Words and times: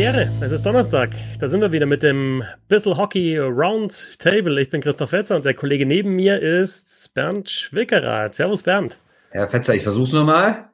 Ehre. 0.00 0.32
Es 0.40 0.50
ist 0.50 0.64
Donnerstag. 0.64 1.10
Da 1.40 1.48
sind 1.48 1.60
wir 1.60 1.72
wieder 1.72 1.84
mit 1.84 2.02
dem 2.02 2.42
Bissel 2.68 2.96
Hockey 2.96 3.36
Round 3.36 4.18
Table. 4.18 4.58
Ich 4.58 4.70
bin 4.70 4.80
Christoph 4.80 5.10
Fetzer 5.10 5.36
und 5.36 5.44
der 5.44 5.52
Kollege 5.52 5.84
neben 5.84 6.16
mir 6.16 6.40
ist 6.40 7.12
Bernd 7.12 7.50
Schwickerath. 7.50 8.34
Servus 8.34 8.62
Bernd. 8.62 8.98
Herr 9.28 9.46
Fetzer, 9.46 9.74
ich 9.74 9.82
versuch's 9.82 10.12
nochmal. 10.12 10.70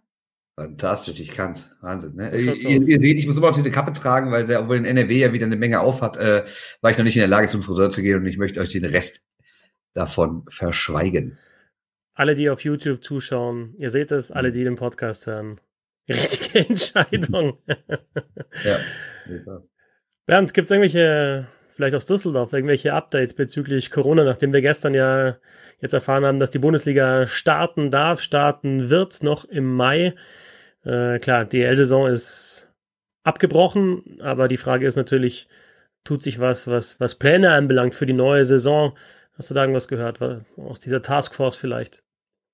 Fantastisch, 0.54 1.18
ich 1.18 1.32
kann's. 1.32 1.68
Wahnsinn. 1.80 2.14
Ne? 2.14 2.30
Ihr, 2.38 2.54
ihr, 2.54 3.00
seht, 3.00 3.18
ich 3.18 3.27
muss 3.27 3.36
immer 3.36 3.48
noch 3.48 3.56
diese 3.56 3.73
Kappe 3.73 3.92
tragen, 3.92 4.30
weil 4.30 4.46
sie, 4.46 4.56
obwohl 4.56 4.77
in 4.77 4.84
NRW 4.84 5.18
ja 5.18 5.32
wieder 5.32 5.46
eine 5.46 5.56
Menge 5.56 5.80
aufhat, 5.80 6.16
äh, 6.18 6.45
war 6.80 6.92
ich 6.92 6.97
noch 6.97 7.05
nicht 7.05 7.16
in 7.16 7.20
der 7.20 7.28
Lage, 7.28 7.48
zum 7.48 7.64
Friseur 7.64 7.91
zu 7.91 8.02
gehen 8.02 8.19
und 8.19 8.27
ich 8.27 8.38
möchte 8.38 8.61
euch 8.61 8.70
den 8.70 8.84
Rest 8.84 9.24
davon 9.92 10.45
verschweigen. 10.48 11.36
Alle, 12.14 12.36
die 12.36 12.48
auf 12.48 12.61
YouTube 12.62 13.02
zuschauen, 13.02 13.74
ihr 13.77 13.91
seht 13.91 14.12
es, 14.12 14.30
alle, 14.30 14.52
die 14.52 14.62
den 14.62 14.77
Podcast 14.77 15.27
hören. 15.27 15.61
Richtige 16.09 16.59
Entscheidung. 16.69 17.59
ja. 18.64 18.78
Bernd, 20.27 20.55
gibt 20.55 20.66
es 20.66 20.70
irgendwelche, 20.70 21.47
vielleicht 21.74 21.95
aus 21.95 22.06
Düsseldorf, 22.06 22.52
irgendwelche 22.52 22.92
Updates 22.92 23.34
bezüglich 23.34 23.91
Corona, 23.91 24.24
nachdem 24.24 24.52
wir 24.52 24.61
gestern 24.61 24.95
ja 24.95 25.38
jetzt 25.80 25.92
erfahren 25.92 26.24
haben, 26.24 26.41
dass 26.41 26.50
die 26.50 26.59
Bundesliga 26.59 27.27
starten 27.27 27.91
darf, 27.91 28.20
starten 28.20 28.91
wird, 28.91 29.23
noch 29.23 29.45
im 29.45 29.74
Mai. 29.74 30.14
Äh, 30.84 31.19
klar, 31.19 31.45
die 31.45 31.62
L-Saison 31.62 32.09
ist 32.09 32.73
abgebrochen, 33.25 34.20
aber 34.20 34.48
die 34.48 34.56
Frage 34.56 34.86
ist 34.86 34.97
natürlich, 34.97 35.48
tut 36.05 36.23
sich 36.23 36.41
was, 36.41 36.66
was, 36.66 37.00
was 37.00 37.16
Pläne 37.16 37.52
anbelangt 37.52 37.95
für 37.95 38.06
die 38.06 38.12
neue 38.12 38.45
Saison? 38.45 38.97
Hast 39.34 39.50
du 39.50 39.55
da 39.55 39.62
irgendwas 39.62 39.89
gehört? 39.89 40.20
Aus 40.56 40.80
dieser 40.80 41.02
Taskforce 41.02 41.56
vielleicht? 41.56 42.02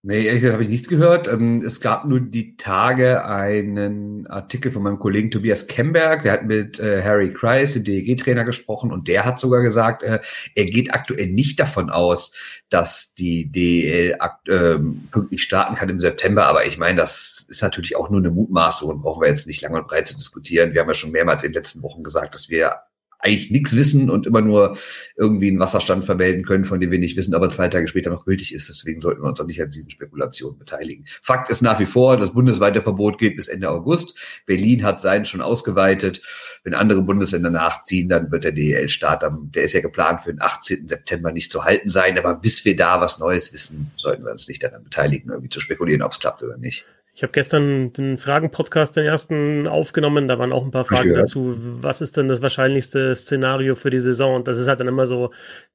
Nee, 0.05 0.25
ehrlich 0.25 0.41
gesagt 0.41 0.55
habe 0.55 0.65
ich 0.65 0.69
nichts 0.69 0.89
gehört. 0.89 1.29
Ähm, 1.29 1.63
es 1.65 1.81
gab 1.81 2.07
nur 2.07 2.19
die 2.19 2.57
Tage 2.57 3.25
einen 3.25 4.27
Artikel 4.27 4.73
von 4.73 4.83
meinem 4.83 4.99
Kollegen 4.99 5.31
Tobias 5.31 5.69
Kemberg, 5.69 6.25
der 6.25 6.33
hat 6.33 6.45
mit 6.45 6.81
äh, 6.81 7.05
Harry 7.05 7.33
Kreis, 7.33 7.75
dem 7.75 7.85
DEG-Trainer, 7.85 8.45
gesprochen 8.45 8.91
und 8.91 9.07
der 9.07 9.25
hat 9.25 9.39
sogar 9.39 9.63
gesagt, 9.63 10.03
äh, 10.03 10.19
er 10.57 10.65
geht 10.65 10.93
aktuell 10.93 11.29
nicht 11.29 11.61
davon 11.61 11.89
aus, 11.89 12.33
dass 12.69 13.15
die 13.15 13.53
DEL 13.53 14.19
äh, 14.49 14.79
pünktlich 15.13 15.43
starten 15.45 15.77
kann 15.77 15.89
im 15.89 16.01
September. 16.01 16.47
Aber 16.47 16.67
ich 16.67 16.79
meine, 16.79 16.97
das 17.01 17.47
ist 17.49 17.63
natürlich 17.63 17.95
auch 17.95 18.11
nur 18.11 18.19
eine 18.19 18.33
Mutmaßung 18.33 18.91
und 18.91 19.03
brauchen 19.03 19.23
wir 19.23 19.29
jetzt 19.29 19.47
nicht 19.47 19.63
lange 19.63 19.79
und 19.79 19.87
breit 19.87 20.09
zu 20.09 20.17
diskutieren. 20.17 20.75
Wir 20.75 20.81
haben 20.81 20.89
ja 20.89 20.95
schon 20.95 21.13
mehrmals 21.13 21.45
in 21.45 21.51
den 21.53 21.55
letzten 21.55 21.81
Wochen 21.85 22.03
gesagt, 22.03 22.35
dass 22.35 22.51
wir 22.51 22.75
eigentlich 23.23 23.51
nichts 23.51 23.75
wissen 23.75 24.11
und 24.11 24.27
immer 24.27 24.41
nur 24.41 24.77
irgendwie 25.17 25.49
einen 25.49 25.61
Wasserstand 25.61 26.05
vermelden 26.05 26.45
können, 26.45 26.65
von 26.65 26.81
dem 26.81 26.91
wir 26.91 26.99
nicht 26.99 27.17
wissen, 27.17 27.35
aber 27.35 27.49
zwei 27.49 27.69
Tage 27.69 27.87
später 27.87 28.11
noch 28.11 28.25
gültig 28.25 28.53
ist. 28.53 28.69
Deswegen 28.69 29.01
sollten 29.01 29.23
wir 29.23 29.29
uns 29.29 29.41
auch 29.41 29.47
nicht 29.47 29.63
an 29.63 29.71
diesen 29.71 29.91
Spekulationen 29.91 30.59
beteiligen. 30.59 31.05
Fakt 31.23 31.49
ist 31.49 31.63
nach 31.63 31.79
wie 31.79 31.87
vor, 31.87 32.17
das 32.17 32.33
bundesweite 32.33 32.83
Verbot 32.83 33.19
geht 33.19 33.37
bis 33.37 33.47
Ende 33.47 33.71
August. 33.71 34.19
Berlin 34.45 34.83
hat 34.83 35.01
seinen 35.01 35.25
schon 35.25 35.41
ausgeweitet. 35.41 36.21
Wenn 36.65 36.75
andere 36.75 37.03
Bundesländer 37.03 37.51
nachziehen, 37.51 38.09
dann 38.09 38.31
wird 38.33 38.43
der 38.45 38.53
DEL-Start, 38.53 39.25
der 39.55 39.63
ist 39.63 39.73
ja 39.73 39.81
geplant 39.81 40.23
für 40.23 40.33
den 40.33 40.43
18. 40.43 40.89
September 40.89 41.31
nicht 41.31 41.53
zu 41.53 41.65
halten 41.65 41.91
sein. 41.91 42.19
Aber 42.19 42.35
bis 42.35 42.65
wir 42.65 42.75
da 42.75 43.01
was 43.01 43.21
Neues 43.21 43.53
wissen, 43.53 43.93
sollten 43.97 44.25
wir 44.25 44.33
uns 44.33 44.49
nicht 44.49 44.65
daran 44.65 44.83
beteiligen, 44.83 45.31
irgendwie 45.31 45.49
zu 45.49 45.61
spekulieren, 45.61 46.03
ob 46.03 46.13
es 46.13 46.19
klappt 46.19 46.43
oder 46.43 46.59
nicht. 46.59 46.85
Ich 47.15 47.23
habe 47.23 47.33
gestern 47.33 47.93
den 47.93 48.17
Fragen-Podcast, 48.17 48.97
den 48.97 49.05
ersten, 49.05 49.69
aufgenommen. 49.69 50.29
Da 50.29 50.39
waren 50.39 50.53
auch 50.53 50.65
ein 50.65 50.71
paar 50.71 50.87
Fragen 50.87 51.13
dazu. 51.13 51.55
Was 51.57 52.01
ist 52.01 52.17
denn 52.17 52.29
das 52.29 52.41
wahrscheinlichste 52.41 53.15
Szenario 53.15 53.75
für 53.75 53.91
die 53.91 54.01
Saison? 54.01 54.37
Und 54.37 54.49
das 54.49 54.57
ist 54.57 54.67
halt 54.67 54.81
dann 54.81 54.89
immer 54.89 55.07
so, 55.07 55.29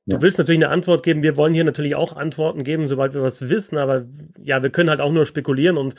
du 0.08 0.16
ja. 0.16 0.22
willst 0.22 0.40
natürlich 0.40 0.64
eine 0.64 0.74
Antwort 0.74 1.04
geben. 1.04 1.22
Wir 1.22 1.38
wollen 1.38 1.54
hier 1.54 1.64
natürlich 1.64 1.94
auch 1.94 2.16
Antworten 2.16 2.64
geben, 2.64 2.88
sobald 2.88 3.14
wir 3.14 3.22
was 3.22 3.50
wissen. 3.50 3.78
Aber 3.78 4.06
ja, 4.42 4.64
wir 4.64 4.72
können 4.72 4.90
halt 4.90 5.00
auch 5.00 5.12
nur 5.12 5.28
spekulieren 5.28 5.78
und 5.78 5.94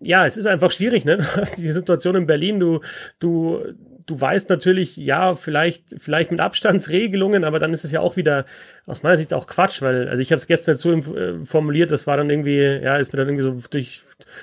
ja, 0.00 0.26
es 0.26 0.36
ist 0.36 0.46
einfach 0.46 0.70
schwierig, 0.70 1.04
ne? 1.04 1.16
Du 1.34 1.40
hast 1.40 1.56
die 1.56 1.72
Situation 1.72 2.14
in 2.14 2.26
Berlin, 2.26 2.60
du, 2.60 2.80
du, 3.18 3.62
du 4.06 4.20
weißt 4.20 4.48
natürlich, 4.50 4.96
ja, 4.96 5.34
vielleicht, 5.34 5.96
vielleicht 5.98 6.30
mit 6.30 6.40
Abstandsregelungen, 6.40 7.44
aber 7.44 7.58
dann 7.58 7.72
ist 7.72 7.84
es 7.84 7.90
ja 7.90 8.00
auch 8.00 8.16
wieder 8.16 8.46
aus 8.86 9.02
meiner 9.02 9.16
Sicht 9.16 9.34
auch 9.34 9.48
Quatsch, 9.48 9.82
weil, 9.82 10.08
also 10.08 10.22
ich 10.22 10.30
habe 10.30 10.38
es 10.38 10.46
gestern 10.46 10.76
so 10.76 10.92
äh, 10.92 11.44
formuliert, 11.44 11.90
das 11.90 12.06
war 12.06 12.16
dann 12.16 12.30
irgendwie, 12.30 12.60
ja, 12.60 12.96
ist 12.96 13.12
mir 13.12 13.18
dann 13.18 13.28
irgendwie 13.28 13.42
so 13.42 13.60
durch, 13.68 14.02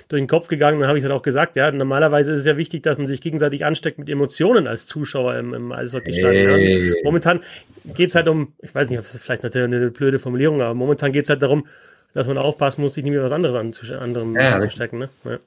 durch 0.09 0.21
den 0.21 0.27
Kopf 0.27 0.49
gegangen, 0.49 0.81
dann 0.81 0.89
habe 0.89 0.97
ich 0.97 1.03
dann 1.03 1.13
auch 1.13 1.21
gesagt, 1.21 1.55
ja, 1.55 1.71
normalerweise 1.71 2.33
ist 2.33 2.41
es 2.41 2.45
ja 2.45 2.57
wichtig, 2.57 2.83
dass 2.83 2.97
man 2.97 3.07
sich 3.07 3.21
gegenseitig 3.21 3.63
ansteckt 3.63 3.99
mit 3.99 4.09
Emotionen 4.09 4.67
als 4.67 4.85
Zuschauer 4.85 5.37
im, 5.37 5.53
im 5.53 5.71
Eishockeystadion. 5.71 6.59
Hey. 6.59 6.93
Momentan 7.05 7.39
geht's 7.95 8.15
halt 8.15 8.27
um, 8.27 8.51
ich 8.61 8.75
weiß 8.75 8.89
nicht, 8.89 8.99
ob 8.99 9.05
es 9.05 9.17
vielleicht 9.17 9.43
natürlich 9.43 9.65
eine 9.65 9.91
blöde 9.91 10.19
Formulierung, 10.19 10.61
aber 10.61 10.73
momentan 10.73 11.13
geht's 11.13 11.29
halt 11.29 11.41
darum, 11.41 11.65
dass 12.13 12.27
man 12.27 12.37
aufpassen 12.37 12.81
muss, 12.81 12.93
sich 12.93 13.03
nicht 13.03 13.13
mehr 13.13 13.23
was 13.23 13.31
anderes 13.31 13.55
anderem 13.55 14.35
ja, 14.35 14.53
anzustecken. 14.53 14.99
Ne? 14.99 15.09
Ja. 15.25 15.39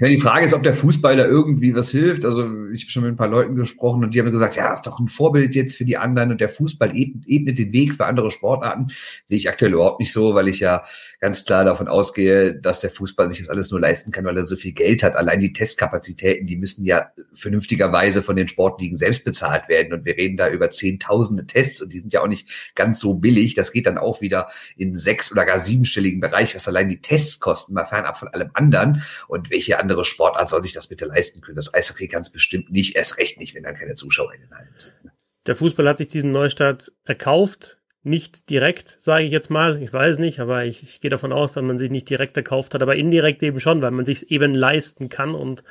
ja. 0.00 0.08
die 0.08 0.18
Frage 0.18 0.44
ist, 0.44 0.52
ob 0.52 0.62
der 0.62 0.74
Fußball 0.74 1.16
da 1.16 1.24
irgendwie 1.24 1.74
was 1.74 1.90
hilft. 1.90 2.26
Also 2.26 2.42
ich 2.72 2.82
habe 2.82 2.90
schon 2.90 3.02
mit 3.04 3.12
ein 3.12 3.16
paar 3.16 3.28
Leuten 3.28 3.56
gesprochen 3.56 4.04
und 4.04 4.14
die 4.14 4.20
haben 4.20 4.30
gesagt, 4.30 4.56
ja, 4.56 4.68
das 4.68 4.80
ist 4.80 4.86
doch 4.86 4.98
ein 4.98 5.08
Vorbild 5.08 5.54
jetzt 5.54 5.76
für 5.76 5.86
die 5.86 5.96
anderen 5.96 6.30
und 6.30 6.40
der 6.40 6.50
Fußball 6.50 6.94
ebnet 6.94 7.58
den 7.58 7.72
Weg 7.72 7.94
für 7.94 8.04
andere 8.04 8.30
Sportarten. 8.30 8.88
Sehe 9.24 9.38
ich 9.38 9.48
aktuell 9.48 9.72
überhaupt 9.72 10.00
nicht 10.00 10.12
so, 10.12 10.34
weil 10.34 10.48
ich 10.48 10.60
ja 10.60 10.84
ganz 11.20 11.44
klar 11.44 11.64
davon 11.64 11.88
ausgehe, 11.88 12.54
dass 12.54 12.80
der 12.80 12.90
Fußball 12.90 13.30
sich 13.30 13.38
das 13.38 13.48
alles 13.48 13.70
nur 13.70 13.80
leisten 13.80 14.12
kann, 14.12 14.26
weil 14.26 14.36
er 14.36 14.44
so 14.44 14.56
viel 14.56 14.72
Geld 14.72 15.02
hat. 15.02 15.16
Allein 15.16 15.40
die 15.40 15.54
Testkapazitäten, 15.54 16.46
die 16.46 16.56
müssen 16.56 16.84
ja 16.84 17.12
vernünftigerweise 17.32 18.20
von 18.20 18.36
den 18.36 18.48
Sportligen 18.48 18.98
selbst 18.98 19.24
bezahlt 19.24 19.68
werden 19.68 19.94
und 19.94 20.04
wir 20.04 20.18
reden 20.18 20.36
da 20.36 20.50
über 20.50 20.68
zehntausende 20.68 21.46
Tests 21.46 21.80
und 21.80 21.92
die 21.94 22.00
sind 22.00 22.12
ja 22.12 22.22
auch 22.22 22.28
nicht 22.28 22.72
ganz 22.74 23.00
so 23.00 23.14
billig. 23.14 23.54
Das 23.54 23.72
geht 23.72 23.86
dann 23.86 23.96
auch 23.96 24.20
wieder 24.20 24.48
in 24.76 24.96
sechs 24.96 25.32
oder 25.32 25.46
gar 25.46 25.60
sieben 25.60 25.86
sechsstelligen 25.94 26.20
Bereich, 26.20 26.54
was 26.54 26.68
allein 26.68 26.88
die 26.88 27.00
Tests 27.00 27.40
kosten, 27.40 27.74
mal 27.74 27.86
fernab 27.86 28.18
von 28.18 28.28
allem 28.28 28.50
anderen. 28.54 29.02
Und 29.28 29.50
welche 29.50 29.78
andere 29.78 30.04
Sportart 30.04 30.48
soll 30.48 30.62
sich 30.62 30.72
das 30.72 30.88
bitte 30.88 31.06
leisten 31.06 31.40
können? 31.40 31.56
Das 31.56 31.72
Eishockey 31.72 32.08
ganz 32.08 32.30
bestimmt 32.30 32.70
nicht, 32.70 32.96
erst 32.96 33.18
recht 33.18 33.38
nicht, 33.38 33.54
wenn 33.54 33.62
dann 33.62 33.76
keine 33.76 33.94
Zuschauer 33.94 34.34
in 34.34 34.42
den 34.42 34.50
Hallen 34.50 34.74
sind. 34.76 34.92
Ne? 35.04 35.12
Der 35.46 35.56
Fußball 35.56 35.88
hat 35.88 35.98
sich 35.98 36.08
diesen 36.08 36.30
Neustart 36.30 36.92
erkauft. 37.04 37.78
Nicht 38.06 38.50
direkt, 38.50 38.98
sage 39.00 39.24
ich 39.24 39.32
jetzt 39.32 39.48
mal. 39.48 39.80
Ich 39.82 39.90
weiß 39.90 40.18
nicht, 40.18 40.38
aber 40.38 40.66
ich, 40.66 40.82
ich 40.82 41.00
gehe 41.00 41.10
davon 41.10 41.32
aus, 41.32 41.52
dass 41.52 41.62
man 41.62 41.78
sich 41.78 41.90
nicht 41.90 42.10
direkt 42.10 42.36
erkauft 42.36 42.74
hat, 42.74 42.82
aber 42.82 42.96
indirekt 42.96 43.42
eben 43.42 43.60
schon, 43.60 43.80
weil 43.80 43.92
man 43.92 44.04
sich 44.04 44.30
eben 44.30 44.52
leisten 44.52 45.08
kann 45.08 45.34
und 45.34 45.64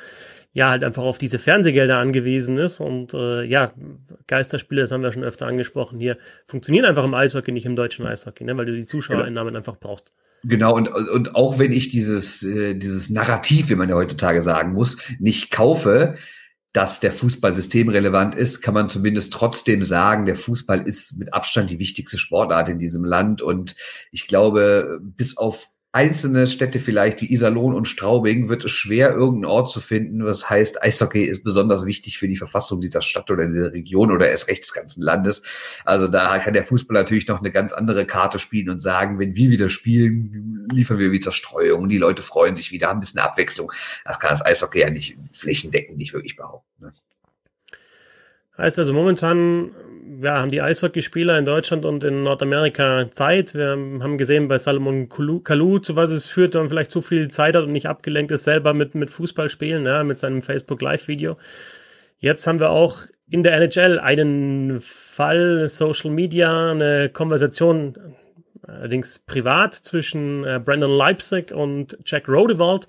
ja, 0.53 0.69
halt 0.69 0.83
einfach 0.83 1.03
auf 1.03 1.17
diese 1.17 1.39
Fernsehgelder 1.39 1.97
angewiesen 1.97 2.57
ist. 2.57 2.79
Und 2.79 3.13
äh, 3.13 3.43
ja, 3.43 3.73
Geisterspiele, 4.27 4.81
das 4.81 4.91
haben 4.91 5.01
wir 5.01 5.11
schon 5.11 5.23
öfter 5.23 5.47
angesprochen 5.47 5.99
hier, 5.99 6.17
funktionieren 6.45 6.85
einfach 6.85 7.03
im 7.03 7.15
Eishockey, 7.15 7.51
nicht 7.51 7.65
im 7.65 7.75
deutschen 7.75 8.05
Eishockey, 8.05 8.43
ne? 8.43 8.55
weil 8.55 8.65
du 8.65 8.75
die 8.75 8.85
Zuschauereinnahmen 8.85 9.55
einfach 9.55 9.77
brauchst. 9.77 10.13
Genau, 10.43 10.75
und, 10.75 10.89
und 10.89 11.35
auch 11.35 11.57
wenn 11.57 11.71
ich 11.71 11.89
dieses, 11.89 12.43
äh, 12.43 12.75
dieses 12.75 13.09
Narrativ, 13.09 13.69
wie 13.69 13.75
man 13.75 13.89
ja 13.89 13.95
heutzutage 13.95 14.41
sagen 14.41 14.73
muss, 14.73 14.97
nicht 15.19 15.51
kaufe, 15.51 16.17
dass 16.73 16.99
der 16.99 17.11
Fußball 17.11 17.55
systemrelevant 17.55 18.35
ist, 18.35 18.61
kann 18.61 18.73
man 18.73 18.89
zumindest 18.89 19.31
trotzdem 19.31 19.83
sagen, 19.83 20.25
der 20.25 20.35
Fußball 20.35 20.81
ist 20.81 21.17
mit 21.17 21.33
Abstand 21.33 21.69
die 21.69 21.79
wichtigste 21.79 22.17
Sportart 22.17 22.67
in 22.67 22.79
diesem 22.79 23.05
Land. 23.05 23.41
Und 23.41 23.75
ich 24.11 24.27
glaube, 24.27 24.99
bis 25.01 25.37
auf 25.37 25.67
einzelne 25.93 26.47
Städte 26.47 26.79
vielleicht 26.79 27.21
wie 27.21 27.31
Iserlohn 27.31 27.75
und 27.75 27.87
Straubing 27.87 28.49
wird 28.49 28.65
es 28.65 28.71
schwer, 28.71 29.11
irgendeinen 29.11 29.45
Ort 29.45 29.69
zu 29.69 29.79
finden, 29.79 30.25
was 30.25 30.49
heißt, 30.49 30.81
Eishockey 30.81 31.21
ist 31.23 31.43
besonders 31.43 31.85
wichtig 31.85 32.17
für 32.17 32.27
die 32.27 32.35
Verfassung 32.35 32.81
dieser 32.81 33.03
Stadt 33.03 33.29
oder 33.29 33.45
dieser 33.45 33.71
Region 33.73 34.11
oder 34.11 34.27
erst 34.27 34.47
recht 34.47 34.63
des 34.63 34.73
ganzen 34.73 35.03
Landes. 35.03 35.43
Also 35.85 36.07
da 36.07 36.39
kann 36.39 36.55
der 36.55 36.63
Fußball 36.63 36.95
natürlich 36.95 37.27
noch 37.27 37.39
eine 37.39 37.51
ganz 37.51 37.73
andere 37.73 38.07
Karte 38.07 38.39
spielen 38.39 38.71
und 38.71 38.81
sagen, 38.81 39.19
wenn 39.19 39.35
wir 39.35 39.51
wieder 39.51 39.69
spielen, 39.69 40.67
liefern 40.71 40.97
wir 40.97 41.11
wie 41.11 41.19
Zerstreuung, 41.19 41.87
die 41.87 41.99
Leute 41.99 42.23
freuen 42.23 42.55
sich 42.55 42.71
wieder, 42.71 42.87
haben 42.87 42.97
ein 42.97 43.01
bisschen 43.01 43.19
Abwechslung. 43.19 43.71
Das 44.03 44.19
kann 44.19 44.31
das 44.31 44.43
Eishockey 44.43 44.79
ja 44.79 44.89
nicht 44.89 45.15
flächendeckend 45.31 45.99
nicht 45.99 46.13
wirklich 46.13 46.35
behaupten. 46.35 46.85
Ne? 46.85 46.93
Heißt 48.57 48.79
also 48.79 48.93
momentan 48.93 49.71
ja, 50.21 50.39
haben 50.39 50.49
die 50.49 50.61
Eishockeyspieler 50.61 51.37
in 51.37 51.45
Deutschland 51.45 51.85
und 51.85 52.03
in 52.03 52.23
Nordamerika 52.23 53.09
Zeit. 53.11 53.53
Wir 53.53 53.69
haben 53.69 54.17
gesehen 54.17 54.47
bei 54.47 54.57
Salomon 54.57 55.09
Kalou, 55.09 55.79
zu 55.79 55.95
was 55.95 56.09
es 56.09 56.29
führt, 56.29 56.53
wenn 56.53 56.61
man 56.61 56.69
vielleicht 56.69 56.91
zu 56.91 57.01
viel 57.01 57.29
Zeit 57.29 57.55
hat 57.55 57.63
und 57.63 57.71
nicht 57.71 57.87
abgelenkt 57.87 58.31
ist 58.31 58.43
selber 58.43 58.73
mit, 58.73 58.95
mit 58.95 59.09
Fußballspielen, 59.09 59.85
ja, 59.85 60.03
mit 60.03 60.19
seinem 60.19 60.41
Facebook 60.41 60.81
Live-Video. 60.81 61.37
Jetzt 62.19 62.47
haben 62.47 62.59
wir 62.59 62.69
auch 62.69 62.99
in 63.29 63.43
der 63.43 63.53
NHL 63.55 63.99
einen 63.99 64.79
Fall, 64.81 65.67
Social 65.67 66.11
Media, 66.11 66.71
eine 66.71 67.09
Konversation, 67.09 67.95
allerdings 68.61 69.19
privat, 69.19 69.73
zwischen 69.73 70.45
äh, 70.45 70.59
Brandon 70.63 70.95
Leipzig 70.95 71.51
und 71.51 71.97
Jack 72.05 72.27
Rodewald. 72.27 72.87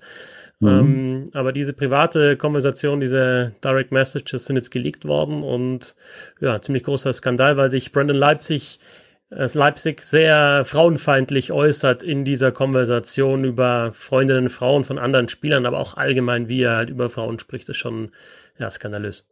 Mhm. 0.59 0.67
Ähm, 0.67 1.29
aber 1.33 1.51
diese 1.51 1.73
private 1.73 2.37
Konversation, 2.37 2.99
diese 3.01 3.53
Direct 3.63 3.91
Messages 3.91 4.45
sind 4.45 4.55
jetzt 4.55 4.71
geleakt 4.71 5.05
worden 5.05 5.43
und 5.43 5.95
ja, 6.39 6.61
ziemlich 6.61 6.83
großer 6.83 7.13
Skandal, 7.13 7.57
weil 7.57 7.71
sich 7.71 7.91
Brandon 7.91 8.15
Leipzig 8.15 8.79
äh, 9.31 9.47
Leipzig 9.53 10.01
sehr 10.01 10.63
frauenfeindlich 10.65 11.51
äußert 11.51 12.03
in 12.03 12.25
dieser 12.25 12.51
Konversation 12.51 13.43
über 13.43 13.91
Freundinnen, 13.93 14.49
Frauen 14.49 14.83
von 14.83 14.97
anderen 14.97 15.29
Spielern, 15.29 15.65
aber 15.65 15.79
auch 15.79 15.97
allgemein, 15.97 16.47
wie 16.47 16.61
er 16.61 16.75
halt 16.75 16.89
über 16.89 17.09
Frauen 17.09 17.39
spricht, 17.39 17.67
ist 17.69 17.77
schon 17.77 18.11
ja, 18.57 18.69
skandalös. 18.69 19.27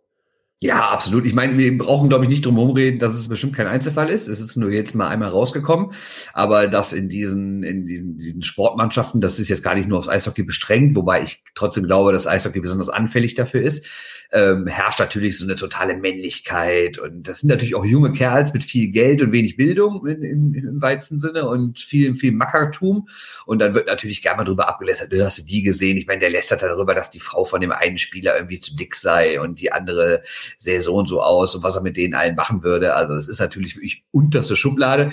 Ja, 0.60 0.92
absolut. 0.92 1.26
Ich 1.26 1.34
meine, 1.34 1.58
wir 1.58 1.78
brauchen, 1.78 2.08
glaube 2.08 2.24
ich, 2.24 2.30
nicht 2.30 2.46
drum 2.46 2.56
herum 2.56 2.72
reden, 2.72 2.98
dass 2.98 3.16
es 3.16 3.28
bestimmt 3.28 3.54
kein 3.54 3.68
Einzelfall 3.68 4.10
ist. 4.10 4.30
Es 4.30 4.40
ist 4.40 4.56
nur 4.56 4.72
jetzt 4.72 4.96
mal 4.96 5.10
einmal 5.10 5.28
rausgekommen. 5.28 5.92
Aber 6.32 6.70
dass 6.70 6.94
in 6.94 7.10
diesen, 7.10 7.64
in 7.64 7.86
diesen, 7.86 8.16
diesen 8.16 8.44
Sportmannschaften, 8.44 9.20
das 9.20 9.40
ist 9.40 9.50
jetzt 9.50 9.62
gar 9.62 9.76
nicht 9.76 9.90
nur 9.90 9.98
aufs 9.98 10.08
Eishockey 10.08 10.44
beschränkt, 10.44 10.96
wobei 10.96 11.22
ich 11.22 11.44
trotzdem 11.54 11.84
glaube, 11.84 12.14
dass 12.14 12.28
Eishockey 12.28 12.62
besonders 12.62 12.88
anfällig 12.88 13.36
dafür 13.36 13.62
ist, 13.62 13.86
ähm, 14.32 14.66
herrscht 14.66 15.00
natürlich 15.02 15.38
so 15.38 15.44
eine 15.44 15.58
totale 15.58 15.98
Männlichkeit. 15.98 16.98
Und 16.98 17.28
das 17.28 17.40
sind 17.40 17.50
natürlich 17.50 17.76
auch 17.76 17.84
junge 17.84 18.14
Kerls 18.14 18.54
mit 18.54 18.64
viel 18.64 18.90
Geld 18.90 19.22
und 19.22 19.34
wenig 19.34 19.58
Bildung 19.58 20.08
in, 20.08 20.24
in, 20.24 20.54
im 20.54 20.82
weitesten 20.82 21.20
Sinne 21.20 21.46
und 21.46 21.78
viel, 21.82 22.16
viel 22.16 22.32
Mackertum. 22.32 23.10
Und 23.46 23.60
dann 23.60 23.76
wird 23.76 23.88
natürlich 23.88 24.22
gerne 24.22 24.38
mal 24.38 24.44
drüber 24.46 24.70
abgelästert, 24.70 25.12
du 25.12 25.26
hast 25.26 25.40
du 25.40 25.44
die 25.44 25.62
gesehen. 25.62 25.98
Ich 25.98 26.08
meine, 26.08 26.22
der 26.22 26.30
lästert 26.30 26.64
darüber, 26.64 26.96
dass 26.96 27.10
die 27.10 27.20
Frau 27.20 27.44
von 27.44 27.60
dem 27.60 27.74
einen 27.74 27.98
Spieler 27.98 28.38
irgendwie 28.38 28.62
zu 28.62 28.78
dick 28.78 28.96
sei 28.96 29.42
und 29.42 29.60
die 29.60 29.74
andere 29.74 30.24
sähe 30.58 30.82
so 30.82 30.96
und 30.96 31.08
so 31.08 31.22
aus 31.22 31.56
und 31.56 31.64
was 31.64 31.76
er 31.76 31.82
mit 31.82 31.98
denen 31.98 32.14
allen 32.14 32.36
machen 32.36 32.64
würde. 32.64 32.96
Also 32.96 33.14
es 33.14 33.28
ist 33.28 33.40
natürlich 33.40 33.76
wirklich 33.76 34.04
unterste 34.12 34.56
Schublade. 34.56 35.12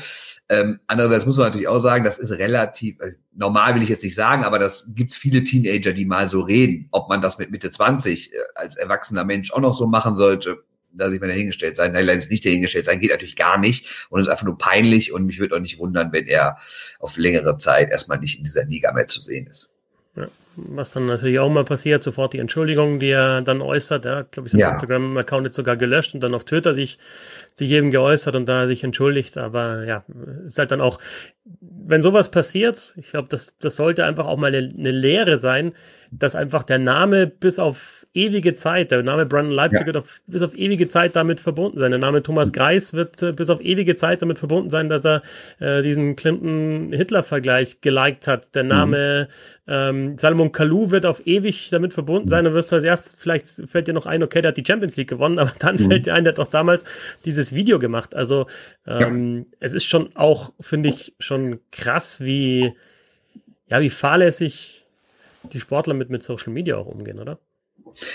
Ähm, 0.49 0.81
andererseits 0.87 1.27
muss 1.27 1.37
man 1.37 1.47
natürlich 1.47 1.69
auch 1.69 1.81
sagen, 1.81 2.05
das 2.05 2.19
ist 2.19 2.33
relativ, 2.33 3.01
äh, 3.01 3.13
normal 3.35 3.75
will 3.75 3.83
ich 3.83 3.89
jetzt 3.89 4.05
nicht 4.05 4.15
sagen, 4.15 4.45
aber 4.45 4.59
das 4.59 4.95
gibt's 4.95 5.17
viele 5.17 5.45
Teenager, 5.45 5.93
die 5.93 6.05
mal 6.05 6.29
so 6.29 6.41
reden. 6.41 6.89
Ob 6.91 7.09
man 7.09 7.21
das 7.21 7.39
mit 7.39 7.51
Mitte 7.51 7.71
20 7.71 8.33
äh, 8.33 8.37
als 8.55 8.77
erwachsener 8.77 9.25
Mensch 9.25 9.53
auch 9.53 9.61
noch 9.61 9.77
so 9.77 9.87
machen 9.87 10.17
sollte, 10.17 10.59
da 10.93 11.11
sich 11.11 11.21
mal 11.21 11.29
dahingestellt 11.29 11.77
sein. 11.77 11.93
Nein, 11.93 12.07
leider 12.07 12.27
nicht 12.27 12.45
dahingestellt 12.45 12.87
sein, 12.87 13.01
geht 13.01 13.11
natürlich 13.11 13.37
gar 13.37 13.59
nicht 13.59 14.07
und 14.11 14.21
ist 14.21 14.29
einfach 14.29 14.47
nur 14.47 14.59
peinlich 14.59 15.13
und 15.13 15.25
mich 15.25 15.39
würde 15.39 15.57
auch 15.57 15.61
nicht 15.61 15.79
wundern, 15.79 16.13
wenn 16.13 16.27
er 16.27 16.59
auf 16.99 17.17
längere 17.17 17.59
Zeit 17.59 17.91
erstmal 17.91 18.19
nicht 18.19 18.39
in 18.39 18.45
dieser 18.45 18.65
Liga 18.65 18.93
mehr 18.93 19.07
zu 19.07 19.21
sehen 19.21 19.47
ist. 19.47 19.71
Ja, 20.17 20.29
was 20.69 20.93
dann 20.93 21.07
natürlich 21.07 21.39
auch 21.39 21.51
mal 21.51 21.65
passiert, 21.65 22.03
sofort 22.03 22.33
die 22.33 22.39
Entschuldigung, 22.39 22.99
die 22.99 23.11
er 23.11 23.43
dann 23.43 23.63
äußert. 23.63 24.05
Er 24.05 24.17
hat, 24.17 24.33
glaube 24.33 24.47
ich, 24.47 24.53
sein 24.53 24.61
ja. 24.61 24.73
Instagram-Account 24.73 25.47
jetzt 25.47 25.57
sogar 25.57 25.77
gelöscht 25.77 26.15
und 26.15 26.21
dann 26.21 26.35
auf 26.35 26.45
Twitter 26.45 26.75
sich, 26.75 26.99
sich 27.55 27.71
eben 27.71 27.91
geäußert 27.91 28.37
und 28.37 28.49
da 28.49 28.67
sich 28.67 28.85
entschuldigt. 28.85 29.39
Aber 29.39 29.85
ja, 29.85 30.05
ist 30.45 30.59
halt 30.59 30.71
dann 30.71 30.81
auch, 30.81 30.99
wenn 31.61 32.03
sowas 32.03 32.31
passiert, 32.31 32.95
ich 32.97 33.11
glaube, 33.11 33.29
das, 33.29 33.57
das 33.59 33.77
sollte 33.77 34.05
einfach 34.05 34.27
auch 34.27 34.37
mal 34.37 34.55
eine, 34.55 34.73
eine 34.77 34.91
Lehre 34.91 35.39
sein, 35.39 35.73
dass 36.11 36.35
einfach 36.35 36.65
der 36.65 36.79
Name 36.79 37.27
bis 37.27 37.59
auf 37.59 38.01
ewige 38.13 38.55
Zeit, 38.55 38.91
der 38.91 39.03
Name 39.05 39.25
Brandon 39.27 39.55
Leipzig 39.55 39.81
ja. 39.81 39.87
wird 39.87 39.97
auf, 39.99 40.21
bis 40.27 40.43
auf 40.43 40.57
ewige 40.57 40.89
Zeit 40.89 41.15
damit 41.15 41.41
verbunden 41.41 41.79
sein. 41.79 41.93
Der 41.93 42.01
Name 42.01 42.23
Thomas 42.23 42.53
Greis 42.53 42.93
wird 42.93 43.23
äh, 43.23 43.33
bis 43.33 43.51
auf 43.51 43.61
ewige 43.61 43.95
Zeit 43.95 44.21
damit 44.23 44.41
verbunden 44.41 44.71
sein, 44.71 44.89
dass 44.89 45.05
er 45.07 45.23
äh, 45.61 45.83
diesen 45.83 46.17
Clinton-Hitler-Vergleich 46.17 47.81
geliked 47.81 48.27
hat. 48.27 48.55
Der 48.57 48.65
Name 48.65 49.29
mhm. 49.67 49.73
ähm, 49.73 50.19
Salomon 50.19 50.51
Kalou 50.51 50.91
wird 50.91 51.07
auf 51.07 51.25
ewig 51.25 51.71
damit 51.71 51.95
verbunden 51.95 52.27
sein. 52.27 52.45
Dann 52.45 52.55
wirst 52.55 52.73
du 52.73 52.77
als 52.77 52.85
erstes, 52.85 53.17
vielleicht 53.17 53.47
fällt 53.47 53.87
dir 53.87 53.95
noch 53.95 54.07
ein, 54.07 54.25
okay, 54.25 54.41
der 54.41 54.49
hat 54.49 54.57
die 54.57 54.65
Champions 54.67 54.97
League 54.97 55.11
gewonnen, 55.11 55.39
aber 55.39 55.53
dann 55.61 55.77
mhm. 55.77 55.89
fällt 55.89 56.07
dir 56.07 56.15
ein, 56.15 56.25
der 56.25 56.33
hat 56.33 56.39
doch 56.39 56.51
damals 56.51 56.85
dieses 57.25 57.55
Video 57.55 57.79
gemacht. 57.79 58.17
Also 58.17 58.47
ähm, 58.89 59.39
ja. 59.39 59.45
es 59.61 59.75
ist 59.75 59.85
schon 59.85 60.17
auch, 60.17 60.53
finde 60.61 60.89
ich, 60.89 61.15
schon 61.21 61.61
krass, 61.71 62.21
wie, 62.21 62.73
ja, 63.69 63.81
wie 63.81 63.91
fahrlässig 63.91 64.80
die 65.45 65.61
Sportler 65.61 65.95
mit, 65.95 66.11
mit 66.11 66.23
Social 66.23 66.53
Media 66.53 66.77
auch 66.77 66.87
umgehen, 66.87 67.19
oder? 67.19 67.39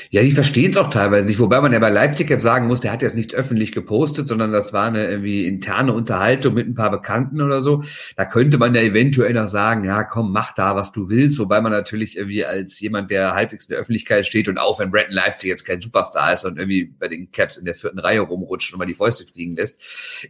Ja, 0.10 0.22
die 0.22 0.32
verstehen 0.32 0.72
es 0.72 0.78
auch 0.78 0.88
teilweise 0.88 1.26
nicht, 1.26 1.40
wobei 1.40 1.60
man 1.60 1.74
ja 1.74 1.80
bei 1.80 1.90
Leipzig 1.90 2.30
jetzt 2.30 2.44
sagen 2.44 2.68
muss, 2.68 2.80
der 2.80 2.92
hat 2.92 3.02
jetzt 3.02 3.16
nicht 3.16 3.34
öffentlich 3.34 3.72
gepostet, 3.72 4.28
sondern 4.28 4.52
das 4.52 4.74
war 4.74 4.88
eine 4.88 5.06
irgendwie 5.08 5.46
interne 5.46 5.94
Unterhaltung 5.94 6.54
mit 6.54 6.68
ein 6.68 6.76
paar 6.76 6.92
Bekannten 6.92 7.42
oder 7.42 7.62
so. 7.62 7.84
Da 8.16 8.26
könnte 8.26 8.58
man 8.58 8.74
ja 8.74 8.82
eventuell 8.82 9.34
noch 9.34 9.48
sagen, 9.48 9.84
ja, 9.84 10.04
komm, 10.04 10.32
mach 10.32 10.54
da, 10.54 10.76
was 10.76 10.92
du 10.92 11.10
willst, 11.10 11.40
wobei 11.40 11.62
man 11.62 11.72
natürlich 11.72 12.18
irgendwie 12.18 12.46
als 12.46 12.80
jemand, 12.80 13.12
der 13.12 13.34
halbwegs 13.34 13.66
in 13.66 13.72
der 13.72 13.80
Öffentlichkeit 13.80 14.26
steht 14.26 14.48
und 14.48 14.58
auch 14.58 14.80
wenn 14.80 14.92
Bretton 14.92 15.14
Leipzig 15.14 15.50
jetzt 15.50 15.66
kein 15.66 15.82
Superstar 15.82 16.34
ist 16.34 16.46
und 16.46 16.58
irgendwie 16.58 16.86
bei 16.86 17.08
den 17.08 17.32
Caps 17.32 17.58
in 17.58 17.66
der 17.66 17.76
vierten 17.76 18.00
Reihe 18.00 18.22
rumrutscht 18.22 18.72
und 18.74 18.80
mal 18.80 18.86
die 18.86 18.94
Fäuste 18.94 19.26
fliegen 19.26 19.56
lässt, 19.56 19.82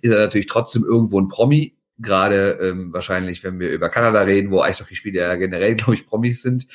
ist 0.01 0.11
er 0.11 0.19
natürlich 0.19 0.47
trotzdem 0.47 0.83
irgendwo 0.83 1.19
ein 1.19 1.27
Promi 1.27 1.75
gerade 1.97 2.57
ähm, 2.61 2.93
wahrscheinlich, 2.93 3.43
wenn 3.43 3.59
wir 3.59 3.69
über 3.69 3.89
Kanada 3.89 4.21
reden, 4.21 4.51
wo 4.51 4.61
Eishockeyspieler 4.61 5.21
ja 5.21 5.35
generell, 5.35 5.75
glaube 5.75 5.95
ich, 5.95 6.05
Promis 6.05 6.41
sind, 6.41 6.67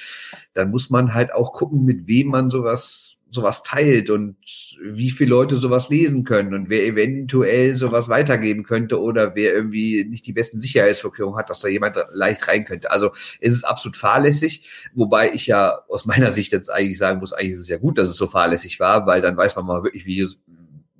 dann 0.55 0.70
muss 0.70 0.90
man 0.90 1.14
halt 1.14 1.32
auch 1.32 1.52
gucken, 1.52 1.84
mit 1.84 2.06
wem 2.06 2.28
man 2.28 2.50
sowas 2.50 3.17
sowas 3.32 3.62
teilt 3.62 4.11
und 4.11 4.37
wie 4.82 5.11
viele 5.11 5.31
Leute 5.31 5.58
sowas 5.58 5.88
lesen 5.88 6.25
können 6.25 6.52
und 6.52 6.69
wer 6.69 6.84
eventuell 6.84 7.75
sowas 7.75 8.08
weitergeben 8.08 8.64
könnte 8.64 9.00
oder 9.00 9.34
wer 9.34 9.55
irgendwie 9.55 10.05
nicht 10.05 10.26
die 10.26 10.32
besten 10.32 10.61
Sicherheitsvorkehrungen 10.61 11.38
hat, 11.38 11.49
dass 11.49 11.61
da 11.61 11.69
jemand 11.69 11.96
leicht 12.12 12.49
rein 12.49 12.64
könnte. 12.64 12.90
Also 12.90 13.11
es 13.40 13.55
ist 13.55 13.64
absolut 13.64 13.96
fahrlässig, 13.96 14.69
wobei 14.94 15.32
ich 15.32 15.46
ja 15.46 15.78
aus 15.88 16.06
meiner 16.06 16.32
Sicht 16.32 16.52
jetzt 16.52 16.70
eigentlich 16.70 16.99
sagen 16.99 17.20
muss, 17.20 17.32
eigentlich 17.32 17.52
ist 17.52 17.61
es 17.61 17.69
ja 17.69 17.78
gut, 17.78 17.99
dass 17.99 18.11
es 18.11 18.16
so 18.16 18.26
fahrlässig 18.26 18.81
war, 18.81 19.06
weil 19.06 19.23
dann 19.23 19.37
weiß 19.37 19.55
man 19.56 19.66
mal 19.66 19.84
wirklich, 19.84 20.06
wie, 20.06 20.26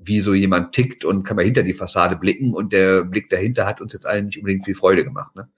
wie 0.03 0.21
so 0.21 0.35
jemand 0.35 0.73
tickt 0.73 1.05
und 1.05 1.25
kann 1.25 1.37
man 1.37 1.45
hinter 1.45 1.63
die 1.63 1.75
Fassade 1.75 2.17
blicken 2.17 2.55
und 2.55 2.73
der 2.73 3.05
Blick 3.05 3.29
dahinter 3.29 3.67
hat 3.67 3.81
uns 3.81 3.93
jetzt 3.93 4.07
allen 4.07 4.27
nicht 4.27 4.39
unbedingt 4.39 4.65
viel 4.65 4.75
Freude 4.75 5.05
gemacht. 5.05 5.35
Ne? 5.37 5.49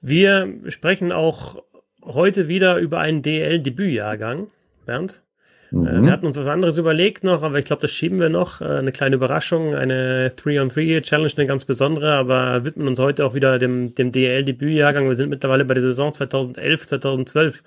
Wir 0.00 0.52
sprechen 0.68 1.12
auch 1.12 1.62
heute 2.02 2.48
wieder 2.48 2.78
über 2.78 3.00
einen 3.00 3.22
DL-Debütjahrgang, 3.22 4.48
Bernd. 4.86 5.22
Äh, 5.70 5.76
mhm. 5.76 6.04
Wir 6.04 6.12
hatten 6.12 6.26
uns 6.26 6.36
was 6.36 6.48
anderes 6.48 6.76
überlegt 6.78 7.22
noch, 7.24 7.42
aber 7.42 7.58
ich 7.58 7.64
glaube, 7.64 7.82
das 7.82 7.92
schieben 7.92 8.18
wir 8.18 8.28
noch. 8.28 8.60
Äh, 8.60 8.64
eine 8.64 8.92
kleine 8.92 9.16
Überraschung, 9.16 9.74
eine 9.74 10.32
3-on-3-Challenge, 10.36 11.32
eine 11.36 11.46
ganz 11.46 11.64
besondere, 11.64 12.12
aber 12.14 12.64
widmen 12.64 12.88
uns 12.88 12.98
heute 12.98 13.24
auch 13.24 13.34
wieder 13.34 13.58
dem, 13.58 13.94
dem 13.94 14.10
DL-Debütjahrgang. 14.10 15.06
Wir 15.06 15.14
sind 15.14 15.30
mittlerweile 15.30 15.64
bei 15.64 15.74
der 15.74 15.82
Saison 15.82 16.12
2011, 16.12 16.86
2012 16.88 17.62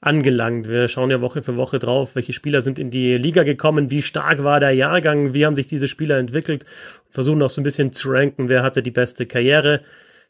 angelangt. 0.00 0.68
Wir 0.68 0.88
schauen 0.88 1.10
ja 1.10 1.20
Woche 1.20 1.42
für 1.42 1.56
Woche 1.56 1.78
drauf, 1.78 2.14
welche 2.14 2.32
Spieler 2.32 2.60
sind 2.60 2.78
in 2.78 2.90
die 2.90 3.16
Liga 3.16 3.42
gekommen, 3.42 3.90
wie 3.90 4.02
stark 4.02 4.44
war 4.44 4.60
der 4.60 4.72
Jahrgang, 4.72 5.34
wie 5.34 5.46
haben 5.46 5.54
sich 5.54 5.66
diese 5.66 5.88
Spieler 5.88 6.18
entwickelt. 6.18 6.64
Versuchen 7.10 7.42
auch 7.42 7.50
so 7.50 7.60
ein 7.60 7.64
bisschen 7.64 7.92
zu 7.92 8.10
ranken, 8.10 8.48
wer 8.48 8.62
hatte 8.62 8.82
die 8.82 8.90
beste 8.90 9.26
Karriere, 9.26 9.82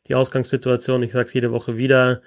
die 0.08 0.14
Ausgangssituation. 0.14 1.02
Ich 1.02 1.12
sage 1.12 1.26
es 1.26 1.34
jede 1.34 1.52
Woche 1.52 1.76
wieder. 1.78 2.22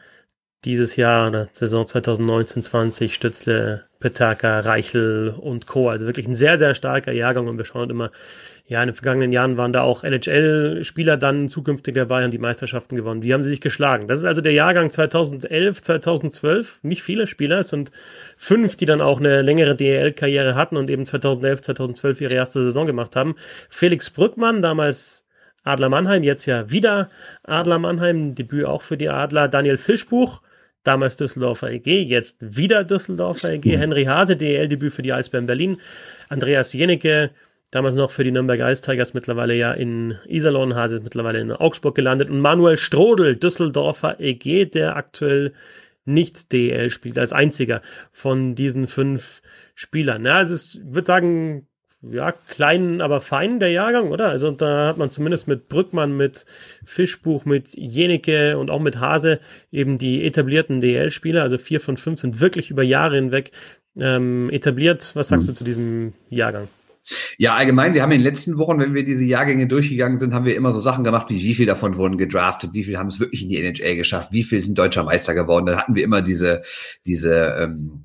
Dieses 0.66 0.98
Jahr, 0.98 1.30
oder 1.30 1.48
Saison 1.54 1.86
2019-20, 1.86 3.14
Stützle, 3.14 3.86
Petaka, 4.00 4.60
Reichel 4.60 5.34
und 5.40 5.68
Co. 5.68 5.90
Also 5.90 6.06
wirklich 6.06 6.28
ein 6.28 6.36
sehr, 6.36 6.58
sehr 6.58 6.74
starker 6.74 7.14
Jahrgang 7.14 7.48
und 7.48 7.58
wir 7.58 7.64
schauen 7.64 7.90
immer, 7.90 8.12
ja, 8.68 8.84
in 8.84 8.90
den 8.90 8.94
vergangenen 8.94 9.32
Jahren 9.32 9.58
waren 9.58 9.74
da 9.74 9.82
auch 9.82 10.04
NHL-Spieler 10.04 11.18
dann 11.18 11.50
zukünftig 11.50 11.96
dabei 11.96 12.26
und 12.26 12.32
die 12.32 12.38
Meisterschaften 12.38 12.96
gewonnen. 12.96 13.24
Wie 13.24 13.34
haben 13.34 13.42
sie 13.42 13.50
sich 13.50 13.62
geschlagen? 13.62 14.08
Das 14.08 14.20
ist 14.20 14.26
also 14.26 14.42
der 14.42 14.52
Jahrgang 14.52 14.92
2011, 14.92 15.82
2012. 15.82 16.80
Nicht 16.84 17.04
viele 17.04 17.26
Spieler, 17.26 17.60
es 17.60 17.70
sind 17.70 17.92
fünf, 18.38 18.76
die 18.76 18.86
dann 18.86 19.02
auch 19.02 19.20
eine 19.20 19.42
längere 19.42 19.76
DEL-Karriere 19.76 20.56
hatten 20.56 20.78
und 20.78 20.90
eben 20.90 21.06
2011, 21.06 21.62
2012 21.62 22.22
ihre 22.22 22.36
erste 22.36 22.62
Saison 22.62 22.86
gemacht 22.86 23.16
haben. 23.16 23.36
Felix 23.70 24.10
Brückmann, 24.10 24.62
damals 24.62 25.26
Adler 25.64 25.90
Mannheim, 25.90 26.24
jetzt 26.24 26.46
ja 26.46 26.70
wieder 26.70 27.10
Adler 27.44 27.80
Mannheim, 27.80 28.36
Debüt 28.36 28.66
auch 28.66 28.82
für 28.82 28.98
die 28.98 29.10
Adler. 29.10 29.48
Daniel 29.48 29.78
Fischbuch, 29.78 30.42
damals 30.84 31.16
Düsseldorfer 31.16 31.72
EG, 31.72 32.02
jetzt 32.04 32.38
wieder 32.40 32.84
Düsseldorfer 32.84 33.54
EG. 33.54 33.78
Henry 33.78 34.06
Hase, 34.06 34.36
DEL-Debüt 34.36 34.94
für 34.94 35.02
die 35.02 35.14
Eisbären 35.14 35.46
Berlin. 35.46 35.78
Andreas 36.30 36.74
Jenecke, 36.74 37.32
damals 37.72 37.96
noch 37.96 38.12
für 38.12 38.24
die 38.24 38.32
Nürnberg 38.32 38.60
Ice 38.60 38.82
Tigers, 38.82 39.14
mittlerweile 39.14 39.56
ja 39.56 39.72
in 39.72 40.18
Iserlohn, 40.26 40.76
Hase 40.76 40.98
ist 40.98 41.04
mittlerweile 41.04 41.40
in 41.40 41.52
Augsburg 41.52 41.96
gelandet 41.96 42.30
und 42.30 42.40
Manuel 42.40 42.78
Strodel, 42.78 43.36
Düsseldorfer 43.36 44.20
EG, 44.20 44.66
der 44.66 44.96
aktuell 44.96 45.54
nicht 46.06 46.52
DEL 46.52 46.90
spielt, 46.90 47.18
als 47.18 47.34
einziger 47.34 47.82
von 48.12 48.56
diesen 48.56 48.88
fünf 48.88 49.42
Spielern. 49.76 50.26
Ja, 50.26 50.36
also 50.36 50.56
ich 50.56 50.82
würde 50.84 51.06
sagen, 51.06 51.68
ja, 52.02 52.32
klein, 52.32 53.02
aber 53.02 53.20
fein 53.20 53.60
der 53.60 53.72
Jahrgang, 53.72 54.10
oder? 54.10 54.30
Also 54.30 54.52
da 54.52 54.88
hat 54.88 54.98
man 54.98 55.12
zumindest 55.12 55.48
mit 55.48 55.68
Brückmann, 55.68 56.16
mit 56.16 56.46
Fischbuch, 56.86 57.44
mit 57.44 57.74
Jenike 57.74 58.58
und 58.58 58.72
auch 58.72 58.80
mit 58.80 59.00
Hase 59.00 59.40
eben 59.72 59.98
die 59.98 60.26
etablierten 60.26 60.80
DL-Spieler, 60.80 61.44
also 61.44 61.58
vier 61.58 61.82
von 61.82 61.98
fünf 61.98 62.22
sind 62.22 62.40
wirklich 62.40 62.72
über 62.72 62.84
Jahre 62.84 63.16
hinweg 63.16 63.52
ähm, 63.98 64.50
etabliert. 64.50 65.12
Was 65.16 65.28
sagst 65.28 65.48
mhm. 65.48 65.52
du 65.52 65.58
zu 65.58 65.64
diesem 65.66 66.14
Jahrgang? 66.30 66.70
Ja, 67.38 67.56
allgemein, 67.56 67.94
wir 67.94 68.02
haben 68.02 68.12
in 68.12 68.20
den 68.20 68.26
letzten 68.26 68.58
Wochen, 68.58 68.80
wenn 68.80 68.94
wir 68.94 69.04
diese 69.04 69.26
Jahrgänge 69.26 69.68
durchgegangen 69.68 70.20
sind, 70.20 70.34
haben 70.34 70.46
wir 70.46 70.56
immer 70.56 70.74
so 70.74 70.80
Sachen 70.80 71.04
gemacht, 71.04 71.30
wie 71.30 71.42
wie 71.42 71.56
viel 71.56 71.66
davon 71.66 71.98
wurden 71.98 72.18
gedraftet, 72.18 72.72
wie 72.74 72.84
viel 72.84 72.98
haben 72.98 73.08
es 73.08 73.20
wirklich 73.20 73.42
in 73.44 73.50
die 73.50 73.58
NHL 73.58 73.96
geschafft, 73.96 74.32
wie 74.32 74.44
viel 74.44 74.64
sind 74.64 74.78
deutscher 74.78 75.04
Meister 75.04 75.34
geworden. 75.34 75.66
Dann 75.66 75.78
hatten 75.78 75.96
wir 75.96 76.04
immer 76.04 76.22
diese, 76.22 76.62
diese 77.06 77.58
ähm, 77.60 78.04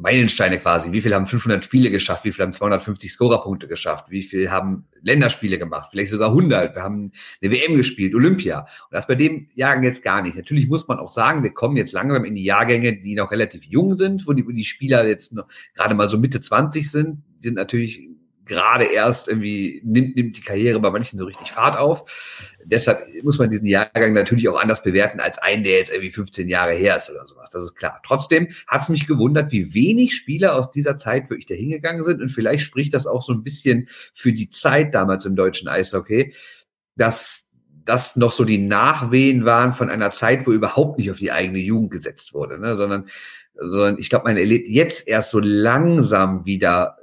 Meilensteine 0.00 0.58
quasi. 0.58 0.92
Wie 0.92 1.00
viel 1.00 1.14
haben 1.14 1.26
500 1.26 1.64
Spiele 1.64 1.90
geschafft? 1.90 2.24
Wie 2.24 2.32
viel 2.32 2.44
haben 2.44 2.52
250 2.52 3.10
Scorerpunkte 3.10 3.66
geschafft? 3.66 4.10
Wie 4.10 4.22
viel 4.22 4.50
haben 4.50 4.86
Länderspiele 5.02 5.58
gemacht? 5.58 5.88
Vielleicht 5.90 6.10
sogar 6.10 6.28
100. 6.28 6.76
Wir 6.76 6.82
haben 6.82 7.10
eine 7.42 7.50
WM 7.50 7.76
gespielt, 7.76 8.14
Olympia. 8.14 8.60
Und 8.60 8.92
das 8.92 9.06
bei 9.06 9.16
dem 9.16 9.48
Jahrgang 9.54 9.82
jetzt 9.82 10.04
gar 10.04 10.22
nicht. 10.22 10.36
Natürlich 10.36 10.68
muss 10.68 10.86
man 10.86 10.98
auch 10.98 11.12
sagen, 11.12 11.42
wir 11.42 11.52
kommen 11.52 11.76
jetzt 11.76 11.92
langsam 11.92 12.24
in 12.24 12.36
die 12.36 12.44
Jahrgänge, 12.44 12.96
die 12.96 13.16
noch 13.16 13.32
relativ 13.32 13.64
jung 13.64 13.96
sind, 13.98 14.26
wo 14.26 14.32
die, 14.32 14.46
wo 14.46 14.50
die 14.50 14.64
Spieler 14.64 15.06
jetzt 15.06 15.32
noch 15.32 15.46
gerade 15.74 15.94
mal 15.94 16.08
so 16.08 16.18
Mitte 16.18 16.40
20 16.40 16.88
sind. 16.88 17.22
Die 17.38 17.48
sind 17.48 17.54
natürlich 17.54 18.08
gerade 18.48 18.86
erst 18.86 19.28
irgendwie 19.28 19.80
nimmt, 19.84 20.16
nimmt 20.16 20.36
die 20.36 20.40
Karriere 20.40 20.80
bei 20.80 20.90
manchen 20.90 21.18
so 21.18 21.24
richtig 21.24 21.52
Fahrt 21.52 21.78
auf. 21.78 22.56
Deshalb 22.64 23.06
muss 23.22 23.38
man 23.38 23.50
diesen 23.50 23.66
Jahrgang 23.66 24.12
natürlich 24.12 24.48
auch 24.48 24.60
anders 24.60 24.82
bewerten 24.82 25.20
als 25.20 25.38
einen, 25.38 25.62
der 25.62 25.78
jetzt 25.78 25.92
irgendwie 25.92 26.10
15 26.10 26.48
Jahre 26.48 26.72
her 26.72 26.96
ist 26.96 27.10
oder 27.10 27.26
sowas. 27.26 27.50
Das 27.50 27.62
ist 27.62 27.76
klar. 27.76 28.00
Trotzdem 28.04 28.48
hat 28.66 28.82
es 28.82 28.88
mich 28.88 29.06
gewundert, 29.06 29.52
wie 29.52 29.74
wenig 29.74 30.16
Spieler 30.16 30.56
aus 30.56 30.70
dieser 30.70 30.98
Zeit 30.98 31.30
wirklich 31.30 31.46
dahingegangen 31.46 32.02
sind. 32.02 32.20
Und 32.20 32.28
vielleicht 32.28 32.64
spricht 32.64 32.94
das 32.94 33.06
auch 33.06 33.22
so 33.22 33.32
ein 33.32 33.42
bisschen 33.42 33.88
für 34.14 34.32
die 34.32 34.50
Zeit 34.50 34.94
damals 34.94 35.24
im 35.24 35.36
deutschen 35.36 35.68
Eishockey, 35.68 36.34
dass 36.96 37.46
das 37.88 38.16
noch 38.16 38.32
so 38.32 38.44
die 38.44 38.58
Nachwehen 38.58 39.44
waren 39.44 39.72
von 39.72 39.88
einer 39.88 40.10
Zeit, 40.10 40.46
wo 40.46 40.52
überhaupt 40.52 40.98
nicht 40.98 41.10
auf 41.10 41.18
die 41.18 41.32
eigene 41.32 41.58
Jugend 41.58 41.90
gesetzt 41.90 42.34
wurde, 42.34 42.58
ne? 42.58 42.74
sondern, 42.74 43.06
sondern 43.54 43.98
ich 43.98 44.10
glaube, 44.10 44.26
man 44.26 44.36
erlebt 44.36 44.68
jetzt 44.68 45.08
erst 45.08 45.30
so 45.30 45.40
langsam 45.40 46.44
wieder 46.44 46.98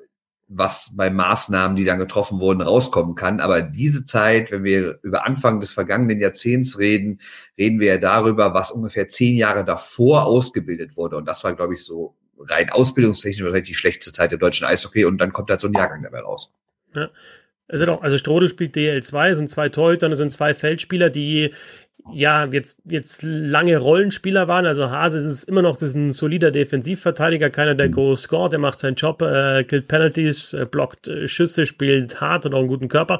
was 0.47 0.91
bei 0.93 1.09
Maßnahmen, 1.09 1.75
die 1.75 1.85
dann 1.85 1.99
getroffen 1.99 2.39
wurden, 2.39 2.61
rauskommen 2.61 3.15
kann. 3.15 3.39
Aber 3.39 3.61
diese 3.61 4.05
Zeit, 4.05 4.51
wenn 4.51 4.63
wir 4.63 4.99
über 5.01 5.25
Anfang 5.25 5.59
des 5.59 5.71
vergangenen 5.71 6.19
Jahrzehnts 6.19 6.77
reden, 6.77 7.19
reden 7.57 7.79
wir 7.79 7.87
ja 7.87 7.97
darüber, 7.97 8.53
was 8.53 8.71
ungefähr 8.71 9.07
zehn 9.07 9.35
Jahre 9.35 9.65
davor 9.65 10.25
ausgebildet 10.25 10.97
wurde. 10.97 11.17
Und 11.17 11.25
das 11.27 11.43
war, 11.43 11.55
glaube 11.55 11.73
ich, 11.73 11.83
so 11.83 12.15
rein 12.37 12.69
ausbildungstechnisch 12.69 13.43
wahrscheinlich 13.43 13.69
die 13.69 13.75
schlechteste 13.75 14.13
Zeit 14.13 14.31
der 14.31 14.39
deutschen 14.39 14.67
Eishockey. 14.67 15.05
Und 15.05 15.17
dann 15.17 15.33
kommt 15.33 15.49
halt 15.49 15.61
so 15.61 15.67
ein 15.67 15.73
Jahrgang 15.73 16.03
dabei 16.03 16.19
raus. 16.19 16.53
Ja. 16.93 17.09
Also, 17.67 17.87
doch, 17.87 18.03
also 18.03 18.17
Strodel 18.19 18.47
spielt 18.47 18.75
DL2, 18.75 19.33
sind 19.33 19.49
zwei 19.49 19.69
Torhüter, 19.69 20.15
sind 20.15 20.31
zwei 20.31 20.53
Feldspieler, 20.53 21.09
die 21.09 21.51
ja, 22.11 22.45
jetzt, 22.45 22.77
jetzt 22.85 23.23
lange 23.23 23.77
Rollenspieler 23.77 24.47
waren. 24.47 24.65
Also 24.65 24.89
Hase 24.89 25.17
ist 25.17 25.43
immer 25.43 25.61
noch 25.61 25.77
das 25.77 25.89
ist 25.89 25.95
ein 25.95 26.13
solider 26.13 26.51
Defensivverteidiger, 26.51 27.49
keiner, 27.49 27.75
der 27.75 27.87
mhm. 27.87 27.93
groß 27.93 28.23
scored, 28.23 28.51
der 28.51 28.59
macht 28.59 28.79
seinen 28.79 28.95
Job, 28.95 29.21
äh, 29.21 29.63
killt 29.63 29.87
Penalties, 29.87 30.53
äh, 30.53 30.65
blockt 30.65 31.07
äh, 31.07 31.27
Schüsse, 31.27 31.65
spielt 31.65 32.21
hart 32.21 32.45
und 32.45 32.53
auch 32.53 32.59
einen 32.59 32.67
guten 32.67 32.87
Körper. 32.87 33.19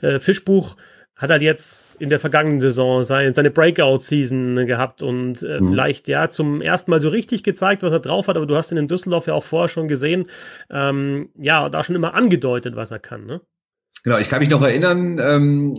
Äh, 0.00 0.18
Fischbuch 0.18 0.76
hat 1.16 1.30
halt 1.30 1.42
jetzt 1.42 2.00
in 2.00 2.10
der 2.10 2.18
vergangenen 2.18 2.58
Saison 2.58 3.04
seine, 3.04 3.32
seine 3.34 3.50
Breakout-Season 3.50 4.66
gehabt 4.66 5.02
und 5.02 5.42
äh, 5.44 5.60
mhm. 5.60 5.68
vielleicht 5.68 6.08
ja 6.08 6.28
zum 6.28 6.60
ersten 6.60 6.90
Mal 6.90 7.00
so 7.00 7.08
richtig 7.08 7.44
gezeigt, 7.44 7.84
was 7.84 7.92
er 7.92 8.00
drauf 8.00 8.26
hat, 8.26 8.36
aber 8.36 8.46
du 8.46 8.56
hast 8.56 8.72
ihn 8.72 8.78
in 8.78 8.88
Düsseldorf 8.88 9.28
ja 9.28 9.34
auch 9.34 9.44
vorher 9.44 9.68
schon 9.68 9.86
gesehen, 9.86 10.26
ähm, 10.70 11.28
ja, 11.38 11.68
da 11.68 11.84
schon 11.84 11.94
immer 11.94 12.14
angedeutet, 12.14 12.74
was 12.74 12.90
er 12.90 12.98
kann, 12.98 13.26
ne? 13.26 13.40
Genau, 14.02 14.18
ich 14.18 14.28
kann 14.28 14.40
mich 14.40 14.50
noch 14.50 14.62
erinnern, 14.62 15.18
ähm, 15.18 15.74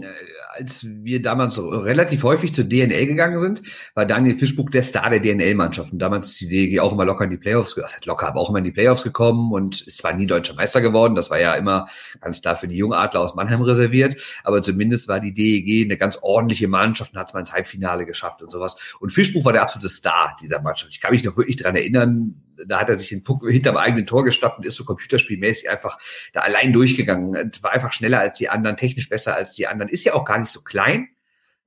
als 0.58 0.86
wir 0.86 1.22
damals 1.22 1.60
relativ 1.60 2.24
häufig 2.24 2.54
zur 2.54 2.66
DNL 2.66 3.06
gegangen 3.06 3.40
sind, 3.40 3.62
war 3.94 4.06
Daniel 4.06 4.36
Fischbuch 4.36 4.70
der 4.70 4.84
Star 4.84 5.10
der 5.10 5.20
DNL-Mannschaft. 5.20 5.92
Und 5.92 6.00
damals 6.00 6.30
ist 6.30 6.42
die 6.42 6.48
DEG 6.48 6.80
auch 6.80 6.94
immer 6.94 7.06
locker 7.06 7.26
in 7.26 7.32
die 7.32 7.38
Playoffs, 7.38 7.76
hat 7.76 8.06
locker, 8.06 8.28
aber 8.28 8.40
auch 8.40 8.50
immer 8.50 8.60
in 8.60 8.64
die 8.64 8.72
Playoffs 8.72 9.04
gekommen 9.04 9.52
und 9.52 9.82
ist 9.82 9.98
zwar 9.98 10.14
nie 10.14 10.26
deutscher 10.26 10.54
Meister 10.54 10.82
geworden, 10.82 11.16
das 11.16 11.30
war 11.30 11.40
ja 11.40 11.54
immer 11.56 11.88
ganz 12.22 12.42
klar 12.42 12.56
für 12.56 12.68
die 12.68 12.78
Jungadler 12.78 13.20
aus 13.22 13.36
Mannheim 13.36 13.62
reserviert, 13.62 14.16
aber 14.44 14.62
zumindest 14.62 15.08
war 15.08 15.20
die 15.20 15.34
DEG 15.34 15.86
eine 15.86 15.98
ganz 15.98 16.18
ordentliche 16.22 16.68
Mannschaft 16.68 17.14
und 17.14 17.20
hat 17.20 17.28
es 17.28 17.34
mal 17.34 17.42
ins 17.42 17.54
Halbfinale 17.54 18.06
geschafft 18.06 18.42
und 18.42 18.52
sowas. 18.52 18.78
Und 19.00 19.12
Fischbuch 19.12 19.46
war 19.46 19.54
der 19.54 19.64
absolute 19.64 19.90
Star 19.90 20.36
dieser 20.42 20.62
Mannschaft. 20.62 20.92
Ich 20.94 21.02
kann 21.02 21.12
mich 21.12 21.24
noch 21.24 21.38
wirklich 21.38 21.58
dran 21.58 21.76
erinnern, 21.76 22.42
da 22.68 22.80
hat 22.80 22.90
er 22.90 23.00
sich 23.00 23.10
den 23.10 23.24
Puck 23.24 23.48
hinterm 23.50 23.78
eigenen 23.78 24.06
Tor 24.06 24.24
gestappt 24.24 24.60
und 24.60 24.66
ist 24.66 24.76
so 24.76 24.86
computerspielmäßig 24.86 25.70
einfach 25.70 25.98
da 26.34 26.42
allein 26.42 26.74
durchgegangen. 26.74 27.52
War 27.62 27.72
einfach 27.72 27.94
schneller 27.94 28.20
als 28.20 28.38
die 28.38 28.50
anderen, 28.50 28.78
technisch 28.78 29.10
besser 29.10 29.36
als 29.36 29.56
die 29.56 29.68
anderen. 29.68 29.90
Ist 29.90 30.04
ja 30.04 30.14
auch 30.14 30.26
gar 30.26 30.40
nicht 30.40 30.52
so 30.52 30.62
klein, 30.62 31.10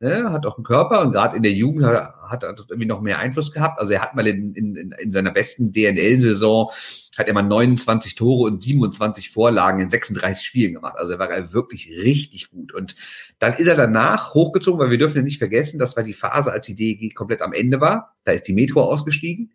ne? 0.00 0.30
hat 0.32 0.46
auch 0.46 0.56
einen 0.56 0.64
Körper 0.64 1.00
und 1.02 1.12
gerade 1.12 1.36
in 1.36 1.42
der 1.42 1.52
Jugend 1.52 1.84
hat, 1.84 2.14
hat 2.22 2.42
er 2.42 2.50
irgendwie 2.50 2.86
noch 2.86 3.00
mehr 3.00 3.18
Einfluss 3.18 3.52
gehabt. 3.52 3.80
Also 3.80 3.92
er 3.92 4.02
hat 4.02 4.14
mal 4.14 4.26
in, 4.26 4.54
in, 4.54 4.92
in 4.98 5.10
seiner 5.10 5.30
besten 5.30 5.72
DNL-Saison 5.72 6.70
hat 7.18 7.26
er 7.26 7.34
mal 7.34 7.42
29 7.42 8.14
Tore 8.14 8.44
und 8.44 8.62
27 8.62 9.30
Vorlagen 9.30 9.80
in 9.80 9.90
36 9.90 10.46
Spielen 10.46 10.74
gemacht. 10.74 10.94
Also 10.98 11.14
er 11.14 11.18
war 11.18 11.52
wirklich 11.52 11.90
richtig 11.90 12.50
gut. 12.50 12.72
Und 12.72 12.94
dann 13.40 13.54
ist 13.54 13.66
er 13.66 13.74
danach 13.74 14.34
hochgezogen, 14.34 14.78
weil 14.78 14.90
wir 14.90 14.98
dürfen 14.98 15.16
ja 15.16 15.22
nicht 15.22 15.38
vergessen, 15.38 15.80
das 15.80 15.96
war 15.96 16.04
die 16.04 16.12
Phase, 16.12 16.52
als 16.52 16.66
die 16.66 16.76
DEG 16.76 17.14
komplett 17.16 17.42
am 17.42 17.52
Ende 17.52 17.80
war. 17.80 18.16
Da 18.22 18.32
ist 18.32 18.46
die 18.46 18.52
Metro 18.52 18.82
ausgestiegen. 18.84 19.52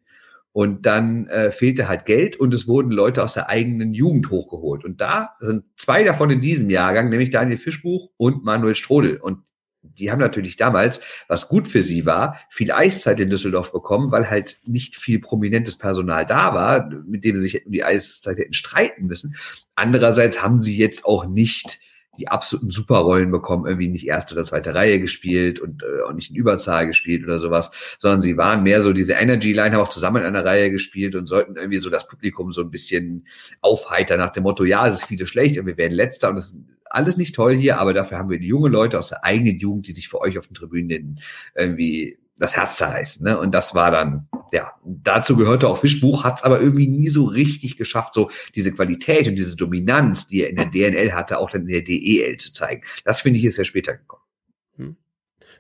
Und 0.54 0.86
dann 0.86 1.28
äh, 1.28 1.52
fehlte 1.52 1.88
halt 1.88 2.06
Geld 2.06 2.36
und 2.36 2.54
es 2.54 2.68
wurden 2.68 2.92
Leute 2.92 3.24
aus 3.24 3.34
der 3.34 3.50
eigenen 3.50 3.94
Jugend 3.94 4.30
hochgeholt. 4.30 4.86
Und 4.86 5.02
da 5.02 5.36
sind 5.40 5.66
zwei 5.76 6.04
davon 6.04 6.30
in 6.30 6.42
diesem 6.42 6.70
Jahrgang, 6.70 7.10
nämlich 7.10 7.32
Daniel 7.32 7.58
Fischbuch 7.58 8.12
und 8.18 8.46
Manuel 8.46 8.76
Strodel. 8.76 9.18
Und 9.18 9.40
die 9.84 10.12
haben 10.12 10.20
natürlich 10.20 10.56
damals, 10.56 11.02
was 11.28 11.50
gut 11.50 11.68
für 11.68 11.84
sie 11.84 12.06
war, 12.06 12.40
viel 12.50 12.72
Eiszeit 12.72 13.20
in 13.20 13.30
Düsseldorf 13.30 13.72
bekommen, 13.72 14.12
weil 14.12 14.30
halt 14.30 14.58
nicht 14.66 14.96
viel 14.96 15.20
prominentes 15.20 15.78
Personal 15.78 16.26
da 16.26 16.54
war, 16.54 16.90
mit 17.06 17.26
dem 17.26 17.36
sie 17.36 17.42
sich 17.42 17.66
um 17.66 17.72
die 17.72 17.84
Eiszeit 17.84 18.38
hätten 18.38 18.54
streiten 18.54 19.08
müssen. 19.08 19.36
Andererseits 19.76 20.42
haben 20.42 20.62
sie 20.62 20.78
jetzt 20.78 21.06
auch 21.06 21.26
nicht 21.26 21.80
die 22.18 22.28
absoluten 22.28 22.72
Superrollen 22.72 23.32
bekommen, 23.32 23.66
irgendwie 23.66 23.90
nicht 23.90 24.08
erste 24.08 24.36
oder 24.36 24.44
zweite 24.44 24.76
Reihe 24.76 25.00
gespielt 25.00 25.60
und 25.60 25.84
äh, 25.84 26.04
auch 26.04 26.14
nicht 26.14 26.30
in 26.30 26.36
Überzahl 26.36 26.88
gespielt 26.88 27.24
oder 27.24 27.40
sowas, 27.40 27.72
sondern 27.98 28.22
sie 28.22 28.38
waren 28.38 28.64
mehr 28.64 28.84
so 28.84 28.94
diese 28.94 29.14
Energy 29.14 29.54
Line, 29.54 29.76
haben 29.76 29.82
auch 29.82 29.90
zusammen 29.90 30.18
in 30.18 30.28
einer 30.28 30.46
Reihe 30.46 30.70
gespielt 30.70 31.16
und 31.16 31.28
sollten 31.28 31.56
irgendwie 31.56 31.80
so 31.80 31.90
das 31.90 32.08
Publikum 32.08 32.52
so 32.52 32.62
ein 32.62 32.70
bisschen 32.70 33.26
aufheitern 33.62 34.20
nach 34.20 34.32
dem 34.32 34.44
Motto, 34.44 34.64
ja, 34.64 34.88
es 34.88 34.98
ist 34.98 35.06
viele 35.06 35.26
schlecht 35.28 35.58
und 35.58 35.66
wir 35.66 35.78
werden 35.78 35.94
letzter 35.94 36.30
und 36.30 36.36
das 36.36 36.52
ist 36.52 36.58
alles 36.86 37.18
nicht 37.18 37.34
toll 37.34 37.56
hier, 37.56 37.80
aber 37.80 37.94
dafür 37.94 38.20
haben 38.20 38.30
wir 38.30 38.40
die 38.40 38.48
junge 38.48 38.70
Leute 38.70 39.00
aus 39.00 39.10
der 39.10 39.24
eigenen 39.24 39.58
Jugend, 39.58 39.88
die 39.88 39.94
sich 39.94 40.08
für 40.08 40.22
euch 40.22 40.38
auf 40.38 40.48
den 40.48 40.54
Tribünen 40.54 41.20
irgendwie 41.56 42.20
das 42.38 42.56
Herz 42.56 42.78
zerreißen. 42.78 43.24
Ne? 43.24 43.38
Und 43.38 43.52
das 43.52 43.76
war 43.76 43.92
dann, 43.92 44.28
ja, 44.52 44.72
dazu 44.84 45.36
gehörte 45.36 45.68
auch 45.68 45.78
Fischbuch, 45.78 46.24
hat 46.24 46.40
es 46.40 46.44
aber 46.44 46.60
irgendwie 46.60 46.88
nie 46.88 47.10
so 47.10 47.26
richtig 47.26 47.78
geschafft, 47.78 48.14
so 48.14 48.30
diese 48.56 48.72
Qualität 48.72 49.28
und 49.28 49.36
diese 49.36 49.56
Dominanz, 49.56 50.28
die 50.28 50.44
er 50.44 50.50
in 50.50 50.56
der 50.56 50.66
DNL 50.66 51.14
hatte, 51.14 51.40
auch 51.40 51.50
dann 51.50 51.64
in 51.64 51.68
der 51.68 51.82
DEL 51.82 52.38
zu 52.38 52.52
zeigen. 52.52 52.84
Das 53.06 53.22
finde 53.22 53.40
ich 53.40 53.46
ist 53.46 53.58
ja 53.58 53.64
später 53.64 53.96
gekommen. 53.96 54.23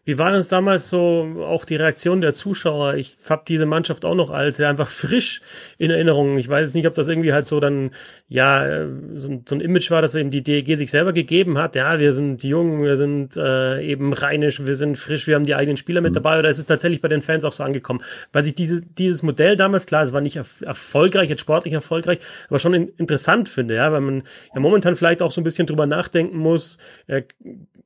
Wie 0.06 0.18
war 0.18 0.34
das 0.34 0.50
damals 0.50 0.90
so 0.90 1.46
auch 1.48 1.64
die 1.64 1.78
Reaktion 1.78 2.20
der 2.20 2.34
Zuschauer? 2.34 2.96
Ich 2.96 3.16
habe 3.30 3.44
diese 3.48 3.66
Mannschaft 3.66 4.04
auch 4.04 4.16
noch 4.16 4.32
als 4.32 4.58
ja, 4.58 4.70
einfach 4.70 4.90
frisch 4.90 5.42
in 5.78 5.92
Erinnerung. 5.92 6.38
Ich 6.38 6.50
weiß 6.50 6.74
nicht, 6.74 6.86
ob 6.88 6.94
das 6.94 7.08
irgendwie 7.08 7.32
halt 7.32 7.48
so 7.48 7.62
dann, 7.62 7.92
ja, 8.28 8.68
äh, 8.68 8.88
so, 9.16 9.42
so 9.48 9.56
ein 9.56 9.62
Image 9.62 9.92
war, 9.92 10.02
dass 10.02 10.14
eben 10.16 10.30
die 10.30 10.44
DEG 10.44 10.76
sich 10.76 10.92
selber 10.92 11.14
gegeben 11.14 11.58
hat. 11.58 11.76
Ja, 11.76 12.00
wir 12.00 12.12
sind 12.12 12.44
jung, 12.44 12.84
wir 12.84 12.98
sind 12.98 13.38
äh, 13.38 13.82
eben 13.82 14.12
rheinisch, 14.12 14.66
wir 14.66 14.76
sind 14.76 14.98
frisch, 14.98 15.26
wir 15.26 15.36
haben 15.36 15.46
die 15.46 15.56
eigenen 15.56 15.78
Spieler 15.78 16.02
mit 16.02 16.12
mhm. 16.12 16.16
dabei. 16.16 16.40
Oder 16.40 16.50
ist 16.50 16.60
es 16.60 16.66
tatsächlich 16.66 17.00
bei 17.00 17.08
den 17.08 17.22
Fans 17.22 17.46
auch 17.46 17.54
so 17.54 17.64
angekommen? 17.64 18.02
Weil 18.34 18.44
sich 18.44 18.56
diese, 18.56 18.82
dieses 18.82 19.24
Modell 19.24 19.56
damals, 19.56 19.86
klar, 19.86 20.04
es 20.04 20.12
war 20.12 20.20
nicht 20.20 20.36
erfolgreich, 20.36 21.30
jetzt 21.30 21.42
sportlich 21.42 21.74
erfolgreich, 21.74 22.20
aber 22.50 22.60
schon 22.60 22.74
in, 22.74 22.90
interessant 22.98 23.48
finde, 23.48 23.76
ja, 23.76 23.90
weil 23.94 24.02
man 24.02 24.24
ja 24.54 24.60
momentan 24.60 24.98
vielleicht 24.98 25.22
auch 25.22 25.32
so 25.32 25.40
ein 25.40 25.46
bisschen 25.46 25.66
drüber 25.66 25.86
nachdenken 25.86 26.38
muss, 26.38 26.78
äh, 27.08 27.22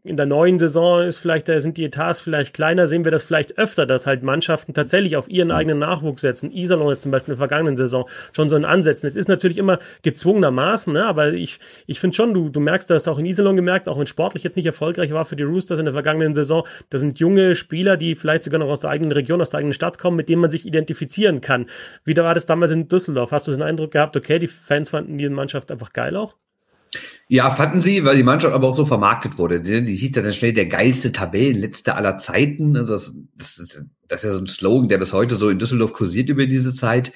in 0.04 0.16
der 0.16 0.26
neuen 0.26 0.58
Saison 0.58 1.04
ist 1.04 1.18
vielleicht, 1.18 1.50
da 1.50 1.60
sind 1.60 1.78
die 1.78 1.84
Etats 1.84 2.22
vielleicht 2.22 2.54
kleiner, 2.54 2.88
sehen 2.88 3.04
wir 3.04 3.12
das 3.12 3.24
vielleicht 3.24 3.58
öfter, 3.58 3.86
dass 3.86 4.08
halt 4.08 4.24
Mannschaften 4.24 4.74
tatsächlich 4.74 5.18
auf 5.18 5.30
ihren 5.30 5.52
eigenen 5.52 5.80
Nachwuchs 5.80 6.22
setzen. 6.22 6.52
Iserlohn 6.52 6.94
ist 6.94 7.02
zum 7.02 7.12
Beispiel 7.12 7.34
in 7.34 7.38
der 7.38 7.48
vergangenen 7.48 7.76
Saison 7.76 8.08
schon 8.32 8.48
so 8.48 8.56
ein 8.56 8.64
Ansetzen. 8.64 9.06
Es 9.08 9.16
ist 9.16 9.28
natürlich 9.28 9.58
immer 9.58 9.80
gezwungenermaßen, 10.04 10.94
ne? 10.94 11.06
aber 11.06 11.34
ich, 11.34 11.60
ich 11.88 12.00
finde 12.00 12.16
schon, 12.16 12.34
du, 12.34 12.50
du 12.50 12.60
merkst 12.60 12.90
das 12.90 13.08
auch 13.08 13.20
in 13.20 13.26
Iserlohn 13.26 13.56
gemerkt, 13.56 13.90
auch 13.90 14.00
wenn 14.00 14.08
sportlich 14.08 14.44
jetzt 14.44 14.56
nicht 14.56 14.66
erfolgreich 14.66 15.12
war 15.12 15.26
für 15.26 15.36
die 15.36 15.44
Roosters 15.44 15.80
in 15.80 15.86
der 15.86 15.94
vergangenen 15.94 16.34
Saison. 16.34 16.66
Da 16.90 17.00
sind 17.00 17.20
junge 17.20 17.56
Spieler, 17.56 17.98
die 17.98 18.16
vielleicht 18.16 18.46
sogar 18.46 18.60
noch 18.60 18.70
aus 18.70 18.82
der 18.82 18.92
eigenen 18.92 19.12
Region, 19.12 19.42
aus 19.42 19.50
der 19.50 19.60
eigenen 19.60 19.74
Stadt 19.74 19.98
kommen, 19.98 20.16
mit 20.16 20.30
denen 20.30 20.42
man 20.42 20.50
sich 20.50 20.66
identifizieren 20.66 21.42
kann. 21.42 21.68
Wie 22.06 22.16
war 22.16 22.34
das 22.34 22.46
damals 22.46 22.72
in 22.72 22.88
Düsseldorf? 22.88 23.32
Hast 23.32 23.48
du 23.48 23.52
den 23.52 23.62
Eindruck 23.62 23.92
gehabt, 23.92 24.16
okay, 24.16 24.40
die 24.40 24.48
Fans 24.48 24.90
fanden 24.90 25.18
die 25.18 25.28
Mannschaft 25.28 25.70
einfach 25.70 25.92
geil 25.92 26.16
auch? 26.16 26.36
Ja, 27.30 27.50
fanden 27.52 27.82
sie, 27.82 28.06
weil 28.06 28.16
die 28.16 28.24
Mannschaft 28.24 28.54
aber 28.54 28.70
auch 28.70 28.76
so 28.76 28.86
vermarktet 28.86 29.38
wurde. 29.38 29.60
Die, 29.60 29.84
die 29.84 29.98
hieß 29.98 30.16
ja 30.16 30.22
dann 30.22 30.32
schnell 30.32 30.54
der 30.54 30.68
geilste 30.68 31.12
Tabellenletzte 31.12 31.96
aller 31.96 32.18
Zeiten. 32.18 32.78
Also 32.78 32.94
das, 32.94 33.14
das, 33.36 33.60
ist, 33.60 33.84
das 34.08 34.24
ist 34.24 34.30
ja 34.30 34.34
so 34.34 34.40
ein 34.40 34.48
Slogan, 34.48 34.88
der 34.88 34.98
bis 34.98 35.12
heute 35.12 35.36
so 35.36 35.50
in 35.50 35.60
Düsseldorf 35.60 35.92
kursiert 35.92 36.30
über 36.30 36.46
diese 36.46 36.74
Zeit. 36.74 37.12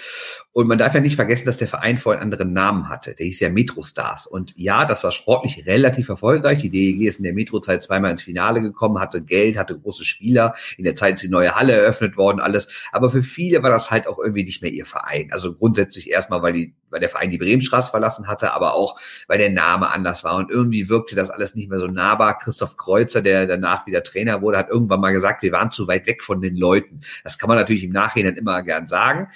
Und 0.54 0.68
man 0.68 0.78
darf 0.78 0.94
ja 0.94 1.00
nicht 1.00 1.16
vergessen, 1.16 1.46
dass 1.46 1.56
der 1.56 1.70
Verein 1.70 1.98
vorher 1.98 2.22
einen 2.22 2.34
anderen 2.34 2.52
Namen 2.52 2.90
hatte. 2.90 3.16
Der 3.16 3.26
hieß 3.26 3.40
ja 3.40 3.50
Metro 3.50 3.84
Stars. 3.84 4.28
Und 4.28 4.54
ja, 4.58 4.84
das 4.84 5.02
war 5.06 5.12
sportlich 5.12 5.66
relativ 5.66 6.10
erfolgreich. 6.10 6.60
Die 6.60 6.70
DEG 6.70 7.08
ist 7.08 7.20
in 7.20 7.24
der 7.24 7.34
Metro-Zeit 7.34 7.82
zweimal 7.82 8.12
ins 8.12 8.24
Finale 8.24 8.60
gekommen, 8.60 9.00
hatte 9.00 9.22
Geld, 9.22 9.58
hatte 9.58 9.80
große 9.80 10.04
Spieler. 10.04 10.54
In 10.78 10.84
der 10.84 10.96
Zeit 10.96 11.14
ist 11.14 11.24
die 11.24 11.30
neue 11.30 11.56
Halle 11.56 11.72
eröffnet 11.72 12.18
worden, 12.18 12.42
alles. 12.42 12.68
Aber 12.92 13.10
für 13.10 13.24
viele 13.24 13.64
war 13.64 13.70
das 13.70 13.92
halt 13.92 14.08
auch 14.08 14.20
irgendwie 14.20 14.44
nicht 14.44 14.62
mehr 14.62 14.72
ihr 14.72 14.86
Verein. 14.86 15.30
Also 15.32 15.54
grundsätzlich 15.54 16.12
erstmal, 16.12 16.42
weil 16.42 16.52
die, 16.52 16.76
weil 16.90 17.00
der 17.00 17.08
Verein 17.08 17.32
die 17.32 17.38
Bremenstraße 17.38 17.90
verlassen 17.90 18.28
hatte, 18.28 18.54
aber 18.54 18.74
auch, 18.74 19.00
weil 19.28 19.38
der 19.38 19.52
Name 19.52 19.90
anders 20.02 20.24
war. 20.24 20.36
Und 20.36 20.50
irgendwie 20.50 20.90
wirkte 20.90 21.16
das 21.16 21.30
alles 21.30 21.54
nicht 21.54 21.70
mehr 21.70 21.80
so 21.80 21.88
nahbar. 21.88 22.38
Christoph 22.38 22.76
Kreuzer, 22.76 23.22
der 23.22 23.46
danach 23.46 23.86
wieder 23.86 24.02
Trainer 24.02 24.42
wurde, 24.42 24.58
hat 24.58 24.70
irgendwann 24.70 25.00
mal 25.00 25.14
gesagt, 25.14 25.44
wir 25.44 25.52
waren 25.52 25.70
zu 25.70 25.88
weit 25.88 26.08
weg 26.08 26.24
von 26.24 26.42
den 26.42 26.56
Leuten. 26.56 27.02
Das 27.24 27.38
kann 27.38 27.48
man 27.48 27.58
natürlich 27.58 27.84
im 27.84 27.92
Nachhinein 27.92 28.36
immer 28.36 28.64
gern 28.64 28.88
sagen. 28.88 29.30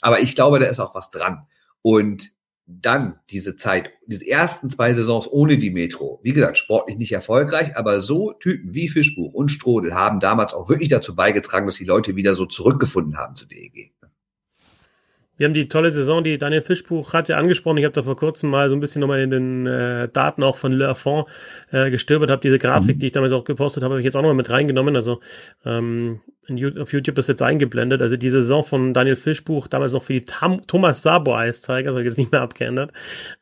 Aber 0.00 0.20
ich 0.20 0.34
glaube, 0.34 0.58
da 0.58 0.66
ist 0.66 0.80
auch 0.80 0.94
was 0.94 1.10
dran. 1.10 1.46
Und 1.82 2.32
dann 2.66 3.20
diese 3.30 3.54
Zeit, 3.54 3.90
diese 4.06 4.26
ersten 4.26 4.68
zwei 4.70 4.92
Saisons 4.92 5.30
ohne 5.30 5.56
die 5.56 5.70
Metro, 5.70 6.18
wie 6.22 6.32
gesagt, 6.32 6.58
sportlich 6.58 6.96
nicht 6.96 7.12
erfolgreich, 7.12 7.76
aber 7.76 8.00
so 8.00 8.32
Typen 8.32 8.74
wie 8.74 8.88
Fischbuch 8.88 9.32
und 9.32 9.50
Strodel 9.50 9.94
haben 9.94 10.18
damals 10.18 10.52
auch 10.52 10.68
wirklich 10.68 10.88
dazu 10.88 11.14
beigetragen, 11.14 11.66
dass 11.66 11.76
die 11.76 11.84
Leute 11.84 12.16
wieder 12.16 12.34
so 12.34 12.44
zurückgefunden 12.46 13.18
haben 13.18 13.36
zu 13.36 13.46
DEG. 13.46 13.92
Wir 15.36 15.46
haben 15.46 15.54
die 15.54 15.68
tolle 15.68 15.90
Saison, 15.90 16.24
die 16.24 16.38
Daniel 16.38 16.62
Fischbuch 16.62 17.12
hat 17.12 17.28
ja 17.28 17.36
angesprochen. 17.36 17.78
Ich 17.78 17.84
habe 17.84 17.94
da 17.94 18.02
vor 18.02 18.16
kurzem 18.16 18.50
mal 18.50 18.68
so 18.68 18.76
ein 18.76 18.80
bisschen 18.80 19.00
nochmal 19.00 19.20
in 19.20 19.30
den 19.30 19.66
äh, 19.66 20.08
Daten 20.08 20.42
auch 20.42 20.56
von 20.56 20.72
Le 20.72 20.94
Fond 20.94 21.28
äh, 21.70 21.90
gestöbert, 21.90 22.30
habe 22.30 22.40
diese 22.42 22.58
Grafik, 22.58 22.96
mhm. 22.96 23.00
die 23.00 23.06
ich 23.06 23.12
damals 23.12 23.32
auch 23.32 23.44
gepostet 23.44 23.82
habe, 23.82 23.94
habe 23.94 24.00
ich 24.00 24.04
jetzt 24.04 24.16
auch 24.16 24.22
nochmal 24.22 24.36
mit 24.36 24.50
reingenommen. 24.50 24.96
Also 24.96 25.20
ähm, 25.64 26.20
auf 26.78 26.92
YouTube 26.92 27.18
ist 27.18 27.28
jetzt 27.28 27.42
eingeblendet. 27.42 28.02
Also 28.02 28.16
die 28.16 28.30
Saison 28.30 28.64
von 28.64 28.94
Daniel 28.94 29.16
Fischbuch, 29.16 29.66
damals 29.66 29.92
noch 29.92 30.02
für 30.02 30.12
die 30.12 30.24
Tam 30.24 30.66
Thomas 30.66 31.02
Sabo 31.02 31.34
Eiszeiger, 31.34 31.86
das 31.86 31.94
habe 31.94 32.02
ich 32.02 32.06
jetzt 32.06 32.18
nicht 32.18 32.32
mehr 32.32 32.42
abgeändert. 32.42 32.92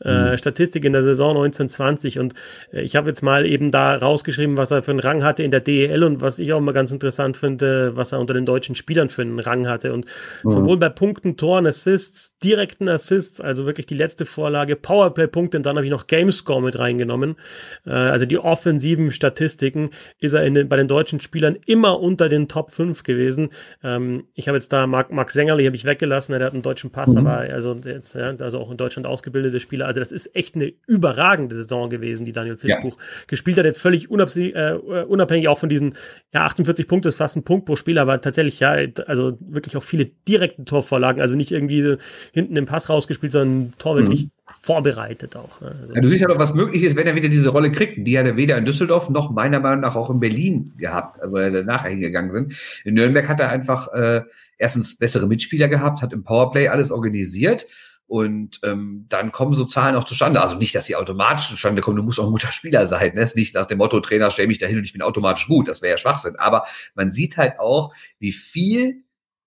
Äh, 0.01 0.11
mhm. 0.11 0.27
Äh, 0.27 0.39
Statistik 0.39 0.85
in 0.85 0.93
der 0.93 1.03
Saison 1.03 1.31
1920 1.31 2.19
und 2.19 2.35
äh, 2.73 2.83
ich 2.83 2.97
habe 2.97 3.09
jetzt 3.09 3.23
mal 3.23 3.47
eben 3.47 3.71
da 3.71 3.95
rausgeschrieben, 3.97 4.57
was 4.57 4.71
er 4.71 4.83
für 4.83 4.93
einen 4.93 5.01
Rang 5.01 5.23
hatte 5.23 5.43
in 5.43 5.51
der 5.51 5.61
DEL 5.61 6.05
und 6.05 6.21
was 6.21 6.39
ich 6.39 6.53
auch 6.53 6.61
mal 6.61 6.73
ganz 6.73 6.93
interessant 6.93 7.37
finde, 7.37 7.97
was 7.97 8.13
er 8.13 8.21
unter 8.21 8.35
den 8.35 8.47
deutschen 8.47 8.75
Spielern 8.75 9.11
für 9.11 9.23
einen 9.23 9.39
Rang 9.39 9.69
hatte 9.69 9.93
und 9.93 10.07
mhm. 10.43 10.51
sowohl 10.51 10.79
bei 10.79 10.89
Punkten, 10.89 11.37
Toren, 11.37 11.67
Assists, 11.67 12.39
direkten 12.43 12.89
Assists, 12.89 13.41
also 13.41 13.67
wirklich 13.67 13.87
die 13.87 13.95
letzte 13.95 14.25
Vorlage, 14.25 14.77
Powerplay-Punkte 14.77 15.59
und 15.59 15.67
dann 15.67 15.77
habe 15.77 15.85
ich 15.85 15.93
noch 15.93 16.07
Gamescore 16.07 16.63
mit 16.63 16.79
reingenommen. 16.79 17.37
Äh, 17.87 17.91
also 17.91 18.27
die 18.27 18.39
offensiven 18.39 19.11
Statistiken 19.11 19.91
ist 20.19 20.33
er 20.33 20.45
in 20.45 20.55
den, 20.55 20.69
bei 20.69 20.77
den 20.77 20.89
deutschen 20.89 21.21
Spielern 21.21 21.57
immer 21.67 22.01
unter 22.01 22.29
den 22.29 22.49
Top 22.49 22.71
5 22.71 22.94
5 22.95 23.03
gewesen. 23.03 23.51
Ähm, 23.83 24.25
ich 24.35 24.49
habe 24.49 24.57
jetzt 24.57 24.73
da 24.73 24.87
Marc, 24.87 25.13
Marc 25.13 25.31
Sängerli 25.31 25.65
habe 25.67 25.77
ich 25.77 25.85
weggelassen, 25.85 26.33
der 26.33 26.47
hat 26.47 26.53
einen 26.53 26.63
deutschen 26.63 26.91
Pass, 26.91 27.11
mhm. 27.11 27.27
aber 27.27 27.39
also 27.39 27.75
jetzt, 27.85 28.15
ja, 28.15 28.35
also 28.39 28.61
auch 28.61 28.71
in 28.71 28.77
Deutschland 28.77 29.07
ausgebildete 29.07 29.61
Spieler. 29.61 29.87
Also 29.87 30.01
das 30.01 30.13
ist 30.13 30.35
echt 30.35 30.55
eine 30.55 30.73
überragende 30.87 31.55
Saison 31.55 31.91
gewesen, 31.91 32.25
die 32.25 32.33
Daniel 32.33 32.57
Fischbuch 32.57 32.97
ja. 32.97 33.05
gespielt 33.27 33.59
hat. 33.59 33.65
Jetzt 33.65 33.81
völlig 33.81 34.11
äh, 34.11 34.75
unabhängig 35.09 35.49
auch 35.49 35.59
von 35.59 35.69
diesen 35.69 35.95
ja 36.33 36.45
48 36.45 36.87
Punkte 36.87 37.09
ist 37.09 37.17
fast 37.17 37.37
ein 37.37 37.45
Punkt 37.45 37.67
pro 37.67 37.77
Spieler, 37.77 38.03
aber 38.03 38.21
tatsächlich 38.21 38.61
ja, 38.61 38.77
also 39.07 39.37
wirklich 39.41 39.77
auch 39.77 39.83
viele 39.83 40.07
direkte 40.07 40.65
Torvorlagen, 40.65 41.21
also 41.21 41.35
nicht 41.35 41.51
irgendwie 41.51 41.97
hinten 42.33 42.57
im 42.57 42.67
Pass 42.67 42.89
rausgespielt, 42.89 43.33
sondern 43.33 43.73
Tor 43.79 43.97
wirklich 43.97 44.25
mhm 44.25 44.31
vorbereitet 44.47 45.37
auch. 45.37 45.61
Ne? 45.61 45.77
Also 45.81 45.95
ja, 45.95 46.01
du 46.01 46.09
siehst 46.09 46.21
ja 46.23 46.29
doch, 46.29 46.39
was 46.39 46.55
möglich 46.55 46.83
ist, 46.83 46.97
wenn 46.97 47.07
er 47.07 47.15
wieder 47.15 47.29
diese 47.29 47.49
Rolle 47.49 47.71
kriegt. 47.71 48.07
Die 48.07 48.19
hat 48.19 48.27
er 48.27 48.37
weder 48.37 48.59
in 48.59 48.65
Düsseldorf 48.65 49.09
noch 49.09 49.31
meiner 49.31 49.61
Meinung 49.61 49.81
nach 49.81 49.97
auch 49.97 50.11
in 50.11 50.21
Berlin 50.21 50.75
gehabt, 50.77 51.19
wo 51.27 51.37
er 51.37 51.65
nachher 51.65 51.91
hingegangen 51.91 52.33
sind. 52.33 52.55
In 52.85 52.95
Nürnberg 52.95 53.29
hat 53.29 53.41
er 53.41 53.51
einfach 53.51 53.89
äh, 53.93 54.23
erstens 54.59 54.97
bessere 54.97 55.27
Mitspieler 55.27 55.69
gehabt, 55.69 56.03
hat 56.03 56.13
im 56.13 56.25
Powerplay 56.25 56.69
alles 56.69 56.91
organisiert 56.91 57.67
und 58.07 58.61
ähm, 58.65 59.07
dann 59.09 59.33
kommen 59.33 59.55
so 59.55 59.65
Zahlen 59.65 59.97
auch 59.97 60.05
zustande. 60.05 60.43
Also 60.43 60.57
nicht, 60.57 60.75
dass 60.75 60.85
sie 60.85 60.97
automatisch 60.97 61.49
zustande 61.49 61.81
kommen, 61.81 61.97
du 61.97 62.03
musst 62.03 62.21
auch 62.21 62.27
ein 62.27 62.33
guter 62.33 62.51
Spieler 62.51 62.87
sein. 62.87 63.15
Ne? 63.15 63.23
ist 63.23 63.37
nicht 63.37 63.55
nach 63.55 63.67
dem 63.67 63.79
Motto, 63.79 63.99
Trainer, 64.01 64.31
stell 64.31 64.47
mich 64.47 64.59
dahin 64.59 64.79
und 64.79 64.85
ich 64.85 64.93
bin 64.93 65.03
automatisch 65.03 65.47
gut. 65.47 65.69
Das 65.69 65.81
wäre 65.81 65.93
ja 65.93 65.97
Schwachsinn. 65.97 66.37
Aber 66.37 66.65
man 66.95 67.13
sieht 67.13 67.39
halt 67.39 67.59
auch, 67.59 67.95
wie 68.19 68.33
viel 68.33 69.04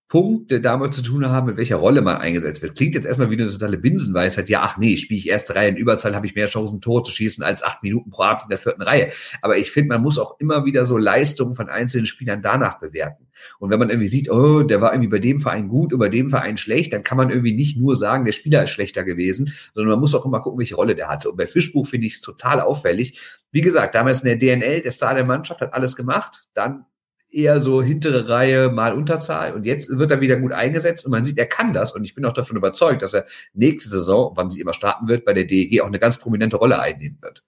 Punkte 0.09 0.61
damit 0.61 0.93
zu 0.93 1.01
tun 1.01 1.27
haben, 1.27 1.47
mit 1.47 1.57
welcher 1.57 1.75
Rolle 1.75 2.01
man 2.01 2.17
eingesetzt 2.17 2.61
wird. 2.61 2.77
Klingt 2.77 2.95
jetzt 2.95 3.05
erstmal 3.05 3.29
wie 3.29 3.39
eine 3.39 3.51
totale 3.51 3.77
Binsenweisheit. 3.77 4.47
Ja, 4.47 4.61
ach 4.63 4.77
nee, 4.77 4.95
spiele 4.95 5.17
ich 5.17 5.27
erste 5.27 5.53
Reihe 5.53 5.69
in 5.69 5.75
Überzahl, 5.75 6.15
habe 6.15 6.25
ich 6.25 6.33
mehr 6.33 6.47
Chancen, 6.47 6.79
Tor 6.79 7.03
zu 7.03 7.11
schießen 7.11 7.43
als 7.43 7.61
acht 7.61 7.83
Minuten 7.83 8.09
pro 8.09 8.23
Abend 8.23 8.43
in 8.43 8.49
der 8.49 8.57
vierten 8.57 8.81
Reihe. 8.81 9.09
Aber 9.41 9.57
ich 9.57 9.69
finde, 9.69 9.89
man 9.89 10.01
muss 10.01 10.17
auch 10.17 10.39
immer 10.39 10.63
wieder 10.63 10.85
so 10.85 10.97
Leistungen 10.97 11.55
von 11.55 11.67
einzelnen 11.67 12.05
Spielern 12.05 12.41
danach 12.41 12.79
bewerten. 12.79 13.27
Und 13.59 13.69
wenn 13.69 13.79
man 13.79 13.89
irgendwie 13.89 14.07
sieht, 14.07 14.31
oh, 14.31 14.63
der 14.63 14.79
war 14.79 14.93
irgendwie 14.93 15.09
bei 15.09 15.19
dem 15.19 15.41
Verein 15.41 15.67
gut, 15.67 15.91
über 15.91 16.09
dem 16.09 16.29
Verein 16.29 16.55
schlecht, 16.55 16.93
dann 16.93 17.03
kann 17.03 17.17
man 17.17 17.29
irgendwie 17.29 17.53
nicht 17.53 17.77
nur 17.77 17.97
sagen, 17.97 18.23
der 18.23 18.31
Spieler 18.31 18.63
ist 18.63 18.69
schlechter 18.69 19.03
gewesen, 19.03 19.53
sondern 19.73 19.91
man 19.91 19.99
muss 19.99 20.15
auch 20.15 20.25
immer 20.25 20.39
gucken, 20.39 20.59
welche 20.59 20.75
Rolle 20.75 20.95
der 20.95 21.09
hatte. 21.09 21.29
Und 21.29 21.37
bei 21.37 21.47
Fischbuch 21.47 21.85
finde 21.85 22.07
ich 22.07 22.13
es 22.13 22.21
total 22.21 22.61
auffällig. 22.61 23.19
Wie 23.51 23.61
gesagt, 23.61 23.93
damals 23.93 24.23
in 24.23 24.27
der 24.27 24.37
DNL, 24.37 24.81
der 24.81 24.91
Star 24.91 25.15
der 25.15 25.25
Mannschaft 25.25 25.59
hat 25.59 25.73
alles 25.73 25.95
gemacht, 25.97 26.47
dann 26.53 26.85
eher 27.29 27.61
so 27.61 27.81
hintere 27.81 28.29
Reihe, 28.29 28.69
mal 28.69 28.93
Unterzahl. 28.93 29.53
Und 29.53 29.65
jetzt 29.65 29.89
wird 29.97 30.11
er 30.11 30.21
wieder 30.21 30.37
gut 30.37 30.51
eingesetzt 30.51 31.05
und 31.05 31.11
man 31.11 31.23
sieht, 31.23 31.37
er 31.37 31.45
kann 31.45 31.73
das. 31.73 31.93
Und 31.93 32.03
ich 32.03 32.15
bin 32.15 32.25
auch 32.25 32.33
davon 32.33 32.57
überzeugt, 32.57 33.01
dass 33.01 33.13
er 33.13 33.25
nächste 33.53 33.89
Saison, 33.89 34.33
wann 34.35 34.49
sie 34.49 34.61
immer 34.61 34.73
starten 34.73 35.07
wird, 35.07 35.25
bei 35.25 35.33
der 35.33 35.45
DEG 35.45 35.81
auch 35.81 35.87
eine 35.87 35.99
ganz 35.99 36.17
prominente 36.17 36.57
Rolle 36.57 36.79
einnehmen 36.79 37.17
wird. 37.21 37.43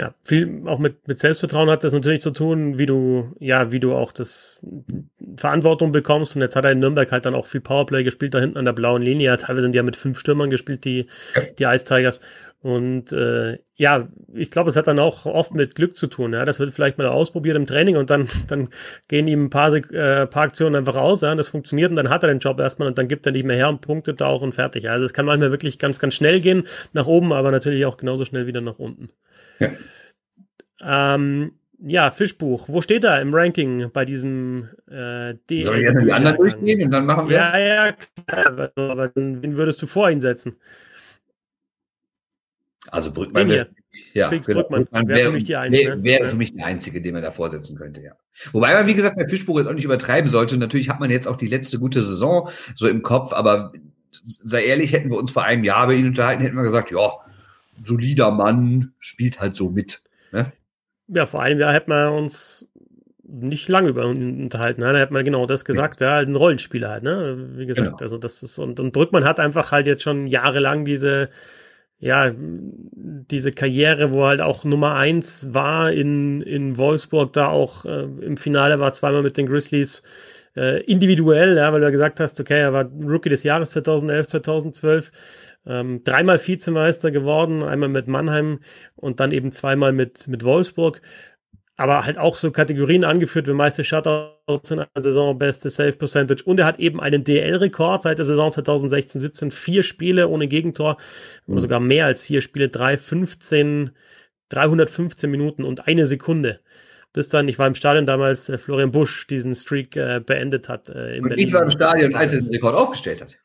Ja, 0.00 0.14
viel 0.24 0.62
auch 0.64 0.78
mit, 0.78 1.06
mit 1.08 1.18
Selbstvertrauen 1.18 1.68
hat 1.68 1.84
das 1.84 1.92
natürlich 1.92 2.22
zu 2.22 2.30
tun, 2.30 2.78
wie 2.78 2.86
du, 2.86 3.36
ja, 3.38 3.70
wie 3.70 3.80
du 3.80 3.92
auch 3.92 4.12
das 4.12 4.64
Verantwortung 5.36 5.92
bekommst. 5.92 6.34
Und 6.36 6.40
jetzt 6.40 6.56
hat 6.56 6.64
er 6.64 6.72
in 6.72 6.78
Nürnberg 6.78 7.12
halt 7.12 7.26
dann 7.26 7.34
auch 7.34 7.44
viel 7.44 7.60
Powerplay 7.60 8.02
gespielt, 8.02 8.32
da 8.32 8.38
hinten 8.38 8.56
an 8.56 8.64
der 8.64 8.72
blauen 8.72 9.02
Linie. 9.02 9.36
Teilweise 9.36 9.62
sind 9.62 9.72
die 9.72 9.76
ja 9.76 9.82
mit 9.82 9.96
fünf 9.96 10.18
Stürmern 10.18 10.48
gespielt, 10.48 10.86
die, 10.86 11.06
die 11.58 11.64
Ice 11.64 11.84
Tigers. 11.84 12.22
Und 12.62 13.10
äh, 13.12 13.58
ja, 13.74 14.08
ich 14.34 14.50
glaube, 14.50 14.68
es 14.68 14.76
hat 14.76 14.86
dann 14.86 14.98
auch 14.98 15.24
oft 15.24 15.54
mit 15.54 15.74
Glück 15.74 15.96
zu 15.96 16.08
tun. 16.08 16.34
Ja, 16.34 16.44
das 16.44 16.58
wird 16.60 16.74
vielleicht 16.74 16.98
mal 16.98 17.06
ausprobiert 17.06 17.56
im 17.56 17.64
Training 17.64 17.96
und 17.96 18.10
dann 18.10 18.28
dann 18.48 18.68
gehen 19.08 19.26
ihm 19.26 19.44
ein 19.44 19.50
paar, 19.50 19.72
äh, 19.74 20.26
paar 20.26 20.42
Aktionen 20.42 20.76
einfach 20.76 20.96
aus. 20.96 21.22
Ja, 21.22 21.30
und 21.30 21.38
das 21.38 21.48
funktioniert 21.48 21.90
und 21.90 21.96
dann 21.96 22.10
hat 22.10 22.22
er 22.22 22.28
den 22.28 22.38
Job 22.38 22.60
erstmal 22.60 22.88
und 22.88 22.98
dann 22.98 23.08
gibt 23.08 23.24
er 23.24 23.32
nicht 23.32 23.46
mehr 23.46 23.56
her 23.56 23.70
und 23.70 23.80
punktet 23.80 24.20
da 24.20 24.26
auch 24.26 24.42
und 24.42 24.54
fertig. 24.54 24.90
Also 24.90 25.06
es 25.06 25.14
kann 25.14 25.24
manchmal 25.24 25.50
wirklich 25.50 25.78
ganz 25.78 25.98
ganz 25.98 26.14
schnell 26.14 26.40
gehen 26.40 26.66
nach 26.92 27.06
oben, 27.06 27.32
aber 27.32 27.50
natürlich 27.50 27.86
auch 27.86 27.96
genauso 27.96 28.26
schnell 28.26 28.46
wieder 28.46 28.60
nach 28.60 28.78
unten. 28.78 29.08
Ja. 29.58 29.70
Ähm, 31.14 31.52
ja, 31.82 32.10
Fischbuch. 32.10 32.68
Wo 32.68 32.82
steht 32.82 33.04
er 33.04 33.22
im 33.22 33.32
Ranking 33.32 33.90
bei 33.90 34.04
diesem 34.04 34.68
äh, 34.90 35.34
D? 35.48 35.64
Soll 35.64 35.76
ich 35.76 35.82
jetzt 35.82 36.04
die 36.04 36.12
anderen 36.12 36.36
durchgehen 36.36 36.82
und 36.82 36.90
dann 36.90 37.06
machen 37.06 37.30
wir 37.30 37.36
Ja, 37.36 37.58
ja, 37.58 37.92
klar. 37.92 38.70
Aber 38.76 39.10
wen 39.14 39.56
würdest 39.56 39.80
du 39.80 39.86
vor 39.86 40.10
ihn 40.10 40.20
setzen? 40.20 40.56
Also 42.90 43.12
Brückmann 43.12 43.48
wäre 43.48 43.68
ja, 44.12 44.28
genau. 44.28 44.62
Brückmann 44.62 45.08
wäre 45.08 45.26
für 45.26 45.32
mich 45.32 45.44
die 45.44 45.56
Einzige. 45.56 46.02
Wäre 46.02 46.22
wär 46.22 46.28
für 46.28 46.36
mich 46.36 46.54
der 46.54 46.66
Einzige, 46.66 47.00
den 47.00 47.14
man 47.14 47.22
da 47.22 47.30
vorsetzen 47.30 47.76
könnte, 47.76 48.02
ja. 48.02 48.12
Wobei 48.52 48.74
man, 48.74 48.86
wie 48.86 48.94
gesagt, 48.94 49.16
bei 49.16 49.26
Fischbuch 49.26 49.58
jetzt 49.58 49.68
auch 49.68 49.74
nicht 49.74 49.84
übertreiben 49.84 50.30
sollte. 50.30 50.56
Natürlich 50.56 50.88
hat 50.88 51.00
man 51.00 51.10
jetzt 51.10 51.26
auch 51.26 51.36
die 51.36 51.48
letzte 51.48 51.78
gute 51.78 52.02
Saison 52.02 52.48
so 52.74 52.88
im 52.88 53.02
Kopf, 53.02 53.32
aber 53.32 53.72
sei 54.22 54.64
ehrlich, 54.64 54.92
hätten 54.92 55.10
wir 55.10 55.18
uns 55.18 55.30
vor 55.30 55.44
einem 55.44 55.64
Jahr 55.64 55.86
bei 55.86 55.94
ihm 55.94 56.06
unterhalten, 56.06 56.42
hätten 56.42 56.56
wir 56.56 56.62
gesagt, 56.62 56.90
ja, 56.90 57.10
solider 57.82 58.30
Mann, 58.30 58.92
spielt 58.98 59.40
halt 59.40 59.56
so 59.56 59.70
mit. 59.70 60.02
Ne? 60.32 60.52
Ja, 61.08 61.26
vor 61.26 61.42
einem 61.42 61.58
Jahr 61.58 61.72
hätten 61.72 61.90
wir 61.90 62.12
uns 62.12 62.66
nicht 63.22 63.68
lange 63.68 63.88
über 63.88 64.04
ihn 64.04 64.42
unterhalten. 64.42 64.80
Ne? 64.80 64.92
Da 64.92 64.98
hätte 64.98 65.12
man 65.12 65.24
genau 65.24 65.46
das 65.46 65.64
gesagt, 65.64 66.00
ja, 66.00 66.08
ja 66.08 66.14
halt 66.16 66.28
ein 66.28 66.36
Rollenspieler 66.36 66.90
halt, 66.90 67.02
ne? 67.04 67.48
Wie 67.54 67.66
gesagt, 67.66 67.86
genau. 67.86 67.98
also 68.00 68.18
das 68.18 68.42
ist, 68.42 68.58
und, 68.58 68.80
und 68.80 68.92
Brückmann 68.92 69.24
hat 69.24 69.38
einfach 69.38 69.72
halt 69.72 69.86
jetzt 69.86 70.02
schon 70.02 70.26
jahrelang 70.26 70.84
diese 70.84 71.30
ja, 72.00 72.32
diese 72.34 73.52
Karriere, 73.52 74.12
wo 74.12 74.24
halt 74.24 74.40
auch 74.40 74.64
Nummer 74.64 74.94
eins 74.94 75.52
war 75.52 75.92
in, 75.92 76.40
in 76.40 76.78
Wolfsburg, 76.78 77.34
da 77.34 77.48
auch 77.48 77.84
äh, 77.84 78.04
im 78.04 78.38
Finale 78.38 78.80
war 78.80 78.92
zweimal 78.92 79.22
mit 79.22 79.36
den 79.36 79.46
Grizzlies 79.46 80.02
äh, 80.56 80.82
individuell, 80.84 81.56
ja, 81.56 81.70
weil 81.72 81.80
du 81.80 81.86
ja 81.86 81.90
gesagt 81.90 82.18
hast, 82.18 82.40
okay, 82.40 82.58
er 82.58 82.72
war 82.72 82.86
Rookie 82.86 83.28
des 83.28 83.42
Jahres 83.42 83.70
2011, 83.72 84.26
2012, 84.28 85.12
ähm, 85.66 86.02
dreimal 86.02 86.38
Vizemeister 86.44 87.10
geworden, 87.10 87.62
einmal 87.62 87.90
mit 87.90 88.08
Mannheim 88.08 88.60
und 88.96 89.20
dann 89.20 89.30
eben 89.30 89.52
zweimal 89.52 89.92
mit, 89.92 90.26
mit 90.26 90.42
Wolfsburg 90.42 91.02
aber 91.80 92.04
halt 92.04 92.18
auch 92.18 92.36
so 92.36 92.50
Kategorien 92.50 93.04
angeführt 93.04 93.46
wie 93.46 93.54
meiste 93.54 93.84
Shutouts 93.84 94.70
in 94.70 94.80
einer 94.80 95.02
Saison, 95.02 95.38
beste 95.38 95.70
Save 95.70 95.92
Percentage 95.92 96.44
und 96.44 96.60
er 96.60 96.66
hat 96.66 96.78
eben 96.78 97.00
einen 97.00 97.24
DL-Rekord 97.24 98.02
seit 98.02 98.18
der 98.18 98.26
Saison 98.26 98.50
2016-17, 98.50 99.50
vier 99.50 99.82
Spiele 99.82 100.28
ohne 100.28 100.46
Gegentor 100.46 100.98
mhm. 101.46 101.58
sogar 101.58 101.80
mehr 101.80 102.04
als 102.04 102.22
vier 102.22 102.42
Spiele, 102.42 102.68
315, 102.68 103.92
315 104.50 105.30
Minuten 105.30 105.64
und 105.64 105.86
eine 105.88 106.04
Sekunde. 106.04 106.60
Bis 107.14 107.30
dann, 107.30 107.48
ich 107.48 107.58
war 107.58 107.66
im 107.66 107.74
Stadion 107.74 108.04
damals, 108.04 108.50
äh, 108.50 108.58
Florian 108.58 108.92
Busch 108.92 109.26
diesen 109.26 109.54
Streak 109.54 109.96
äh, 109.96 110.20
beendet 110.24 110.68
hat. 110.68 110.90
Äh, 110.90 111.18
und 111.18 111.30
Berlin. 111.30 111.46
ich 111.46 111.52
war 111.52 111.62
im 111.62 111.70
Stadion, 111.70 112.14
als 112.14 112.34
er 112.34 112.40
den 112.40 112.50
Rekord 112.50 112.76
aufgestellt 112.76 113.22
hat. 113.22 113.38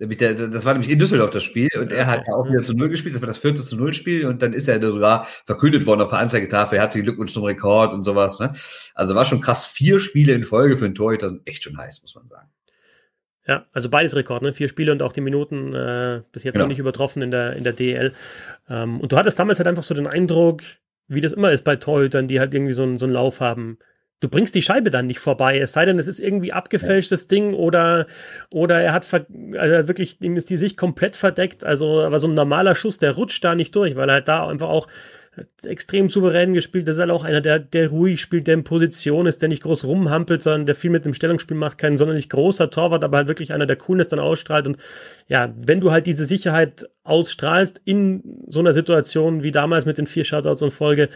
Das 0.00 0.64
war 0.64 0.72
nämlich 0.72 0.90
in 0.90 0.98
Düsseldorf 0.98 1.28
das 1.28 1.44
Spiel 1.44 1.68
und 1.78 1.92
er 1.92 2.06
hat 2.06 2.26
ja 2.26 2.32
auch 2.32 2.48
wieder 2.48 2.62
zu 2.62 2.74
Null 2.74 2.88
gespielt. 2.88 3.14
Das 3.14 3.20
war 3.20 3.26
das 3.26 3.36
vierte 3.36 3.60
zu 3.60 3.76
Null 3.76 3.92
Spiel 3.92 4.26
und 4.26 4.40
dann 4.40 4.54
ist 4.54 4.66
er 4.66 4.80
sogar 4.80 5.26
verkündet 5.44 5.84
worden 5.84 6.00
auf 6.00 6.08
der 6.08 6.20
Anzeigetafel. 6.20 6.78
Herzlichen 6.78 7.04
Glückwunsch 7.04 7.34
zum 7.34 7.44
Rekord 7.44 7.92
und 7.92 8.04
sowas. 8.04 8.38
Ne? 8.38 8.54
Also 8.94 9.14
war 9.14 9.26
schon 9.26 9.42
krass. 9.42 9.66
Vier 9.66 9.98
Spiele 10.00 10.32
in 10.32 10.44
Folge 10.44 10.78
für 10.78 10.86
einen 10.86 10.94
Torhüter 10.94 11.38
echt 11.44 11.64
schon 11.64 11.76
heiß, 11.76 12.00
muss 12.00 12.14
man 12.14 12.26
sagen. 12.28 12.48
Ja, 13.46 13.66
also 13.72 13.90
beides 13.90 14.16
Rekord, 14.16 14.42
ne? 14.42 14.54
Vier 14.54 14.68
Spiele 14.68 14.92
und 14.92 15.02
auch 15.02 15.12
die 15.12 15.20
Minuten 15.20 15.74
äh, 15.74 16.22
bis 16.32 16.44
jetzt 16.44 16.54
genau. 16.54 16.64
noch 16.64 16.68
nicht 16.68 16.78
übertroffen 16.78 17.20
in 17.20 17.30
der, 17.30 17.54
in 17.54 17.64
der 17.64 17.72
DL. 17.74 18.14
Ähm, 18.70 19.00
und 19.00 19.12
du 19.12 19.16
hattest 19.18 19.38
damals 19.38 19.58
halt 19.58 19.66
einfach 19.66 19.82
so 19.82 19.94
den 19.94 20.06
Eindruck, 20.06 20.62
wie 21.08 21.20
das 21.20 21.32
immer 21.34 21.50
ist 21.50 21.64
bei 21.64 21.76
Torhütern, 21.76 22.26
die 22.26 22.40
halt 22.40 22.54
irgendwie 22.54 22.72
so, 22.72 22.84
einen, 22.84 22.96
so 22.96 23.04
einen 23.04 23.14
Lauf 23.14 23.40
haben 23.40 23.78
du 24.20 24.28
bringst 24.28 24.54
die 24.54 24.62
Scheibe 24.62 24.90
dann 24.90 25.06
nicht 25.06 25.18
vorbei, 25.18 25.58
es 25.58 25.72
sei 25.72 25.84
denn, 25.86 25.98
es 25.98 26.06
ist 26.06 26.20
irgendwie 26.20 26.52
abgefälschtes 26.52 27.22
ja. 27.22 27.28
Ding 27.28 27.54
oder, 27.54 28.06
oder 28.50 28.80
er 28.80 28.92
hat 28.92 29.06
also 29.12 29.88
wirklich, 29.88 30.20
ihm 30.22 30.36
ist 30.36 30.50
die 30.50 30.56
Sicht 30.56 30.76
komplett 30.76 31.16
verdeckt, 31.16 31.64
also, 31.64 32.00
aber 32.02 32.18
so 32.18 32.28
ein 32.28 32.34
normaler 32.34 32.74
Schuss, 32.74 32.98
der 32.98 33.12
rutscht 33.12 33.42
da 33.42 33.54
nicht 33.54 33.74
durch, 33.74 33.96
weil 33.96 34.08
er 34.08 34.14
halt 34.14 34.28
da 34.28 34.46
einfach 34.48 34.68
auch 34.68 34.86
extrem 35.64 36.08
souverän 36.08 36.54
gespielt. 36.54 36.88
Das 36.88 36.96
ist 36.96 37.00
halt 37.00 37.10
auch 37.10 37.24
einer, 37.24 37.40
der, 37.40 37.58
der 37.58 37.88
ruhig 37.88 38.20
spielt, 38.20 38.46
der 38.46 38.54
in 38.54 38.64
Position 38.64 39.26
ist, 39.26 39.40
der 39.40 39.48
nicht 39.48 39.62
groß 39.62 39.84
rumhampelt, 39.84 40.42
sondern 40.42 40.66
der 40.66 40.74
viel 40.74 40.90
mit 40.90 41.04
dem 41.04 41.14
Stellungsspiel 41.14 41.56
macht. 41.56 41.78
Kein 41.78 41.98
sonderlich 41.98 42.28
großer 42.28 42.70
Torwart, 42.70 43.04
aber 43.04 43.18
halt 43.18 43.28
wirklich 43.28 43.52
einer, 43.52 43.66
der 43.66 43.76
Coolness 43.76 44.08
dann 44.08 44.18
ausstrahlt. 44.18 44.66
Und 44.66 44.78
ja, 45.28 45.52
wenn 45.56 45.80
du 45.80 45.92
halt 45.92 46.06
diese 46.06 46.24
Sicherheit 46.24 46.88
ausstrahlst 47.04 47.80
in 47.84 48.22
so 48.48 48.60
einer 48.60 48.72
Situation 48.72 49.42
wie 49.42 49.52
damals 49.52 49.86
mit 49.86 49.98
den 49.98 50.06
vier 50.06 50.24
Shutouts 50.24 50.62
und 50.62 50.72
Folge, 50.72 51.08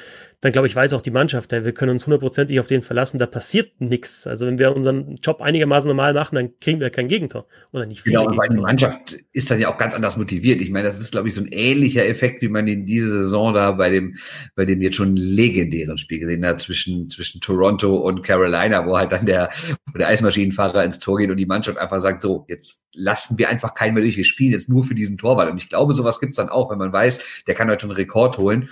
dann 0.44 0.52
glaube 0.52 0.66
ich, 0.66 0.76
weiß 0.76 0.92
auch 0.92 1.00
die 1.00 1.10
Mannschaft, 1.10 1.52
wir 1.52 1.72
können 1.72 1.92
uns 1.92 2.04
hundertprozentig 2.04 2.60
auf 2.60 2.66
den 2.66 2.82
verlassen, 2.82 3.18
da 3.18 3.24
passiert 3.24 3.80
nichts. 3.80 4.26
Also 4.26 4.46
wenn 4.46 4.58
wir 4.58 4.76
unseren 4.76 5.16
Job 5.22 5.40
einigermaßen 5.40 5.88
normal 5.88 6.12
machen, 6.12 6.34
dann 6.34 6.58
kriegen 6.60 6.80
wir 6.80 6.90
kein 6.90 7.08
Gegentor 7.08 7.46
oder 7.72 7.86
nicht 7.86 8.02
viele 8.02 8.18
Genau, 8.18 8.36
weil 8.36 8.50
die 8.50 8.58
Mannschaft 8.58 9.16
ist 9.32 9.50
dann 9.50 9.58
ja 9.58 9.72
auch 9.72 9.78
ganz 9.78 9.94
anders 9.94 10.18
motiviert. 10.18 10.60
Ich 10.60 10.70
meine, 10.70 10.86
das 10.86 11.00
ist, 11.00 11.12
glaube 11.12 11.28
ich, 11.28 11.34
so 11.34 11.40
ein 11.40 11.48
ähnlicher 11.50 12.06
Effekt, 12.06 12.42
wie 12.42 12.50
man 12.50 12.66
in 12.66 12.84
dieser 12.84 13.08
Saison 13.08 13.54
da 13.54 13.72
bei 13.72 13.88
dem, 13.88 14.16
bei 14.54 14.66
dem 14.66 14.82
jetzt 14.82 14.96
schon 14.96 15.16
legendären 15.16 15.96
Spiel 15.96 16.18
gesehen 16.18 16.44
hat 16.44 16.60
zwischen, 16.60 17.08
zwischen 17.08 17.40
Toronto 17.40 17.96
und 17.96 18.22
Carolina, 18.22 18.86
wo 18.86 18.98
halt 18.98 19.12
dann 19.12 19.24
der, 19.24 19.48
der 19.96 20.08
Eismaschinenfahrer 20.08 20.84
ins 20.84 20.98
Tor 20.98 21.16
geht 21.16 21.30
und 21.30 21.38
die 21.38 21.46
Mannschaft 21.46 21.78
einfach 21.78 22.02
sagt, 22.02 22.20
so, 22.20 22.44
jetzt 22.48 22.82
lassen 22.92 23.38
wir 23.38 23.48
einfach 23.48 23.72
keinen 23.72 23.94
mehr 23.94 24.02
durch, 24.02 24.18
wir 24.18 24.24
spielen 24.24 24.52
jetzt 24.52 24.68
nur 24.68 24.84
für 24.84 24.94
diesen 24.94 25.16
Torwart. 25.16 25.50
Und 25.50 25.56
ich 25.56 25.70
glaube, 25.70 25.94
sowas 25.94 26.20
gibt's 26.20 26.36
dann 26.36 26.50
auch, 26.50 26.70
wenn 26.70 26.78
man 26.78 26.92
weiß, 26.92 27.44
der 27.46 27.54
kann 27.54 27.70
heute 27.70 27.84
einen 27.84 27.92
Rekord 27.92 28.36
holen 28.36 28.68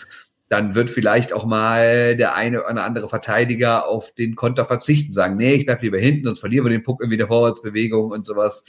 dann 0.53 0.75
wird 0.75 0.91
vielleicht 0.91 1.33
auch 1.33 1.47
mal 1.47 2.15
der 2.15 2.35
eine 2.35 2.63
oder 2.63 2.85
andere 2.85 3.09
Verteidiger 3.09 3.89
auf 3.89 4.13
den 4.13 4.37
Konter 4.37 4.67
verzichten, 4.67 5.11
sagen, 5.11 5.39
nee, 5.39 5.55
ich 5.55 5.65
bleib 5.65 5.83
lieber 5.83 5.97
hinten, 5.97 6.27
sonst 6.27 6.41
verlieren 6.41 6.67
wir 6.67 6.71
den 6.71 6.83
Puck 6.83 7.01
irgendwie 7.01 7.17
der 7.17 7.29
Vorwärtsbewegung 7.29 8.11
und 8.11 8.27
sowas 8.27 8.67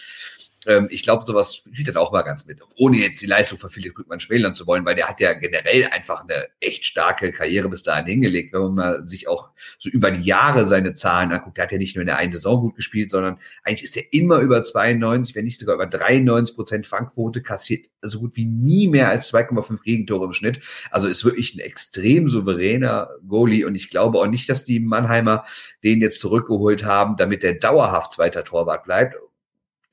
ähm, 0.65 0.87
ich 0.89 1.03
glaube, 1.03 1.25
sowas 1.25 1.55
spielt 1.55 1.87
dann 1.87 1.97
auch 1.97 2.11
mal 2.11 2.21
ganz 2.21 2.45
mit, 2.45 2.61
ohne 2.77 2.97
jetzt 2.97 3.21
die 3.21 3.27
Leistung 3.27 3.57
von 3.57 3.69
Philipp 3.69 3.95
Glückmann 3.95 4.19
schmälern 4.19 4.55
zu 4.55 4.67
wollen, 4.67 4.85
weil 4.85 4.95
der 4.95 5.07
hat 5.07 5.19
ja 5.19 5.33
generell 5.33 5.87
einfach 5.87 6.21
eine 6.21 6.47
echt 6.59 6.85
starke 6.85 7.31
Karriere 7.31 7.69
bis 7.69 7.81
dahin 7.81 8.05
hingelegt, 8.05 8.53
wenn 8.53 8.61
man 8.61 8.73
mal 8.73 9.09
sich 9.09 9.27
auch 9.27 9.49
so 9.79 9.89
über 9.89 10.11
die 10.11 10.23
Jahre 10.23 10.67
seine 10.67 10.95
Zahlen 10.95 11.31
anguckt. 11.31 11.57
Der 11.57 11.65
hat 11.65 11.71
ja 11.71 11.77
nicht 11.77 11.95
nur 11.95 12.01
in 12.01 12.07
der 12.07 12.17
einen 12.17 12.33
Saison 12.33 12.61
gut 12.61 12.75
gespielt, 12.75 13.11
sondern 13.11 13.39
eigentlich 13.63 13.83
ist 13.83 13.97
er 13.97 14.03
immer 14.11 14.39
über 14.39 14.63
92, 14.63 15.35
wenn 15.35 15.45
nicht 15.45 15.59
sogar 15.59 15.75
über 15.75 15.87
93 15.87 16.55
Prozent 16.55 16.87
Fangquote, 16.87 17.41
kassiert 17.41 17.87
so 18.01 18.19
gut 18.19 18.35
wie 18.35 18.45
nie 18.45 18.87
mehr 18.87 19.09
als 19.09 19.33
2,5 19.33 19.81
Gegentore 19.83 20.25
im 20.25 20.33
Schnitt. 20.33 20.59
Also 20.91 21.07
ist 21.07 21.25
wirklich 21.25 21.55
ein 21.55 21.59
extrem 21.59 22.29
souveräner 22.29 23.09
Goalie 23.27 23.65
und 23.65 23.75
ich 23.75 23.89
glaube 23.89 24.19
auch 24.19 24.27
nicht, 24.27 24.49
dass 24.49 24.63
die 24.63 24.79
Mannheimer 24.79 25.45
den 25.83 26.01
jetzt 26.01 26.19
zurückgeholt 26.19 26.83
haben, 26.83 27.17
damit 27.17 27.43
der 27.43 27.53
dauerhaft 27.53 28.13
zweiter 28.13 28.43
Torwart 28.43 28.83
bleibt 28.83 29.15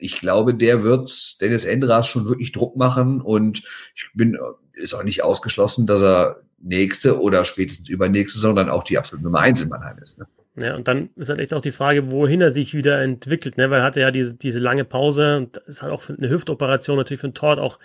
ich 0.01 0.21
glaube, 0.21 0.55
der 0.55 0.83
wird 0.83 1.41
Dennis 1.41 1.65
Endras 1.65 2.07
schon 2.07 2.29
wirklich 2.29 2.53
Druck 2.53 2.77
machen 2.77 3.21
und 3.21 3.63
ich 3.95 4.09
bin, 4.15 4.39
ist 4.75 4.95
auch 4.95 5.05
nicht 5.05 5.23
ausgeschlossen, 5.23 5.87
dass 5.87 6.03
er 6.03 6.41
nächste 6.63 7.21
oder 7.21 7.45
spätestens 7.45 7.89
übernächste 7.89 8.39
Saison 8.39 8.55
dann 8.55 8.71
auch 8.71 8.83
die 8.83 8.99
absolute 8.99 9.25
Nummer 9.25 9.41
eins 9.41 9.63
in 9.63 9.69
Mannheim 9.69 9.99
ist. 9.99 10.19
Ne? 10.19 10.27
Ja, 10.57 10.75
und 10.75 10.89
dann 10.89 11.11
ist 11.17 11.29
halt 11.29 11.39
echt 11.39 11.55
auch 11.55 11.61
die 11.61 11.73
Frage, 11.73 12.11
wohin 12.11 12.41
er 12.41 12.51
sich 12.51 12.75
wieder 12.75 13.01
entwickelt, 13.01 13.57
ne? 13.57 13.71
weil 13.71 13.81
er 13.81 13.85
hatte 13.85 14.01
ja 14.01 14.11
diese, 14.11 14.35
diese 14.35 14.59
lange 14.59 14.85
Pause 14.85 15.37
und 15.37 15.57
ist 15.59 15.83
halt 15.83 15.93
auch 15.93 16.03
für 16.03 16.15
eine 16.15 16.29
Hüftoperation 16.29 16.97
natürlich 16.97 17.21
für 17.21 17.29
einen 17.29 17.35
Tort 17.35 17.59
auch 17.61 17.79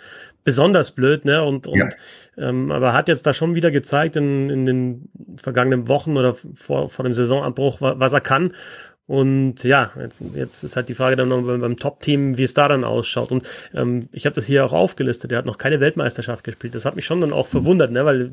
besonders 0.44 0.90
blöd, 0.90 1.24
ne? 1.24 1.42
Und, 1.42 1.66
und 1.68 1.78
ja. 1.78 1.88
ähm, 2.36 2.70
aber 2.70 2.92
hat 2.92 3.08
jetzt 3.08 3.26
da 3.26 3.34
schon 3.34 3.54
wieder 3.54 3.70
gezeigt 3.70 4.16
in, 4.16 4.50
in 4.50 4.66
den 4.66 5.08
vergangenen 5.36 5.88
Wochen 5.88 6.16
oder 6.16 6.34
vor, 6.34 6.90
vor 6.90 7.04
dem 7.04 7.14
Saisonabbruch, 7.14 7.80
was 7.80 8.12
er 8.12 8.20
kann. 8.20 8.52
Und 9.06 9.62
ja, 9.62 9.92
jetzt, 10.00 10.20
jetzt 10.34 10.64
ist 10.64 10.74
halt 10.74 10.88
die 10.88 10.94
Frage 10.94 11.14
dann 11.14 11.28
noch 11.28 11.40
beim, 11.42 11.60
beim 11.60 11.76
Top-Team, 11.76 12.38
wie 12.38 12.42
es 12.42 12.54
da 12.54 12.66
dann 12.66 12.82
ausschaut. 12.82 13.30
Und 13.30 13.46
ähm, 13.72 14.08
ich 14.12 14.26
habe 14.26 14.34
das 14.34 14.46
hier 14.46 14.64
auch 14.64 14.72
aufgelistet. 14.72 15.30
Der 15.30 15.38
hat 15.38 15.46
noch 15.46 15.58
keine 15.58 15.78
Weltmeisterschaft 15.78 16.42
gespielt. 16.42 16.74
Das 16.74 16.84
hat 16.84 16.96
mich 16.96 17.04
schon 17.04 17.20
dann 17.20 17.32
auch 17.32 17.46
verwundert, 17.46 17.92
ne? 17.92 18.04
weil 18.04 18.30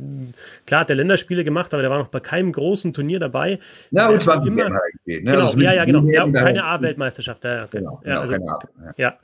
klar 0.65 0.81
hat 0.81 0.89
der 0.89 0.95
Länderspiele 0.95 1.43
gemacht, 1.43 1.73
aber 1.73 1.83
der 1.83 1.91
war 1.91 1.99
noch 1.99 2.07
bei 2.07 2.19
keinem 2.19 2.51
großen 2.51 2.91
Turnier 2.91 3.19
dabei. 3.19 3.59
Ja, 3.91 4.09
und 4.09 4.21
zwar 4.21 4.45
immer. 4.45 4.69
Ne? 4.69 4.79
Genau, 5.05 5.45
also 5.45 5.59
ja, 5.59 5.73
ja, 5.73 5.85
genau. 5.85 6.03
Ja, 6.05 6.27
keine 6.27 6.63
A-Weltmeisterschaft. 6.63 7.43
Ja, 7.43 7.65
okay. 7.65 7.77
genau, 7.77 7.99
genau, 8.03 8.15
ja, 8.15 8.21
also, 8.21 8.33
keine 8.33 8.51
A. 8.51 8.59
Ja. 8.97 9.17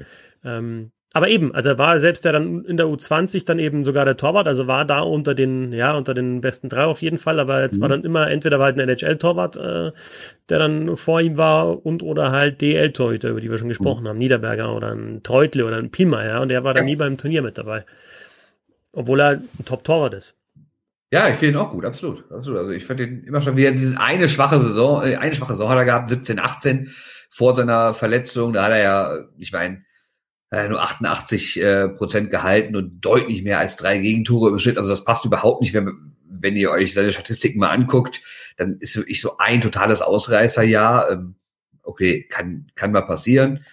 ja. 0.43 0.57
Ähm, 0.57 0.91
aber 1.11 1.27
eben, 1.27 1.55
also 1.55 1.69
er 1.69 1.79
war 1.79 1.99
selbst 1.99 2.23
der 2.23 2.33
dann 2.33 2.63
in 2.65 2.77
der 2.77 2.85
U20 2.85 3.43
dann 3.43 3.57
eben 3.57 3.83
sogar 3.83 4.05
der 4.05 4.15
Torwart, 4.15 4.47
also 4.47 4.67
war 4.67 4.85
da 4.85 4.99
unter 4.99 5.33
den, 5.33 5.71
ja, 5.71 5.95
unter 5.95 6.13
den 6.13 6.39
besten 6.41 6.69
drei 6.69 6.83
auf 6.85 7.01
jeden 7.01 7.17
Fall, 7.17 7.39
aber 7.39 7.63
jetzt 7.63 7.77
mhm. 7.77 7.81
war 7.81 7.89
dann 7.89 8.03
immer, 8.03 8.29
entweder 8.29 8.59
war 8.59 8.65
halt 8.65 8.79
ein 8.79 8.87
NHL-Torwart, 8.87 9.57
äh, 9.57 9.91
der 10.49 10.59
dann 10.59 10.95
vor 10.97 11.19
ihm 11.19 11.35
war 11.35 11.83
und 11.83 12.03
oder 12.03 12.31
halt 12.31 12.61
DL-Torhüter, 12.61 13.29
über 13.29 13.41
die 13.41 13.49
wir 13.49 13.57
schon 13.57 13.69
gesprochen 13.69 14.03
mhm. 14.03 14.09
haben, 14.09 14.17
Niederberger 14.19 14.75
oder 14.75 14.91
ein 14.93 15.23
Treutle 15.23 15.65
oder 15.65 15.77
ein 15.77 15.89
Pielmeier 15.89 16.41
und 16.41 16.49
der 16.49 16.63
war 16.63 16.75
dann 16.75 16.83
ja. 16.83 16.91
nie 16.91 16.95
beim 16.95 17.17
Turnier 17.17 17.41
mit 17.41 17.57
dabei. 17.57 17.85
Obwohl 18.91 19.19
er 19.19 19.29
ein 19.29 19.65
Top-Torwart 19.65 20.13
ist. 20.13 20.35
Ja, 21.11 21.27
ich 21.27 21.35
finde 21.37 21.57
ihn 21.57 21.65
auch 21.65 21.71
gut, 21.71 21.85
absolut, 21.85 22.31
absolut. 22.31 22.59
Also 22.59 22.71
ich 22.71 22.85
fand 22.85 22.99
ihn 22.99 23.23
immer 23.23 23.41
schon 23.41 23.57
wieder 23.57 23.71
dieses 23.71 23.97
eine 23.97 24.27
schwache 24.27 24.59
Saison, 24.59 25.03
äh, 25.03 25.15
eine 25.15 25.33
schwache 25.33 25.53
Saison 25.53 25.69
hat 25.69 25.77
er 25.79 25.85
gehabt, 25.85 26.11
17, 26.11 26.37
18 26.37 26.91
vor 27.31 27.55
seiner 27.55 27.95
Verletzung, 27.95 28.53
da 28.53 28.65
hat 28.65 28.71
er 28.71 28.79
ja, 28.79 29.17
ich 29.37 29.51
meine, 29.51 29.83
nur 30.51 30.81
88 30.81 31.61
äh, 31.61 31.89
Prozent 31.89 32.31
gehalten 32.31 32.75
und 32.75 33.01
deutlich 33.01 33.43
mehr 33.43 33.59
als 33.59 33.75
drei 33.75 33.99
Gegentore 33.99 34.49
im 34.49 34.59
Schnitt. 34.59 34.77
Also 34.77 34.89
das 34.89 35.03
passt 35.03 35.25
überhaupt 35.25 35.61
nicht, 35.61 35.73
wenn, 35.73 36.15
wenn 36.27 36.55
ihr 36.55 36.71
euch 36.71 36.93
seine 36.93 37.11
Statistiken 37.11 37.59
mal 37.59 37.69
anguckt, 37.69 38.21
dann 38.57 38.77
ist 38.79 38.97
wirklich 38.97 39.21
so 39.21 39.37
ein 39.37 39.61
totales 39.61 40.01
Ausreißerjahr. 40.01 41.11
Ähm, 41.11 41.35
okay, 41.83 42.23
kann, 42.23 42.67
kann 42.75 42.91
mal 42.91 43.01
passieren. 43.03 43.63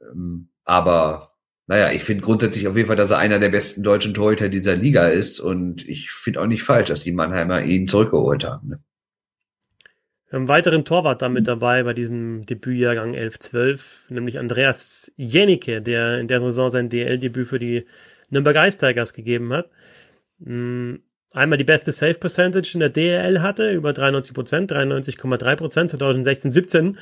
Ähm, 0.00 0.48
aber 0.64 1.34
naja, 1.66 1.92
ich 1.92 2.02
finde 2.02 2.24
grundsätzlich 2.24 2.66
auf 2.66 2.76
jeden 2.76 2.86
Fall, 2.86 2.96
dass 2.96 3.10
er 3.10 3.18
einer 3.18 3.38
der 3.38 3.50
besten 3.50 3.82
deutschen 3.82 4.14
Torhüter 4.14 4.48
dieser 4.48 4.74
Liga 4.74 5.08
ist 5.08 5.38
und 5.38 5.86
ich 5.86 6.10
finde 6.10 6.40
auch 6.40 6.46
nicht 6.46 6.62
falsch, 6.62 6.88
dass 6.88 7.04
die 7.04 7.12
Mannheimer 7.12 7.62
ihn 7.62 7.88
zurückgeholt 7.88 8.42
haben. 8.42 8.68
Ne? 8.68 8.80
Einen 10.30 10.48
weiteren 10.48 10.84
Torwart 10.84 11.22
da 11.22 11.28
mit 11.28 11.46
dabei 11.46 11.82
bei 11.82 11.94
diesem 11.94 12.44
Debütjahrgang 12.44 13.14
11-12, 13.14 13.80
nämlich 14.10 14.38
Andreas 14.38 15.10
Jenicke, 15.16 15.80
der 15.80 16.18
in 16.18 16.28
der 16.28 16.40
Saison 16.40 16.70
sein 16.70 16.88
DL-Debüt 16.88 17.48
für 17.48 17.58
die 17.58 17.86
Nürnberg 18.30 18.56
Ice 18.68 18.78
Tigers 18.78 19.14
gegeben 19.14 19.52
hat. 19.52 19.70
Hm, 20.44 21.00
einmal 21.32 21.58
die 21.58 21.64
beste 21.64 21.92
Save 21.92 22.14
Percentage 22.14 22.72
in 22.74 22.80
der 22.80 22.90
DL 22.90 23.40
hatte, 23.40 23.70
über 23.70 23.92
93 23.92 24.34
Prozent, 24.34 24.72
93,3 24.72 25.56
Prozent 25.56 25.90
2016, 25.92 26.52
17 26.52 26.98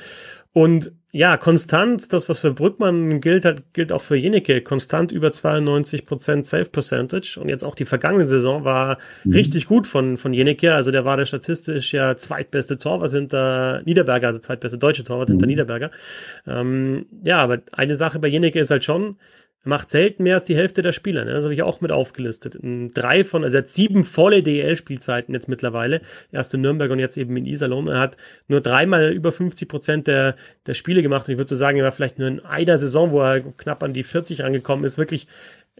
und 0.57 0.91
ja, 1.11 1.37
konstant, 1.37 2.11
das, 2.13 2.27
was 2.29 2.39
für 2.39 2.51
Brückmann 2.51 3.21
gilt, 3.21 3.45
hat, 3.45 3.75
gilt 3.75 3.91
auch 3.91 4.01
für 4.01 4.15
Jenike. 4.15 4.61
Konstant 4.61 5.11
über 5.11 5.27
92% 5.27 6.41
Safe 6.41 6.65
Percentage. 6.65 7.39
Und 7.39 7.47
jetzt 7.47 7.63
auch 7.63 7.75
die 7.75 7.85
vergangene 7.85 8.25
Saison 8.25 8.63
war 8.63 8.97
mhm. 9.23 9.33
richtig 9.33 9.67
gut 9.67 9.85
von, 9.85 10.17
von 10.17 10.33
Jenike. 10.33 10.73
Also 10.73 10.89
der 10.89 11.05
war 11.05 11.15
der 11.15 11.25
statistisch 11.25 11.93
ja 11.93 12.17
zweitbeste 12.17 12.79
Torwart 12.79 13.11
hinter 13.11 13.83
Niederberger, 13.85 14.29
also 14.29 14.39
zweitbeste 14.39 14.79
deutsche 14.79 15.03
Torwart 15.03 15.29
mhm. 15.29 15.33
hinter 15.33 15.45
Niederberger. 15.45 15.91
Ähm, 16.47 17.05
ja, 17.23 17.37
aber 17.37 17.59
eine 17.73 17.93
Sache 17.93 18.17
bei 18.17 18.27
Jenike 18.27 18.59
ist 18.59 18.71
halt 18.71 18.83
schon, 18.83 19.17
macht 19.67 19.89
selten 19.89 20.23
mehr 20.23 20.35
als 20.35 20.45
die 20.45 20.55
Hälfte 20.55 20.81
der 20.81 20.91
Spieler. 20.91 21.25
Ne? 21.25 21.33
Das 21.33 21.43
habe 21.43 21.53
ich 21.53 21.61
auch 21.61 21.81
mit 21.81 21.91
aufgelistet. 21.91 22.57
Drei 22.61 23.23
von, 23.23 23.43
also 23.43 23.57
er 23.57 23.61
hat 23.61 23.67
sieben 23.67 24.03
volle 24.03 24.41
DEL-Spielzeiten 24.41 25.33
jetzt 25.33 25.47
mittlerweile. 25.47 26.01
Erst 26.31 26.53
in 26.53 26.61
Nürnberg 26.61 26.89
und 26.91 26.99
jetzt 26.99 27.17
eben 27.17 27.35
in 27.37 27.45
Iserlohn. 27.45 27.87
Er 27.87 27.99
hat 27.99 28.17
nur 28.47 28.61
dreimal 28.61 29.11
über 29.11 29.31
50 29.31 29.67
Prozent 29.67 30.07
der, 30.07 30.35
der 30.65 30.73
Spiele 30.73 31.01
gemacht. 31.01 31.27
Und 31.27 31.33
ich 31.33 31.37
würde 31.37 31.49
so 31.49 31.55
sagen, 31.55 31.77
er 31.77 31.83
war 31.83 31.91
vielleicht 31.91 32.17
nur 32.17 32.27
in 32.27 32.39
einer 32.39 32.77
Saison, 32.77 33.11
wo 33.11 33.21
er 33.21 33.41
knapp 33.41 33.83
an 33.83 33.93
die 33.93 34.03
40 34.03 34.43
angekommen 34.43 34.83
ist, 34.83 34.97
wirklich 34.97 35.27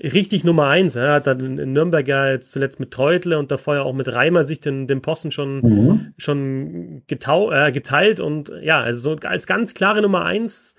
richtig 0.02 0.44
Nummer 0.44 0.68
eins. 0.68 0.96
Er 0.96 1.14
hat 1.14 1.28
dann 1.28 1.58
in 1.58 1.74
Nürnberg 1.74 2.08
ja 2.08 2.30
jetzt 2.30 2.52
zuletzt 2.52 2.80
mit 2.80 2.92
Treutle 2.92 3.40
und 3.40 3.52
davor 3.52 3.76
ja 3.76 3.82
auch 3.82 3.94
mit 3.94 4.12
Reimer 4.12 4.44
sich 4.44 4.60
den, 4.60 4.86
den 4.88 5.02
Posten 5.02 5.32
schon, 5.32 5.62
mhm. 5.62 6.14
schon 6.18 7.04
getau, 7.08 7.52
äh, 7.52 7.72
geteilt 7.72 8.20
und 8.20 8.52
ja, 8.62 8.80
also 8.80 9.16
so 9.16 9.28
als 9.28 9.48
ganz 9.48 9.74
klare 9.74 10.02
Nummer 10.02 10.26
eins 10.26 10.76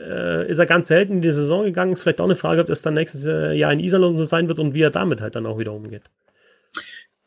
äh, 0.00 0.48
ist 0.48 0.58
er 0.58 0.66
ganz 0.66 0.88
selten 0.88 1.14
in 1.14 1.22
die 1.22 1.30
Saison 1.30 1.64
gegangen. 1.64 1.92
Ist 1.92 2.02
vielleicht 2.02 2.20
auch 2.20 2.26
eine 2.26 2.36
Frage, 2.36 2.60
ob 2.60 2.66
das 2.66 2.82
dann 2.82 2.94
nächstes 2.94 3.24
Jahr 3.24 3.72
in 3.72 3.80
Iserlohn 3.80 4.18
so 4.18 4.24
sein 4.24 4.48
wird 4.48 4.58
und 4.58 4.74
wie 4.74 4.82
er 4.82 4.90
damit 4.90 5.20
halt 5.20 5.36
dann 5.36 5.46
auch 5.46 5.58
wieder 5.58 5.72
umgeht. 5.72 6.04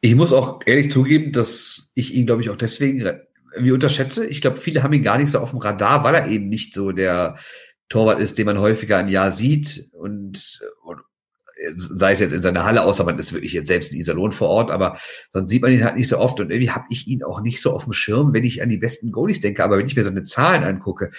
Ich 0.01 0.15
muss 0.15 0.31
auch 0.31 0.61
ehrlich 0.65 0.91
zugeben, 0.91 1.31
dass 1.31 1.89
ich 1.93 2.13
ihn, 2.13 2.25
glaube 2.25 2.41
ich, 2.41 2.49
auch 2.49 2.55
deswegen 2.55 3.03
wie 3.57 3.71
unterschätze. 3.71 4.25
Ich 4.25 4.41
glaube, 4.41 4.57
viele 4.57 4.83
haben 4.83 4.93
ihn 4.93 5.03
gar 5.03 5.17
nicht 5.17 5.31
so 5.31 5.39
auf 5.39 5.49
dem 5.49 5.59
Radar, 5.59 6.03
weil 6.03 6.15
er 6.15 6.27
eben 6.27 6.47
nicht 6.47 6.73
so 6.73 6.91
der 6.91 7.37
Torwart 7.89 8.19
ist, 8.19 8.37
den 8.37 8.45
man 8.45 8.59
häufiger 8.59 8.99
im 8.99 9.07
Jahr 9.09 9.31
sieht 9.31 9.89
und, 9.91 10.61
und 10.83 10.99
sei 11.75 12.13
es 12.13 12.19
jetzt 12.19 12.31
in 12.31 12.41
seiner 12.41 12.63
Halle, 12.63 12.83
außer 12.83 13.03
man 13.03 13.17
ist 13.19 13.33
wirklich 13.33 13.53
jetzt 13.53 13.67
selbst 13.67 13.91
in 13.91 13.99
Iserlohn 13.99 14.31
vor 14.31 14.49
Ort, 14.49 14.71
aber 14.71 14.97
dann 15.33 15.47
sieht 15.47 15.61
man 15.61 15.71
ihn 15.71 15.83
halt 15.83 15.95
nicht 15.95 16.07
so 16.07 16.17
oft 16.17 16.39
und 16.39 16.51
irgendwie 16.51 16.71
habe 16.71 16.85
ich 16.89 17.07
ihn 17.07 17.23
auch 17.23 17.41
nicht 17.41 17.61
so 17.61 17.73
auf 17.73 17.83
dem 17.83 17.93
Schirm, 17.93 18.33
wenn 18.33 18.45
ich 18.45 18.61
an 18.61 18.69
die 18.69 18.77
besten 18.77 19.11
Goalies 19.11 19.41
denke, 19.41 19.63
aber 19.63 19.77
wenn 19.77 19.85
ich 19.85 19.95
mir 19.95 20.03
seine 20.03 20.23
Zahlen 20.23 20.63
angucke, 20.63 21.11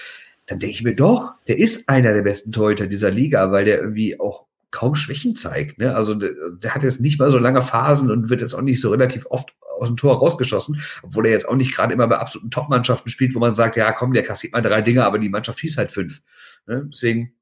dann 0.50 0.58
denke 0.58 0.74
ich 0.74 0.82
mir 0.82 0.96
doch, 0.96 1.34
der 1.46 1.58
ist 1.58 1.88
einer 1.88 2.12
der 2.12 2.22
besten 2.22 2.50
Torhüter 2.50 2.88
dieser 2.88 3.12
Liga, 3.12 3.52
weil 3.52 3.64
der 3.64 3.80
irgendwie 3.80 4.18
auch 4.18 4.46
kaum 4.72 4.96
Schwächen 4.96 5.36
zeigt. 5.36 5.78
Ne? 5.78 5.94
Also 5.94 6.16
der, 6.16 6.32
der 6.60 6.74
hat 6.74 6.82
jetzt 6.82 7.00
nicht 7.00 7.20
mal 7.20 7.30
so 7.30 7.38
lange 7.38 7.62
Phasen 7.62 8.10
und 8.10 8.30
wird 8.30 8.40
jetzt 8.40 8.54
auch 8.54 8.60
nicht 8.60 8.80
so 8.80 8.90
relativ 8.90 9.26
oft 9.26 9.54
aus 9.78 9.86
dem 9.86 9.96
Tor 9.96 10.18
rausgeschossen, 10.18 10.82
obwohl 11.04 11.26
er 11.26 11.32
jetzt 11.32 11.48
auch 11.48 11.54
nicht 11.54 11.72
gerade 11.72 11.94
immer 11.94 12.08
bei 12.08 12.18
absoluten 12.18 12.50
Top-Mannschaften 12.50 13.10
spielt, 13.10 13.36
wo 13.36 13.38
man 13.38 13.54
sagt, 13.54 13.76
ja 13.76 13.92
komm, 13.92 14.12
der 14.12 14.24
kassiert 14.24 14.52
mal 14.52 14.60
drei 14.60 14.82
Dinge, 14.82 15.04
aber 15.04 15.20
die 15.20 15.28
Mannschaft 15.28 15.60
schießt 15.60 15.78
halt 15.78 15.92
fünf. 15.92 16.20
Ne? 16.66 16.88
Deswegen 16.92 17.32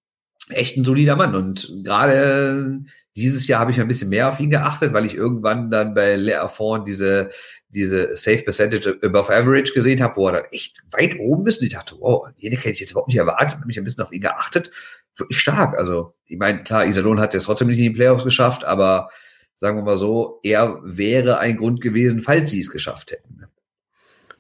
echt 0.51 0.77
ein 0.77 0.85
solider 0.85 1.17
Mann. 1.17 1.35
Und 1.35 1.81
gerade 1.85 2.85
dieses 3.19 3.47
Jahr 3.49 3.61
habe 3.61 3.71
ich 3.71 3.81
ein 3.81 3.89
bisschen 3.89 4.11
mehr 4.11 4.29
auf 4.29 4.39
ihn 4.41 4.51
geachtet, 4.51 4.93
weil 4.93 5.05
ich 5.05 5.15
irgendwann 5.15 5.71
dann 5.71 5.95
bei 5.95 6.17
Le 6.17 6.41
Afford 6.41 6.87
diese, 6.87 7.31
diese 7.69 8.15
Safe 8.15 8.43
Percentage 8.43 8.99
above 9.03 9.35
average 9.35 9.73
gesehen 9.73 10.03
habe, 10.03 10.17
wo 10.17 10.29
er 10.29 10.33
dann 10.33 10.45
echt 10.53 10.79
weit 10.93 11.19
oben 11.19 11.47
ist. 11.47 11.61
Und 11.61 11.67
ich 11.67 11.73
dachte, 11.73 11.97
wow, 11.99 12.29
jene 12.37 12.57
hätte 12.57 12.71
ich 12.71 12.81
jetzt 12.81 12.93
überhaupt 12.93 13.09
nicht 13.09 13.19
erwartet, 13.19 13.57
habe 13.57 13.67
mich 13.67 13.79
ein 13.79 13.85
bisschen 13.85 14.05
auf 14.05 14.13
ihn 14.13 14.21
geachtet. 14.21 14.71
Wirklich 15.17 15.41
stark. 15.41 15.77
Also, 15.79 16.15
ich 16.27 16.39
meine, 16.39 16.63
klar, 16.63 16.87
Iserlohn 16.87 17.21
hat 17.21 17.35
jetzt 17.35 17.45
trotzdem 17.45 17.69
nicht 17.69 17.79
in 17.79 17.85
die 17.85 17.97
Playoffs 17.99 18.25
geschafft, 18.25 18.65
aber 18.65 19.11
sagen 19.57 19.77
wir 19.77 19.83
mal 19.83 19.99
so, 19.99 20.39
er 20.45 20.79
wäre 20.85 21.41
ein 21.41 21.57
Grund 21.57 21.81
gewesen, 21.81 22.23
falls 22.23 22.51
sie 22.51 22.61
es 22.61 22.71
geschafft 22.71 23.11
hätten. 23.11 23.47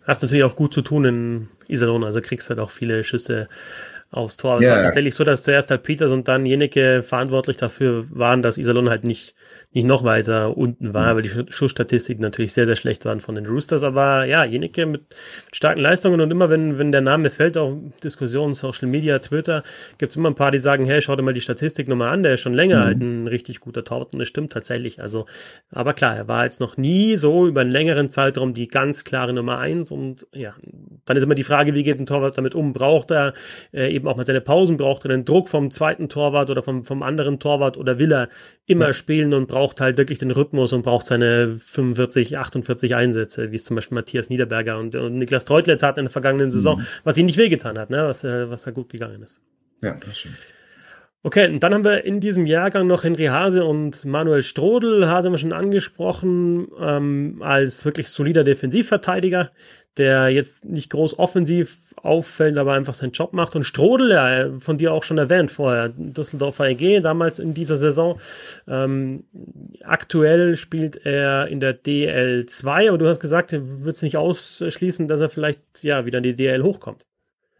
Hast 0.04 0.22
natürlich 0.22 0.44
auch 0.44 0.56
gut 0.56 0.72
zu 0.72 0.82
tun 0.82 1.04
in 1.04 1.48
Iserlohn, 1.66 2.04
also 2.04 2.22
kriegst 2.22 2.48
halt 2.48 2.60
auch 2.60 2.70
viele 2.70 3.04
Schüsse 3.04 3.48
aufs 4.10 4.36
Tor. 4.36 4.60
Es 4.60 4.66
war 4.66 4.82
tatsächlich 4.82 5.14
so, 5.14 5.24
dass 5.24 5.42
zuerst 5.42 5.70
halt 5.70 5.82
Peters 5.82 6.10
und 6.10 6.28
dann 6.28 6.46
Jeneke 6.46 7.02
verantwortlich 7.02 7.56
dafür 7.56 8.06
waren, 8.10 8.42
dass 8.42 8.58
Iserlohn 8.58 8.88
halt 8.88 9.04
nicht 9.04 9.34
nicht 9.72 9.86
noch 9.86 10.02
weiter 10.02 10.56
unten 10.56 10.94
war, 10.94 11.14
weil 11.14 11.22
die 11.22 11.30
Schussstatistiken 11.50 12.22
natürlich 12.22 12.54
sehr, 12.54 12.64
sehr 12.64 12.76
schlecht 12.76 13.04
waren 13.04 13.20
von 13.20 13.34
den 13.34 13.44
Roosters. 13.46 13.82
Aber 13.82 14.24
ja, 14.24 14.42
Jenike 14.44 14.86
mit 14.86 15.02
starken 15.52 15.80
Leistungen 15.80 16.22
und 16.22 16.30
immer 16.30 16.48
wenn, 16.48 16.78
wenn 16.78 16.90
der 16.90 17.02
Name 17.02 17.28
fällt, 17.28 17.58
auch 17.58 17.76
Diskussionen, 18.02 18.54
Social 18.54 18.88
Media, 18.88 19.18
Twitter, 19.18 19.62
gibt 19.98 20.10
es 20.10 20.16
immer 20.16 20.30
ein 20.30 20.34
paar, 20.34 20.50
die 20.52 20.58
sagen, 20.58 20.86
hey, 20.86 21.02
schau 21.02 21.16
dir 21.16 21.22
mal 21.22 21.34
die 21.34 21.42
Statistik 21.42 21.86
nochmal 21.86 22.14
an, 22.14 22.22
der 22.22 22.34
ist 22.34 22.40
schon 22.40 22.54
länger 22.54 22.80
mhm. 22.80 22.84
halt 22.84 23.00
ein 23.00 23.26
richtig 23.26 23.60
guter 23.60 23.84
Torwart 23.84 24.14
und 24.14 24.20
das 24.20 24.28
stimmt 24.28 24.52
tatsächlich. 24.52 25.02
Also, 25.02 25.26
aber 25.70 25.92
klar, 25.92 26.16
er 26.16 26.28
war 26.28 26.44
jetzt 26.44 26.60
noch 26.60 26.78
nie 26.78 27.16
so 27.16 27.46
über 27.46 27.60
einen 27.60 27.70
längeren 27.70 28.08
Zeitraum 28.08 28.54
die 28.54 28.68
ganz 28.68 29.04
klare 29.04 29.34
Nummer 29.34 29.58
eins 29.58 29.92
und 29.92 30.26
ja, 30.32 30.54
dann 31.04 31.16
ist 31.18 31.22
immer 31.22 31.34
die 31.34 31.44
Frage, 31.44 31.74
wie 31.74 31.84
geht 31.84 32.00
ein 32.00 32.06
Torwart 32.06 32.38
damit 32.38 32.54
um? 32.54 32.72
Braucht 32.72 33.10
er 33.10 33.34
äh, 33.74 33.94
eben 33.94 34.08
auch 34.08 34.16
mal 34.16 34.24
seine 34.24 34.40
Pausen? 34.40 34.78
Braucht 34.78 35.04
er 35.04 35.08
den 35.08 35.26
Druck 35.26 35.50
vom 35.50 35.70
zweiten 35.70 36.08
Torwart 36.08 36.48
oder 36.48 36.62
vom, 36.62 36.84
vom 36.84 37.02
anderen 37.02 37.38
Torwart 37.38 37.76
oder 37.76 37.98
will 37.98 38.12
er 38.12 38.28
immer 38.66 38.88
ja. 38.88 38.94
spielen 38.94 39.34
und 39.34 39.46
braucht 39.46 39.67
braucht 39.68 39.82
halt 39.82 39.98
wirklich 39.98 40.18
den 40.18 40.30
Rhythmus 40.30 40.72
und 40.72 40.82
braucht 40.82 41.04
seine 41.04 41.56
45, 41.56 42.38
48 42.38 42.94
Einsätze, 42.94 43.52
wie 43.52 43.56
es 43.56 43.64
zum 43.64 43.74
Beispiel 43.74 43.96
Matthias 43.96 44.30
Niederberger 44.30 44.78
und, 44.78 44.96
und 44.96 45.18
Niklas 45.18 45.44
Treutlitz 45.44 45.82
hat 45.82 45.98
in 45.98 46.04
der 46.04 46.10
vergangenen 46.10 46.50
Saison, 46.50 46.78
mhm. 46.78 46.86
was 47.04 47.18
ihm 47.18 47.26
nicht 47.26 47.36
wehgetan 47.36 47.78
hat, 47.78 47.90
ne? 47.90 48.04
was, 48.06 48.24
äh, 48.24 48.48
was 48.48 48.62
da 48.62 48.70
gut 48.70 48.88
gegangen 48.88 49.22
ist. 49.22 49.42
Ja, 49.82 49.92
das 49.94 50.20
stimmt. 50.20 50.36
Okay, 51.22 51.50
und 51.50 51.62
dann 51.62 51.74
haben 51.74 51.84
wir 51.84 52.04
in 52.04 52.20
diesem 52.20 52.46
Jahrgang 52.46 52.86
noch 52.86 53.04
Henry 53.04 53.26
Hase 53.26 53.64
und 53.64 54.06
Manuel 54.06 54.42
Strodel. 54.42 55.06
Hase 55.08 55.26
haben 55.26 55.34
wir 55.34 55.38
schon 55.38 55.52
angesprochen, 55.52 56.68
ähm, 56.80 57.42
als 57.42 57.84
wirklich 57.84 58.08
solider 58.08 58.44
Defensivverteidiger 58.44 59.50
der 59.98 60.28
jetzt 60.30 60.64
nicht 60.64 60.90
groß 60.90 61.18
offensiv 61.18 61.94
auffällt, 61.96 62.56
aber 62.56 62.72
einfach 62.72 62.94
seinen 62.94 63.12
Job 63.12 63.32
macht. 63.32 63.56
Und 63.56 63.64
Strodel, 63.64 64.10
ja, 64.12 64.58
von 64.60 64.78
dir 64.78 64.92
auch 64.92 65.02
schon 65.02 65.18
erwähnt 65.18 65.50
vorher, 65.50 65.88
Düsseldorfer 65.88 66.68
EG, 66.68 67.00
damals 67.00 67.38
in 67.38 67.54
dieser 67.54 67.76
Saison. 67.76 68.20
Ähm, 68.66 69.24
aktuell 69.82 70.56
spielt 70.56 71.04
er 71.04 71.48
in 71.48 71.60
der 71.60 71.78
DL2, 71.82 72.88
aber 72.88 72.98
du 72.98 73.08
hast 73.08 73.20
gesagt, 73.20 73.52
du 73.52 73.82
würdest 73.82 74.02
nicht 74.02 74.16
ausschließen, 74.16 75.08
dass 75.08 75.20
er 75.20 75.30
vielleicht 75.30 75.60
ja 75.82 76.06
wieder 76.06 76.18
in 76.18 76.24
die 76.24 76.36
DL 76.36 76.62
hochkommt. 76.62 77.04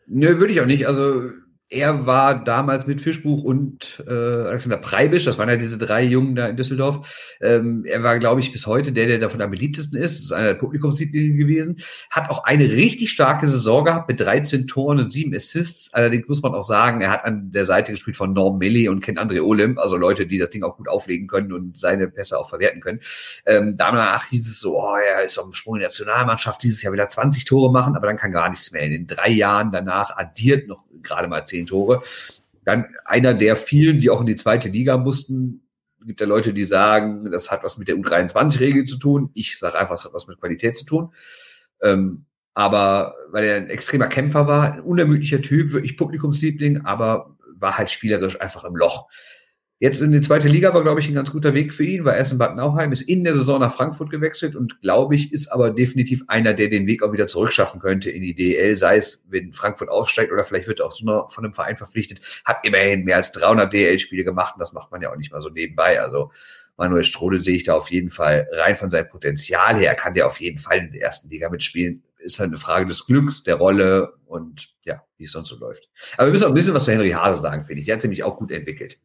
Nö, 0.07 0.39
würde 0.39 0.53
ich 0.53 0.61
auch 0.61 0.67
nicht. 0.67 0.87
Also 0.87 1.31
er 1.71 2.07
war 2.07 2.43
damals 2.45 2.87
mit 2.87 3.03
Fischbuch 3.03 3.43
und 3.43 4.03
äh, 4.07 4.13
Alexander 4.13 4.79
Preibisch, 4.79 5.27
das 5.27 5.37
waren 5.37 5.51
ja 5.51 5.57
diese 5.57 5.77
drei 5.77 6.03
Jungen 6.03 6.35
da 6.35 6.47
in 6.49 6.57
Düsseldorf. 6.57 7.37
Ähm, 7.43 7.85
er 7.85 8.03
war, 8.03 8.19
glaube 8.19 8.41
ich, 8.41 8.53
bis 8.53 8.67
heute 8.67 8.93
der, 8.93 9.07
der 9.07 9.19
davon 9.19 9.43
am 9.43 9.51
beliebtesten 9.51 9.99
ist. 9.99 10.17
Das 10.17 10.25
ist 10.25 10.33
einer 10.33 10.49
der 10.49 10.55
Publikumslieblinge 10.55 11.37
gewesen. 11.37 11.77
Hat 12.11 12.31
auch 12.31 12.45
eine 12.45 12.65
richtig 12.65 13.11
starke 13.11 13.47
Saison 13.47 13.85
gehabt 13.85 14.09
mit 14.09 14.19
13 14.19 14.67
Toren 14.67 14.99
und 14.99 15.13
7 15.13 15.35
Assists. 15.35 15.93
Allerdings 15.93 16.27
muss 16.27 16.41
man 16.41 16.55
auch 16.55 16.65
sagen, 16.65 17.03
er 17.03 17.11
hat 17.11 17.27
an 17.27 17.53
der 17.53 17.67
Seite 17.67 17.93
gespielt 17.93 18.17
von 18.17 18.33
Norm 18.33 18.57
Melli 18.57 18.89
und 18.89 19.01
kennt 19.01 19.19
André 19.19 19.43
Olim, 19.43 19.77
also 19.77 19.99
Leute, 19.99 20.27
die 20.27 20.39
das 20.39 20.49
Ding 20.49 20.63
auch 20.63 20.79
gut 20.79 20.89
auflegen 20.89 21.27
können 21.27 21.53
und 21.53 21.77
seine 21.77 22.09
Pässe 22.09 22.39
auch 22.39 22.49
verwerten 22.49 22.81
können. 22.81 23.01
Ähm, 23.45 23.75
danach 23.77 24.25
hieß 24.31 24.49
es 24.49 24.59
so, 24.59 24.79
oh, 24.79 24.97
er 24.97 25.23
ist 25.23 25.37
auf 25.39 25.45
dem 25.45 25.53
Sprung 25.53 25.75
in 25.75 25.81
der 25.81 25.89
Nationalmannschaft, 25.89 26.63
dieses 26.63 26.83
Jahr 26.83 26.95
wieder 26.95 27.11
20 27.11 27.45
Tore 27.45 27.71
machen, 27.71 27.95
aber 27.95 28.07
dann 28.07 28.17
kann 28.17 28.33
gar 28.33 28.49
nichts 28.49 28.73
mehr. 28.73 28.83
In 28.83 28.93
den 28.93 29.07
drei 29.07 29.29
Jahren 29.29 29.71
danach 29.71 30.17
addiert 30.17 30.67
noch 30.67 30.85
gerade 31.03 31.29
mal 31.29 31.45
zehn 31.59 31.67
Tore. 31.67 32.03
Dann 32.65 32.87
einer 33.05 33.35
der 33.35 33.57
vielen, 33.57 33.99
die 33.99 34.11
auch 34.11 34.21
in 34.21 34.27
die 34.27 34.37
zweite 34.37 34.69
Liga 34.69 34.97
mussten. 34.97 35.63
Gibt 36.05 36.21
ja 36.21 36.27
Leute, 36.27 36.53
die 36.53 36.65
sagen, 36.65 37.31
das 37.31 37.51
hat 37.51 37.65
was 37.65 37.77
mit 37.77 37.89
der 37.89 37.97
U23-Regel 37.97 38.85
zu 38.85 38.99
tun. 38.99 39.31
Ich 39.35 39.59
sage 39.59 39.79
einfach, 39.79 39.95
es 39.95 40.05
hat 40.05 40.15
was 40.15 40.27
mit 40.27 40.39
Qualität 40.39 40.77
zu 40.77 40.85
tun. 40.85 41.13
Ähm, 41.83 42.27
aber 42.55 43.15
weil 43.31 43.45
er 43.45 43.57
ein 43.57 43.71
extremer 43.71 44.07
Kämpfer 44.09 44.47
war, 44.47 44.73
ein 44.73 44.81
unermüdlicher 44.81 45.43
Typ, 45.43 45.73
wirklich 45.73 45.97
Publikumsliebling, 45.97 46.85
aber 46.85 47.37
war 47.57 47.79
halt 47.79 47.91
spielerisch 47.91 48.41
einfach 48.41 48.65
im 48.65 48.77
Loch. 48.77 49.09
Jetzt 49.81 50.01
in 50.01 50.11
die 50.11 50.21
zweite 50.21 50.49
Liga 50.49 50.75
war, 50.75 50.83
glaube 50.83 50.99
ich, 50.99 51.09
ein 51.09 51.15
ganz 51.15 51.31
guter 51.31 51.55
Weg 51.55 51.73
für 51.73 51.85
ihn, 51.85 52.05
weil 52.05 52.21
in 52.21 52.37
Bad 52.37 52.57
Nauheim, 52.57 52.91
ist 52.91 53.03
in 53.03 53.23
der 53.23 53.37
Saison 53.37 53.61
nach 53.61 53.73
Frankfurt 53.73 54.11
gewechselt 54.11 54.57
und, 54.57 54.81
glaube 54.81 55.15
ich, 55.15 55.33
ist 55.33 55.53
aber 55.53 55.71
definitiv 55.71 56.25
einer, 56.27 56.53
der 56.53 56.69
den 56.69 56.89
Weg 56.89 57.05
auch 57.05 57.13
wieder 57.13 57.29
zurückschaffen 57.29 57.81
könnte 57.81 58.11
in 58.11 58.23
die 58.23 58.35
DL, 58.35 58.75
sei 58.75 58.97
es, 58.97 59.23
wenn 59.29 59.53
Frankfurt 59.53 59.89
aussteigt 59.89 60.33
oder 60.33 60.43
vielleicht 60.43 60.67
wird 60.67 60.81
er 60.81 60.87
auch 60.87 60.93
so 60.93 61.05
noch 61.05 61.31
von 61.31 61.45
einem 61.45 61.55
Verein 61.55 61.77
verpflichtet, 61.77 62.43
hat 62.45 62.67
immerhin 62.67 63.05
mehr 63.05 63.19
als 63.19 63.31
300 63.31 63.73
DL-Spiele 63.73 64.25
gemacht 64.25 64.55
und 64.57 64.61
das 64.61 64.73
macht 64.73 64.91
man 64.91 65.01
ja 65.01 65.13
auch 65.13 65.17
nicht 65.17 65.31
mal 65.31 65.41
so 65.41 65.49
nebenbei. 65.49 66.01
Also 66.01 66.33
Manuel 66.77 67.05
Strodel 67.05 67.41
sehe 67.41 67.55
ich 67.55 67.63
da 67.63 67.75
auf 67.75 67.91
jeden 67.93 68.09
Fall 68.09 68.49
rein 68.53 68.75
von 68.75 68.91
seinem 68.91 69.09
Potenzial 69.09 69.77
her. 69.77 69.91
Er 69.91 69.95
kann 69.95 70.17
ja 70.17 70.27
auf 70.27 70.41
jeden 70.41 70.59
Fall 70.59 70.79
in 70.79 70.93
der 70.93 71.03
ersten 71.03 71.29
Liga 71.29 71.51
mitspielen. 71.51 72.03
Ist 72.19 72.41
halt 72.41 72.49
eine 72.49 72.59
Frage 72.59 72.87
des 72.87 73.07
Glücks, 73.07 73.45
der 73.45 73.55
Rolle 73.55 74.15
und 74.27 74.75
ja, 74.85 75.03
wie 75.19 75.25
es 75.25 75.33
sonst 75.33 75.51
so 75.51 75.57
läuft. 75.57 75.89
Aber 76.17 76.27
wir 76.27 76.33
müssen 76.33 76.45
auch 76.45 76.49
ein 76.49 76.55
bisschen 76.55 76.75
was 76.75 76.85
zu 76.85 76.93
Henry 76.93 77.11
Hase 77.11 77.43
sagen, 77.43 77.65
finde 77.65 77.81
ich. 77.81 77.87
Der 77.87 77.95
hat 77.95 78.03
sich 78.03 78.09
nämlich 78.09 78.25
auch 78.25 78.37
gut 78.37 78.51
entwickelt. 78.51 78.99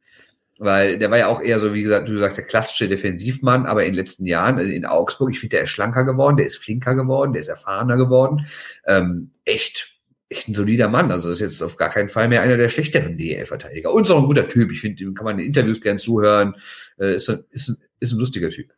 Weil 0.59 0.99
der 0.99 1.09
war 1.09 1.17
ja 1.17 1.27
auch 1.27 1.41
eher 1.41 1.59
so, 1.59 1.73
wie 1.73 1.81
gesagt, 1.81 2.07
du 2.07 2.17
sagst, 2.19 2.37
der 2.37 2.45
klassische 2.45 2.87
Defensivmann, 2.87 3.65
aber 3.65 3.85
in 3.85 3.93
den 3.93 3.99
letzten 3.99 4.25
Jahren 4.25 4.59
also 4.59 4.71
in 4.71 4.85
Augsburg, 4.85 5.31
ich 5.31 5.39
finde, 5.39 5.57
der 5.57 5.63
ist 5.63 5.71
schlanker 5.71 6.03
geworden, 6.03 6.37
der 6.37 6.45
ist 6.45 6.57
flinker 6.57 6.95
geworden, 6.95 7.33
der 7.33 7.39
ist 7.39 7.47
erfahrener 7.47 7.97
geworden. 7.97 8.45
Ähm, 8.85 9.31
echt, 9.45 9.97
echt 10.29 10.47
ein 10.47 10.53
solider 10.53 10.89
Mann. 10.89 11.11
Also 11.11 11.31
ist 11.31 11.39
jetzt 11.39 11.61
auf 11.63 11.75
gar 11.75 11.89
keinen 11.89 12.09
Fall 12.09 12.27
mehr 12.27 12.43
einer 12.43 12.57
der 12.57 12.69
schlechteren 12.69 13.17
DL-Verteidiger. 13.17 13.91
Und 13.91 14.03
ist 14.03 14.11
auch 14.11 14.21
ein 14.21 14.27
guter 14.27 14.47
Typ. 14.47 14.71
Ich 14.71 14.81
finde, 14.81 15.03
dem 15.03 15.15
kann 15.15 15.25
man 15.25 15.39
in 15.39 15.47
Interviews 15.47 15.81
gern 15.81 15.97
zuhören. 15.97 16.55
Äh, 16.99 17.15
ist, 17.15 17.29
ein, 17.29 17.43
ist, 17.49 17.69
ein, 17.69 17.77
ist 17.99 18.11
ein 18.11 18.19
lustiger 18.19 18.49
Typ. 18.49 18.71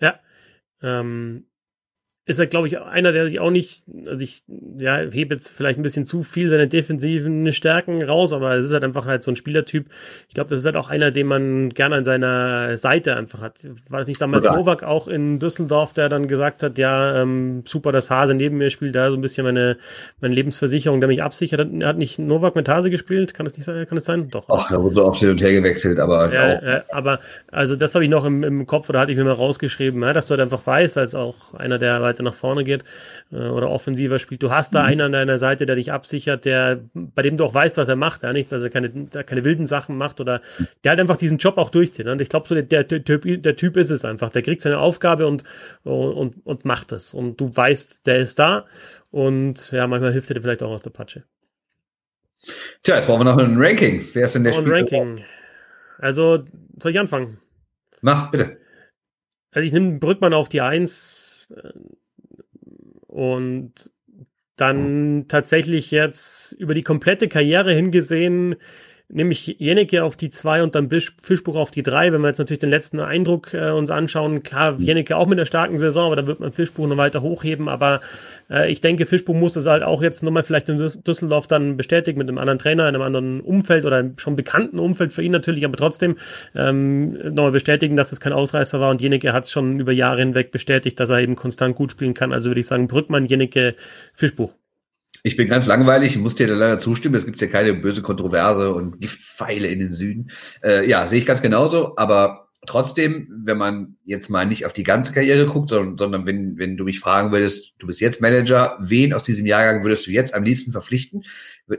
Ja. 0.00 0.20
Ähm, 0.82 1.46
ist 2.28 2.38
er, 2.38 2.46
glaube 2.46 2.68
ich, 2.68 2.78
einer, 2.78 3.10
der 3.10 3.24
sich 3.24 3.40
auch 3.40 3.50
nicht, 3.50 3.84
also 4.06 4.22
ich 4.22 4.42
ja, 4.78 4.98
hebe 4.98 5.34
jetzt 5.34 5.48
vielleicht 5.48 5.78
ein 5.78 5.82
bisschen 5.82 6.04
zu 6.04 6.22
viel 6.22 6.50
seine 6.50 6.68
defensiven 6.68 7.50
Stärken 7.54 8.02
raus, 8.02 8.34
aber 8.34 8.54
es 8.54 8.66
ist 8.66 8.72
halt 8.74 8.84
einfach 8.84 9.06
halt 9.06 9.22
so 9.22 9.30
ein 9.32 9.36
Spielertyp. 9.36 9.86
Ich 10.28 10.34
glaube, 10.34 10.50
das 10.50 10.60
ist 10.60 10.66
halt 10.66 10.76
auch 10.76 10.90
einer, 10.90 11.10
den 11.10 11.26
man 11.26 11.70
gerne 11.70 11.96
an 11.96 12.04
seiner 12.04 12.76
Seite 12.76 13.16
einfach 13.16 13.40
hat. 13.40 13.66
War 13.88 14.00
das 14.00 14.08
nicht 14.08 14.20
damals? 14.20 14.44
Novak 14.44 14.82
auch 14.82 15.08
in 15.08 15.38
Düsseldorf, 15.38 15.94
der 15.94 16.10
dann 16.10 16.28
gesagt 16.28 16.62
hat, 16.62 16.76
ja, 16.76 17.22
ähm, 17.22 17.62
super, 17.66 17.92
dass 17.92 18.10
Hase 18.10 18.34
neben 18.34 18.58
mir 18.58 18.68
spielt, 18.68 18.94
da 18.94 19.10
so 19.10 19.16
ein 19.16 19.22
bisschen 19.22 19.44
meine, 19.44 19.78
meine 20.20 20.34
Lebensversicherung, 20.34 21.00
der 21.00 21.08
mich 21.08 21.22
absichert. 21.22 21.66
Er 21.80 21.88
hat 21.88 21.96
nicht 21.96 22.18
Novak 22.18 22.56
mit 22.56 22.68
Hase 22.68 22.90
gespielt? 22.90 23.32
Kann 23.32 23.46
das 23.46 23.56
nicht 23.56 23.64
sein? 23.64 23.86
Kann 23.86 23.96
es 23.96 24.04
sein? 24.04 24.28
Doch. 24.28 24.44
Ach, 24.48 24.68
da 24.68 24.82
wurde 24.82 24.96
so 24.96 25.06
oft 25.06 25.18
hin 25.18 25.30
und 25.30 25.40
her 25.40 25.52
gewechselt, 25.52 25.98
aber. 25.98 26.30
Ja, 26.30 26.52
äh, 26.52 26.82
aber, 26.90 27.20
also 27.50 27.74
das 27.74 27.94
habe 27.94 28.04
ich 28.04 28.10
noch 28.10 28.26
im, 28.26 28.44
im 28.44 28.66
Kopf 28.66 28.90
oder 28.90 29.00
hatte 29.00 29.12
ich 29.12 29.16
mir 29.16 29.24
mal 29.24 29.32
rausgeschrieben, 29.32 30.02
ja, 30.02 30.12
dass 30.12 30.26
du 30.26 30.32
halt 30.32 30.42
einfach 30.42 30.66
weißt, 30.66 30.98
als 30.98 31.14
auch 31.14 31.54
einer, 31.54 31.78
der 31.78 32.00
halt 32.00 32.17
weiter 32.18 32.22
nach 32.22 32.34
vorne 32.34 32.64
geht 32.64 32.84
äh, 33.32 33.36
oder 33.36 33.70
offensiver 33.70 34.18
spielt. 34.18 34.42
Du 34.42 34.50
hast 34.50 34.74
da 34.74 34.82
mhm. 34.82 34.88
einen 34.88 35.00
an 35.02 35.12
deiner 35.12 35.38
Seite, 35.38 35.66
der 35.66 35.76
dich 35.76 35.92
absichert, 35.92 36.44
der, 36.44 36.80
bei 36.94 37.22
dem 37.22 37.36
du 37.36 37.44
auch 37.44 37.54
weißt, 37.54 37.76
was 37.76 37.88
er 37.88 37.96
macht, 37.96 38.22
ja, 38.22 38.32
nicht, 38.32 38.50
dass 38.52 38.62
er 38.62 38.70
keine, 38.70 38.90
keine 38.90 39.44
wilden 39.44 39.66
Sachen 39.66 39.96
macht 39.96 40.20
oder 40.20 40.40
der 40.84 40.90
halt 40.90 41.00
einfach 41.00 41.16
diesen 41.16 41.38
Job 41.38 41.58
auch 41.58 41.70
durchzieht. 41.70 42.06
Ne? 42.06 42.12
Und 42.12 42.20
ich 42.20 42.28
glaube, 42.28 42.48
so 42.48 42.54
der, 42.54 42.64
der, 42.64 42.84
der, 42.84 43.04
typ, 43.04 43.42
der 43.42 43.56
Typ 43.56 43.76
ist 43.76 43.90
es 43.90 44.04
einfach. 44.04 44.30
Der 44.30 44.42
kriegt 44.42 44.62
seine 44.62 44.78
Aufgabe 44.78 45.26
und, 45.26 45.44
und, 45.84 46.34
und 46.44 46.64
macht 46.64 46.92
es. 46.92 47.14
Und 47.14 47.40
du 47.40 47.54
weißt, 47.54 48.06
der 48.06 48.18
ist 48.18 48.38
da 48.38 48.66
und 49.10 49.70
ja, 49.72 49.86
manchmal 49.86 50.12
hilft 50.12 50.30
er 50.30 50.34
dir 50.34 50.42
vielleicht 50.42 50.62
auch 50.62 50.70
aus 50.70 50.82
der 50.82 50.90
Patsche. 50.90 51.24
Tja, 52.82 52.96
jetzt 52.96 53.06
brauchen 53.06 53.20
wir 53.20 53.24
noch 53.24 53.38
ein 53.38 53.56
Ranking. 53.58 54.04
Wer 54.12 54.24
ist 54.24 54.34
denn 54.34 54.44
der 54.44 54.52
Spieler? 54.52 54.66
Ein 54.68 54.72
Ranking. 54.72 55.24
Also, 55.98 56.44
soll 56.80 56.92
ich 56.92 56.98
anfangen? 57.00 57.38
Mach, 58.00 58.30
bitte. 58.30 58.58
Also 59.50 59.66
ich 59.66 59.72
nehme 59.72 59.98
Brückmann 59.98 60.34
auf 60.34 60.48
die 60.48 60.60
Eins 60.60 61.52
und 63.18 63.90
dann 64.54 65.24
tatsächlich 65.26 65.90
jetzt 65.90 66.52
über 66.52 66.72
die 66.72 66.84
komplette 66.84 67.26
Karriere 67.26 67.74
hingesehen, 67.74 68.54
nehme 69.10 69.32
ich 69.32 69.56
Jennecke 69.58 70.04
auf 70.04 70.16
die 70.16 70.28
zwei 70.28 70.62
und 70.62 70.74
dann 70.74 70.90
Fischbuch 70.90 71.56
auf 71.56 71.70
die 71.70 71.82
drei. 71.82 72.12
Wenn 72.12 72.20
wir 72.20 72.28
jetzt 72.28 72.38
natürlich 72.38 72.58
den 72.58 72.70
letzten 72.70 73.00
Eindruck 73.00 73.54
äh, 73.54 73.70
uns 73.70 73.90
anschauen, 73.90 74.42
klar, 74.42 74.72
mhm. 74.72 74.80
Jennecke 74.80 75.16
auch 75.16 75.26
mit 75.26 75.38
einer 75.38 75.46
starken 75.46 75.78
Saison, 75.78 76.06
aber 76.06 76.16
da 76.16 76.26
wird 76.26 76.40
man 76.40 76.52
Fischbuch 76.52 76.86
noch 76.86 76.96
weiter 76.98 77.22
hochheben. 77.22 77.68
Aber 77.68 78.00
äh, 78.50 78.70
ich 78.70 78.82
denke, 78.82 79.06
Fischbuch 79.06 79.34
muss 79.34 79.54
das 79.54 79.66
halt 79.66 79.82
auch 79.82 80.02
jetzt 80.02 80.22
nochmal 80.22 80.42
vielleicht 80.42 80.68
in 80.68 80.76
Düsseldorf 80.76 81.46
dann 81.46 81.78
bestätigen 81.78 82.18
mit 82.18 82.28
einem 82.28 82.36
anderen 82.36 82.58
Trainer, 82.58 82.86
in 82.86 82.94
einem 82.94 83.02
anderen 83.02 83.40
Umfeld 83.40 83.86
oder 83.86 83.96
einem 83.96 84.18
schon 84.18 84.36
bekannten 84.36 84.78
Umfeld 84.78 85.14
für 85.14 85.22
ihn 85.22 85.32
natürlich, 85.32 85.64
aber 85.64 85.78
trotzdem 85.78 86.16
ähm, 86.54 87.12
nochmal 87.34 87.52
bestätigen, 87.52 87.96
dass 87.96 88.12
es 88.12 88.20
kein 88.20 88.34
Ausreißer 88.34 88.78
war. 88.78 88.90
Und 88.90 89.00
Jennecke 89.00 89.32
hat 89.32 89.44
es 89.44 89.50
schon 89.50 89.80
über 89.80 89.92
Jahre 89.92 90.20
hinweg 90.20 90.50
bestätigt, 90.50 91.00
dass 91.00 91.08
er 91.08 91.20
eben 91.20 91.34
konstant 91.34 91.76
gut 91.76 91.92
spielen 91.92 92.12
kann. 92.12 92.34
Also 92.34 92.50
würde 92.50 92.60
ich 92.60 92.66
sagen, 92.66 92.88
Brückmann, 92.88 93.24
Jennecke, 93.24 93.74
Fischbuch. 94.12 94.57
Ich 95.28 95.36
bin 95.36 95.46
ganz 95.46 95.66
langweilig, 95.66 96.16
muss 96.16 96.36
dir 96.36 96.46
leider 96.46 96.78
zustimmen. 96.78 97.14
Es 97.14 97.26
gibt 97.26 97.38
ja 97.38 97.48
keine 97.48 97.74
böse 97.74 98.00
Kontroverse 98.00 98.72
und 98.72 98.98
Giftpfeile 98.98 99.68
in 99.68 99.78
den 99.78 99.92
Süden. 99.92 100.30
Äh, 100.64 100.88
ja, 100.88 101.06
sehe 101.06 101.18
ich 101.18 101.26
ganz 101.26 101.42
genauso, 101.42 101.98
aber 101.98 102.48
trotzdem, 102.66 103.28
wenn 103.44 103.58
man 103.58 103.96
jetzt 104.04 104.30
mal 104.30 104.46
nicht 104.46 104.64
auf 104.64 104.72
die 104.72 104.84
ganze 104.84 105.12
Karriere 105.12 105.44
guckt, 105.44 105.68
sondern, 105.68 105.98
sondern 105.98 106.24
wenn, 106.24 106.56
wenn 106.56 106.78
du 106.78 106.84
mich 106.84 106.98
fragen 106.98 107.30
würdest, 107.30 107.74
du 107.78 107.86
bist 107.86 108.00
jetzt 108.00 108.22
Manager, 108.22 108.78
wen 108.80 109.12
aus 109.12 109.22
diesem 109.22 109.44
Jahrgang 109.44 109.84
würdest 109.84 110.06
du 110.06 110.12
jetzt 110.12 110.32
am 110.32 110.44
liebsten 110.44 110.72
verpflichten? 110.72 111.24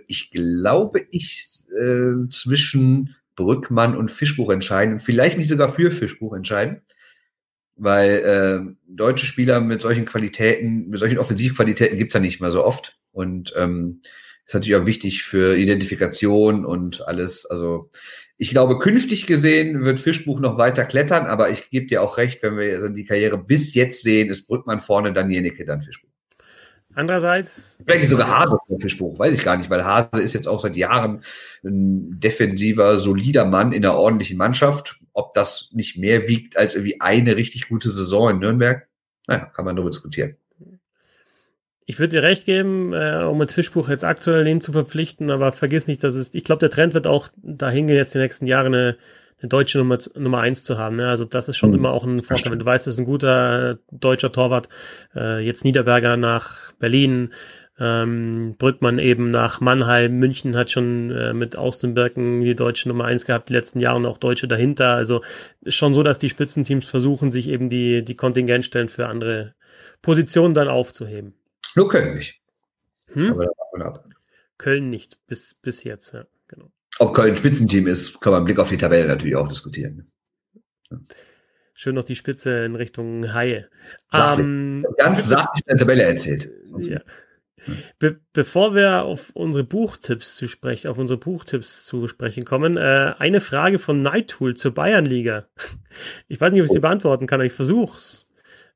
Ich 0.06 0.30
glaube, 0.30 1.08
ich 1.10 1.64
äh, 1.76 2.30
zwischen 2.30 3.16
Brückmann 3.36 3.98
und 3.98 4.12
Fischbuch 4.12 4.52
entscheiden. 4.52 5.00
Vielleicht 5.00 5.38
mich 5.38 5.48
sogar 5.48 5.70
für 5.70 5.90
Fischbuch 5.90 6.36
entscheiden. 6.36 6.82
Weil 7.82 8.10
äh, 8.10 8.76
deutsche 8.88 9.26
Spieler 9.26 9.60
mit 9.60 9.82
solchen 9.82 10.06
Qualitäten, 10.06 10.90
mit 10.90 11.00
solchen 11.00 11.18
Offensivqualitäten 11.18 11.98
gibt's 11.98 12.14
ja 12.14 12.20
nicht 12.20 12.42
mehr 12.42 12.52
so 12.52 12.64
oft. 12.64 13.00
Und 13.12 13.54
ähm, 13.58 14.02
ist 14.46 14.54
natürlich 14.56 14.76
auch 14.76 14.86
wichtig 14.86 15.24
für 15.24 15.56
Identifikation 15.56 16.66
und 16.66 17.08
alles. 17.08 17.46
Also 17.46 17.92
ich 18.38 18.50
glaube, 18.50 18.80
künftig 18.80 19.28
gesehen 19.28 19.86
wird 19.86 20.00
Fischbuch 20.00 20.40
noch 20.40 20.58
weiter 20.58 20.86
klettern, 20.86 21.28
aber 21.28 21.50
ich 21.50 21.70
gebe 21.70 21.88
dir 21.88 22.02
auch 22.02 22.18
recht, 22.18 22.42
wenn 22.42 22.58
wir 22.58 22.90
die 22.90 23.06
Karriere 23.06 23.38
bis 23.38 23.74
jetzt 23.74 24.02
sehen, 24.02 24.30
ist 24.30 24.48
Brückmann 24.48 24.80
vorne, 24.80 25.14
dann 25.14 25.30
Jenike, 25.30 25.66
dann 25.66 25.82
Fischbuch. 25.82 26.10
Andererseits. 26.96 27.78
Vielleicht 27.86 28.10
sogar 28.10 28.40
Hase 28.40 28.58
für 28.68 28.80
Fischbuch, 28.80 29.20
weiß 29.20 29.36
ich 29.36 29.44
gar 29.44 29.56
nicht, 29.58 29.70
weil 29.70 29.86
Hase 29.86 30.22
ist 30.22 30.34
jetzt 30.34 30.48
auch 30.48 30.60
seit 30.60 30.76
Jahren 30.76 31.24
ein 31.64 32.20
defensiver, 32.20 32.98
solider 32.98 33.46
Mann 33.46 33.72
in 33.72 33.86
einer 33.86 33.96
ordentlichen 33.96 34.38
Mannschaft. 34.38 35.00
Ob 35.14 35.34
das 35.34 35.70
nicht 35.74 35.98
mehr 35.98 36.28
wiegt 36.28 36.58
als 36.58 36.74
irgendwie 36.74 37.00
eine 37.02 37.36
richtig 37.36 37.70
gute 37.70 37.92
Saison 37.92 38.32
in 38.32 38.40
Nürnberg, 38.40 38.88
naja, 39.28 39.46
kann 39.46 39.66
man 39.66 39.76
darüber 39.76 39.92
diskutieren. 39.92 40.36
Ich 41.90 41.98
würde 41.98 42.12
dir 42.12 42.22
recht 42.22 42.46
geben, 42.46 42.94
äh, 42.94 43.24
um 43.24 43.40
mit 43.40 43.52
Fischbuch 43.52 43.90
jetzt 43.90 44.04
aktuell 44.04 44.46
ihn 44.46 44.62
zu 44.62 44.72
verpflichten, 44.72 45.32
aber 45.32 45.52
vergiss 45.52 45.88
nicht, 45.88 46.04
dass 46.04 46.14
es, 46.14 46.36
ich 46.36 46.44
glaube, 46.44 46.60
der 46.60 46.70
Trend 46.70 46.94
wird 46.94 47.08
auch 47.08 47.30
dahin 47.42 47.88
gehen, 47.88 47.96
jetzt 47.96 48.14
die 48.14 48.20
nächsten 48.20 48.46
Jahre 48.46 48.68
eine, 48.68 48.98
eine 49.40 49.50
deutsche 49.50 49.80
Nummer, 49.80 49.98
Nummer 50.16 50.40
eins 50.42 50.64
zu 50.64 50.78
haben. 50.78 50.98
Ne? 50.98 51.10
Also 51.10 51.26
das 51.26 51.48
ist 51.48 51.58
schon 51.58 51.72
mhm. 51.72 51.78
immer 51.78 51.92
auch 51.92 52.04
ein 52.04 52.20
Vorteil. 52.20 52.52
Wenn 52.52 52.60
du 52.60 52.66
weißt, 52.66 52.86
das 52.86 52.94
ist 52.94 53.00
ein 53.00 53.08
guter 53.08 53.72
äh, 53.72 53.76
deutscher 53.90 54.32
Torwart, 54.32 54.70
äh, 55.16 55.40
jetzt 55.44 55.66
Niederberger 55.66 56.16
nach 56.16 56.74
Berlin, 56.74 57.34
ähm, 57.80 58.54
Brückmann 58.60 59.00
eben 59.00 59.32
nach 59.32 59.60
Mannheim, 59.60 60.20
München 60.20 60.56
hat 60.56 60.70
schon 60.70 61.10
äh, 61.10 61.34
mit 61.34 61.58
Austenbergen 61.58 62.42
die 62.42 62.54
deutsche 62.54 62.88
Nummer 62.88 63.06
eins 63.06 63.26
gehabt, 63.26 63.50
die 63.50 63.54
letzten 63.54 63.80
Jahre 63.80 64.00
noch 64.00 64.20
Deutsche 64.20 64.48
dahinter. 64.48 64.94
Also 64.94 65.24
schon 65.66 65.96
so, 65.96 66.04
dass 66.04 66.20
die 66.20 66.30
Spitzenteams 66.30 66.88
versuchen, 66.88 67.32
sich 67.32 67.50
eben 67.50 67.68
die, 67.68 68.06
die 68.06 68.16
Kontingentstellen 68.16 68.90
für 68.90 69.08
andere 69.08 69.56
Positionen 70.04 70.54
dann 70.54 70.68
aufzuheben. 70.68 71.34
Nur 71.76 71.88
Köln 71.88 72.16
nicht. 72.16 72.42
Hm? 73.14 73.48
Köln 74.58 74.90
nicht, 74.90 75.18
bis, 75.28 75.56
bis 75.56 75.84
jetzt, 75.84 76.14
ja, 76.14 76.26
genau. 76.48 76.72
Ob 77.00 77.14
Köln 77.14 77.36
Spitzenteam 77.36 77.88
ist, 77.88 78.20
kann 78.22 78.34
man 78.34 78.46
Blick 78.46 78.60
auf 78.60 78.70
die 78.70 78.78
Tabelle 78.78 79.08
natürlich 79.08 79.36
auch 79.36 79.48
diskutieren. 79.48 80.12
Ja. 80.92 80.98
Schön 81.74 81.96
noch 81.96 82.04
die 82.04 82.18
Spitze 82.18 82.66
in 82.66 82.76
Richtung 82.76 83.34
Haie. 83.34 83.70
Ähm, 84.12 84.86
Ganz 84.98 85.30
sachlich 85.30 85.64
in 85.66 85.78
der 85.78 85.78
Tabelle 85.78 86.04
erzählt. 86.04 86.52
Ja. 86.78 87.00
Be 88.00 88.20
bevor 88.34 88.76
wir 88.76 89.04
auf 89.04 89.30
unsere 89.34 89.64
Buchtipps 89.64 90.36
zu 90.36 90.48
sprechen, 90.48 90.90
auf 90.90 90.98
unsere 90.98 91.20
Buchtipps 91.20 91.86
zu 91.86 92.08
sprechen 92.08 92.44
kommen, 92.46 92.78
äh, 92.78 93.14
eine 93.18 93.42
Frage 93.42 93.80
von 93.80 94.02
Nightool 94.02 94.56
zur 94.56 94.74
Bayernliga. 94.74 95.48
Ich 96.28 96.40
weiß 96.40 96.52
nicht, 96.52 96.62
ob 96.62 96.68
ich 96.68 96.72
sie 96.72 96.80
beantworten 96.80 97.26
kann, 97.26 97.40
aber 97.40 97.48
ich 97.48 97.54
versuch's. 97.54 98.28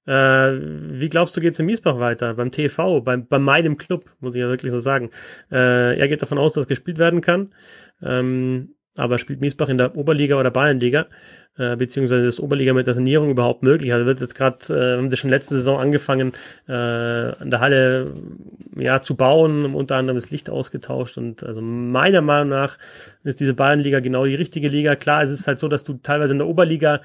Äh, 0.06 0.12
wie 0.12 1.10
glaubst 1.10 1.36
du, 1.38 1.42
geht 1.42 1.54
es 1.54 1.60
in 1.60 1.66
Miesbach 1.66 2.00
weiter? 2.00 2.34
Beim 2.34 2.52
TV, 2.52 3.02
beim, 3.02 3.28
bei 3.28 3.40
meinem 3.40 3.78
Club, 3.78 4.06
muss 4.20 4.36
ich 4.36 4.42
ja 4.42 4.50
wirklich 4.50 4.72
so 4.72 4.80
sagen. 4.80 5.12
Äh, 5.52 5.98
er 5.98 6.08
geht 6.08 6.22
davon 6.22 6.38
aus, 6.38 6.54
dass 6.54 6.68
gespielt 6.68 6.98
werden 6.98 7.22
kann. 7.22 7.54
Ähm, 8.02 8.76
aber 8.96 9.18
spielt 9.18 9.42
Miesbach 9.42 9.70
in 9.70 9.78
der 9.78 9.96
Oberliga 9.96 10.40
oder 10.40 10.52
Bayernliga? 10.52 11.08
Äh, 11.58 11.76
beziehungsweise 11.76 12.26
ist 12.26 12.40
Oberliga 12.40 12.74
mit 12.74 12.88
der 12.88 12.96
Sanierung 12.96 13.30
überhaupt 13.30 13.64
möglich? 13.64 13.94
Also 13.94 14.06
wird 14.06 14.22
jetzt 14.22 14.36
gerade, 14.36 14.58
äh, 14.74 14.98
haben 14.98 15.10
sie 15.10 15.18
schon 15.18 15.30
letzte 15.30 15.56
Saison 15.56 15.80
angefangen, 15.80 16.34
äh, 16.68 16.74
an 16.74 17.50
der 17.52 17.60
Halle 17.60 18.14
ja 18.76 19.02
zu 19.02 19.16
bauen, 19.16 19.74
unter 19.76 19.96
anderem 19.98 20.18
das 20.18 20.32
Licht 20.32 20.50
ausgetauscht 20.50 21.18
und 21.18 21.44
also 21.44 21.62
meiner 21.62 22.22
Meinung 22.22 22.50
nach 22.50 22.78
ist 23.24 23.40
diese 23.40 23.54
Bayernliga 23.54 24.00
genau 24.00 24.26
die 24.26 24.36
richtige 24.36 24.68
Liga. 24.68 24.96
Klar, 24.96 25.24
es 25.24 25.30
ist 25.30 25.48
halt 25.48 25.60
so, 25.60 25.68
dass 25.68 25.84
du 25.84 25.94
teilweise 25.94 26.34
in 26.34 26.40
der 26.40 26.48
Oberliga 26.48 27.02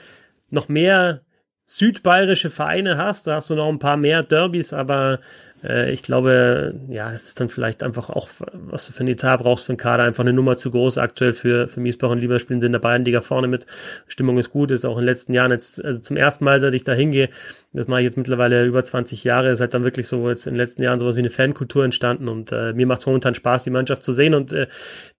noch 0.51 0.69
mehr 0.69 1.21
südbayerische 1.69 2.49
Vereine 2.49 2.97
hast, 2.97 3.27
da 3.27 3.37
hast 3.37 3.51
du 3.51 3.55
noch 3.55 3.69
ein 3.69 3.79
paar 3.79 3.99
mehr 3.99 4.23
Derbys, 4.23 4.73
aber 4.73 5.21
äh, 5.65 5.91
ich 5.93 6.03
glaube, 6.03 6.75
ja, 6.89 7.13
es 7.13 7.27
ist 7.27 7.41
dann 7.41 7.49
vielleicht 7.49 7.83
einfach 7.83 8.11
auch, 8.11 8.29
was 8.53 8.87
du 8.87 8.93
für 8.93 9.05
ein 9.05 9.09
Etat 9.09 9.39
brauchst 9.39 9.67
für 9.67 9.73
einen 9.73 9.79
Kader, 9.79 10.05
einfach 10.05 10.25
eine 10.25 10.33
Nummer 10.33 10.57
zu 10.57 10.71
groß 10.71 10.99
aktuell 10.99 11.33
für, 11.33 11.69
für 11.69 11.81
Miesbach 11.81 12.11
und 12.11 12.19
Lieber 12.19 12.39
spielen 12.39 12.61
sie 12.61 12.67
in 12.67 12.73
der 12.73 12.79
Bayernliga 12.79 13.21
vorne 13.21 13.49
mit. 13.49 13.67
Stimmung 14.07 14.39
ist 14.39 14.51
gut, 14.51 14.71
ist 14.71 14.85
auch 14.85 14.97
in 14.97 15.03
den 15.03 15.07
letzten 15.07 15.35
Jahren 15.35 15.51
jetzt, 15.51 15.85
also 15.85 16.01
zum 16.01 16.17
ersten 16.17 16.45
Mal, 16.45 16.61
seit 16.61 16.75
ich 16.75 16.85
da 16.85 16.93
hingehe, 16.93 17.31
das 17.73 17.87
mache 17.87 18.01
ich 18.01 18.05
jetzt 18.05 18.17
mittlerweile 18.17 18.65
über 18.65 18.83
20 18.83 19.25
Jahre, 19.25 19.51
ist 19.51 19.61
halt 19.61 19.75
dann 19.75 19.85
wirklich 19.85 20.09
so 20.09 20.29
jetzt 20.29 20.47
in 20.47 20.55
den 20.55 20.59
letzten 20.59 20.83
Jahren 20.83 20.99
sowas 20.99 21.17
wie 21.17 21.21
eine 21.21 21.31
Fankultur 21.31 21.85
entstanden 21.85 22.29
und 22.29 22.51
äh, 22.51 22.73
mir 22.73 22.87
macht 22.87 23.01
es 23.01 23.07
momentan 23.07 23.35
Spaß, 23.35 23.65
die 23.65 23.71
Mannschaft 23.71 24.03
zu 24.03 24.13
sehen 24.13 24.35
und 24.35 24.53
äh, 24.53 24.69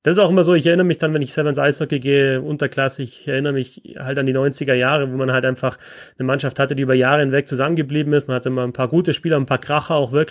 das 0.02 0.16
ist 0.16 0.20
auch 0.20 0.30
immer 0.30 0.44
so, 0.44 0.56
ich 0.56 0.66
erinnere 0.66 0.88
mich 0.88 0.98
dann, 0.98 1.14
wenn 1.14 1.22
ich 1.22 1.34
selber 1.34 1.50
ins 1.50 1.60
Eishockey 1.60 2.00
gehe, 2.00 2.42
unterklassig, 2.42 3.22
ich 3.22 3.28
erinnere 3.28 3.54
mich 3.54 3.96
halt 4.00 4.18
an 4.18 4.26
die 4.26 4.34
90er 4.34 4.74
Jahre, 4.74 5.12
wo 5.12 5.18
man 5.18 5.32
halt 5.32 5.46
einfach 5.46 5.78
eine 6.18 6.26
Mannschaft 6.26 6.58
hatte, 6.58 6.76
die 6.76 6.84
über 6.84 6.94
Jahre 6.94 7.20
hinweg 7.22 7.48
zusammengeblieben 7.48 8.14
ist, 8.14 8.28
man 8.28 8.36
hatte 8.36 8.50
immer 8.50 8.64
ein 8.64 8.74
paar 8.74 8.88
gute 8.88 9.14
Spieler, 9.14 9.38
ein 9.38 9.46
paar 9.46 9.60
Kracher 9.60 9.96
auch 9.96 10.12
wirklich, 10.12 10.29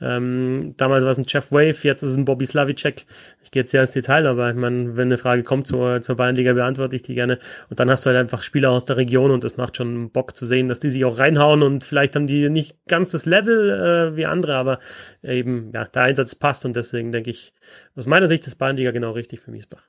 ähm, 0.00 0.74
damals 0.76 1.04
war 1.04 1.12
es 1.12 1.18
ein 1.18 1.26
Jeff 1.26 1.50
Wave, 1.50 1.76
jetzt 1.82 2.02
ist 2.02 2.10
es 2.10 2.16
ein 2.16 2.24
Bobby 2.24 2.46
Slavicek, 2.46 3.06
ich 3.42 3.50
gehe 3.50 3.62
jetzt 3.62 3.70
sehr 3.70 3.82
ins 3.82 3.92
Detail, 3.92 4.26
aber 4.26 4.50
ich 4.50 4.56
meine, 4.56 4.96
wenn 4.96 5.08
eine 5.08 5.18
Frage 5.18 5.42
kommt 5.42 5.66
zur, 5.66 6.00
zur 6.00 6.16
Bayernliga, 6.16 6.52
beantworte 6.52 6.96
ich 6.96 7.02
die 7.02 7.14
gerne. 7.14 7.38
Und 7.70 7.80
dann 7.80 7.90
hast 7.90 8.04
du 8.04 8.10
halt 8.10 8.18
einfach 8.18 8.42
Spieler 8.42 8.70
aus 8.70 8.84
der 8.84 8.96
Region 8.96 9.30
und 9.30 9.44
es 9.44 9.56
macht 9.56 9.76
schon 9.76 10.10
Bock 10.10 10.36
zu 10.36 10.44
sehen, 10.46 10.68
dass 10.68 10.80
die 10.80 10.90
sich 10.90 11.04
auch 11.04 11.18
reinhauen 11.18 11.62
und 11.62 11.84
vielleicht 11.84 12.16
haben 12.16 12.26
die 12.26 12.48
nicht 12.50 12.76
ganz 12.86 13.10
das 13.10 13.26
Level 13.26 13.70
äh, 14.12 14.16
wie 14.16 14.26
andere, 14.26 14.56
aber 14.56 14.80
eben, 15.22 15.70
ja, 15.72 15.84
der 15.84 16.02
Einsatz 16.02 16.34
passt 16.34 16.64
und 16.64 16.76
deswegen 16.76 17.12
denke 17.12 17.30
ich, 17.30 17.52
aus 17.96 18.06
meiner 18.06 18.28
Sicht 18.28 18.46
ist 18.46 18.56
Bayernliga 18.56 18.90
genau 18.90 19.12
richtig 19.12 19.40
für 19.40 19.50
Miesbach. 19.50 19.82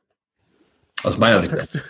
Aus 1.04 1.18
meiner 1.18 1.42
Sicht. 1.42 1.82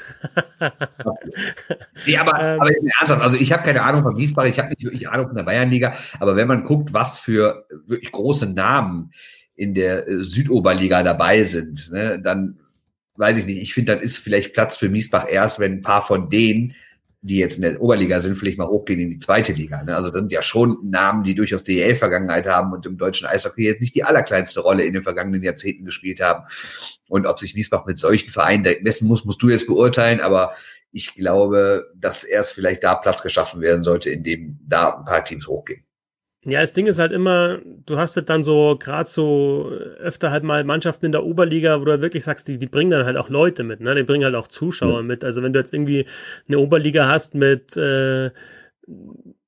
ja, 2.06 2.22
aber, 2.22 2.40
ähm, 2.40 2.62
aber 2.62 2.72
ernsthaft, 3.00 3.22
also 3.22 3.38
ich 3.38 3.52
habe 3.52 3.64
keine 3.64 3.82
Ahnung 3.82 4.04
von 4.04 4.18
Wiesbach, 4.18 4.46
ich 4.46 4.60
habe 4.60 4.70
nicht 4.70 4.84
wirklich 4.84 5.10
Ahnung 5.10 5.28
von 5.28 5.36
der 5.36 5.44
Bayernliga, 5.44 5.96
aber 6.20 6.36
wenn 6.36 6.48
man 6.48 6.64
guckt, 6.64 6.94
was 6.94 7.18
für 7.18 7.66
wirklich 7.88 8.12
große 8.12 8.48
Namen 8.48 9.12
in 9.56 9.74
der 9.74 10.08
äh, 10.08 10.24
Südoberliga 10.24 11.04
dabei 11.04 11.44
sind, 11.44 11.90
ne, 11.92 12.20
dann 12.22 12.60
weiß 13.16 13.40
ich 13.40 13.46
nicht, 13.46 13.62
ich 13.62 13.74
finde, 13.74 13.94
dann 13.94 14.02
ist 14.02 14.18
vielleicht 14.18 14.54
Platz 14.54 14.78
für 14.78 14.90
Miesbach 14.90 15.26
erst, 15.30 15.60
wenn 15.60 15.74
ein 15.74 15.82
paar 15.82 16.04
von 16.04 16.30
denen 16.30 16.76
die 17.22 17.38
jetzt 17.38 17.58
in 17.58 17.64
der 17.64 17.82
Oberliga 17.82 18.22
sind, 18.22 18.36
vielleicht 18.36 18.58
mal 18.58 18.68
hochgehen 18.68 19.00
in 19.00 19.10
die 19.10 19.20
zweite 19.20 19.52
Liga. 19.52 19.84
Ne? 19.84 19.96
Also 19.96 20.10
das 20.10 20.20
sind 20.20 20.32
ja 20.32 20.42
schon 20.42 20.78
Namen, 20.84 21.24
die 21.24 21.36
durchaus 21.36 21.64
DEL-Vergangenheit 21.64 22.48
haben 22.48 22.72
und 22.72 22.86
im 22.86 22.98
deutschen 22.98 23.28
Eishockey 23.28 23.66
jetzt 23.66 23.82
nicht 23.82 23.94
die 23.96 24.06
allerkleinste 24.06 24.62
Rolle 24.62 24.86
in 24.86 24.94
den 24.94 25.02
vergangenen 25.04 25.44
Jahrzehnten 25.44 25.84
gespielt 25.84 26.22
haben. 26.22 26.46
Und 27.10 27.26
ob 27.26 27.40
sich 27.40 27.56
Miesbach 27.56 27.86
mit 27.86 28.00
solchen 28.00 28.30
Vereinen 28.30 28.66
messen 28.84 29.08
muss, 29.08 29.26
musst 29.26 29.42
du 29.42 29.50
jetzt 29.50 29.68
beurteilen. 29.68 30.22
Aber 30.22 30.54
ich 30.92 31.14
glaube, 31.14 31.92
dass 31.96 32.24
erst 32.24 32.54
vielleicht 32.54 32.84
da 32.84 32.96
Platz 32.96 33.22
geschaffen 33.22 33.60
werden 33.60 33.84
sollte, 33.84 34.10
in 34.10 34.24
dem 34.24 34.60
da 34.66 34.98
ein 34.98 35.06
paar 35.06 35.26
Teams 35.26 35.48
hochgehen. 35.48 35.84
Ja, 36.46 36.62
das 36.62 36.72
Ding 36.72 36.88
ist 36.88 37.00
halt 37.00 37.12
immer, 37.12 37.60
du 37.86 37.98
hast 37.98 38.16
halt 38.16 38.30
dann 38.30 38.44
so 38.44 38.78
gerade 38.80 39.10
so 39.10 39.70
öfter 40.00 40.32
halt 40.32 40.44
mal 40.46 40.64
Mannschaften 40.64 41.08
in 41.08 41.12
der 41.12 41.26
Oberliga, 41.26 41.82
wo 41.82 41.86
du 41.86 41.92
halt 41.92 42.02
wirklich 42.02 42.24
sagst, 42.24 42.48
die, 42.48 42.58
die 42.58 42.66
bringen 42.66 42.92
dann 42.92 43.06
halt 43.06 43.18
auch 43.18 43.30
Leute 43.30 43.64
mit, 43.64 43.82
ne? 43.82 43.94
Die 43.94 44.04
bringen 44.04 44.24
halt 44.24 44.36
auch 44.36 44.48
Zuschauer 44.48 45.04
mit. 45.04 45.26
Also 45.26 45.44
wenn 45.44 45.52
du 45.52 45.60
jetzt 45.60 45.74
irgendwie 45.74 46.06
eine 46.48 46.60
Oberliga 46.60 47.10
hast 47.10 47.36
mit 47.36 47.76
äh, 47.76 48.32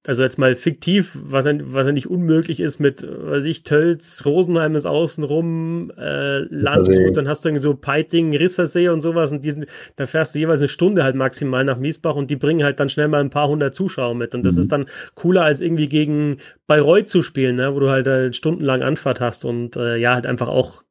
also 0.05 0.23
jetzt 0.23 0.39
mal 0.39 0.55
fiktiv, 0.55 1.15
was 1.21 1.45
ja, 1.45 1.53
was 1.61 1.85
ja 1.85 1.91
nicht 1.91 2.09
unmöglich 2.09 2.59
ist 2.59 2.79
mit, 2.79 3.05
was 3.07 3.43
ich, 3.43 3.63
Tölz, 3.63 4.23
Rosenheim 4.25 4.75
ist 4.75 4.85
außenrum, 4.85 5.91
äh, 5.95 6.39
Landshut, 6.39 7.15
dann 7.15 7.27
hast 7.27 7.45
du 7.45 7.49
irgendwie 7.49 7.61
so 7.61 7.75
Peiting, 7.75 8.35
Rissersee 8.35 8.89
und 8.89 9.01
sowas 9.01 9.31
und 9.31 9.43
diesen, 9.43 9.65
da 9.97 10.07
fährst 10.07 10.33
du 10.33 10.39
jeweils 10.39 10.61
eine 10.61 10.69
Stunde 10.69 11.03
halt 11.03 11.15
maximal 11.15 11.63
nach 11.63 11.77
Miesbach 11.77 12.15
und 12.15 12.31
die 12.31 12.35
bringen 12.35 12.63
halt 12.63 12.79
dann 12.79 12.89
schnell 12.89 13.09
mal 13.09 13.21
ein 13.21 13.29
paar 13.29 13.47
hundert 13.47 13.75
Zuschauer 13.75 14.15
mit 14.15 14.33
und 14.33 14.43
das 14.43 14.55
mhm. 14.55 14.61
ist 14.61 14.71
dann 14.71 14.85
cooler 15.13 15.43
als 15.43 15.61
irgendwie 15.61 15.87
gegen 15.87 16.37
Bayreuth 16.65 17.09
zu 17.09 17.21
spielen, 17.21 17.57
ne, 17.57 17.75
wo 17.75 17.79
du 17.79 17.89
halt, 17.89 18.07
halt 18.07 18.35
stundenlang 18.35 18.81
Anfahrt 18.81 19.19
hast 19.19 19.45
und 19.45 19.75
äh, 19.75 19.97
ja, 19.97 20.15
halt 20.15 20.25
einfach 20.25 20.47
auch 20.47 20.81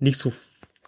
nicht 0.00 0.18
so 0.18 0.32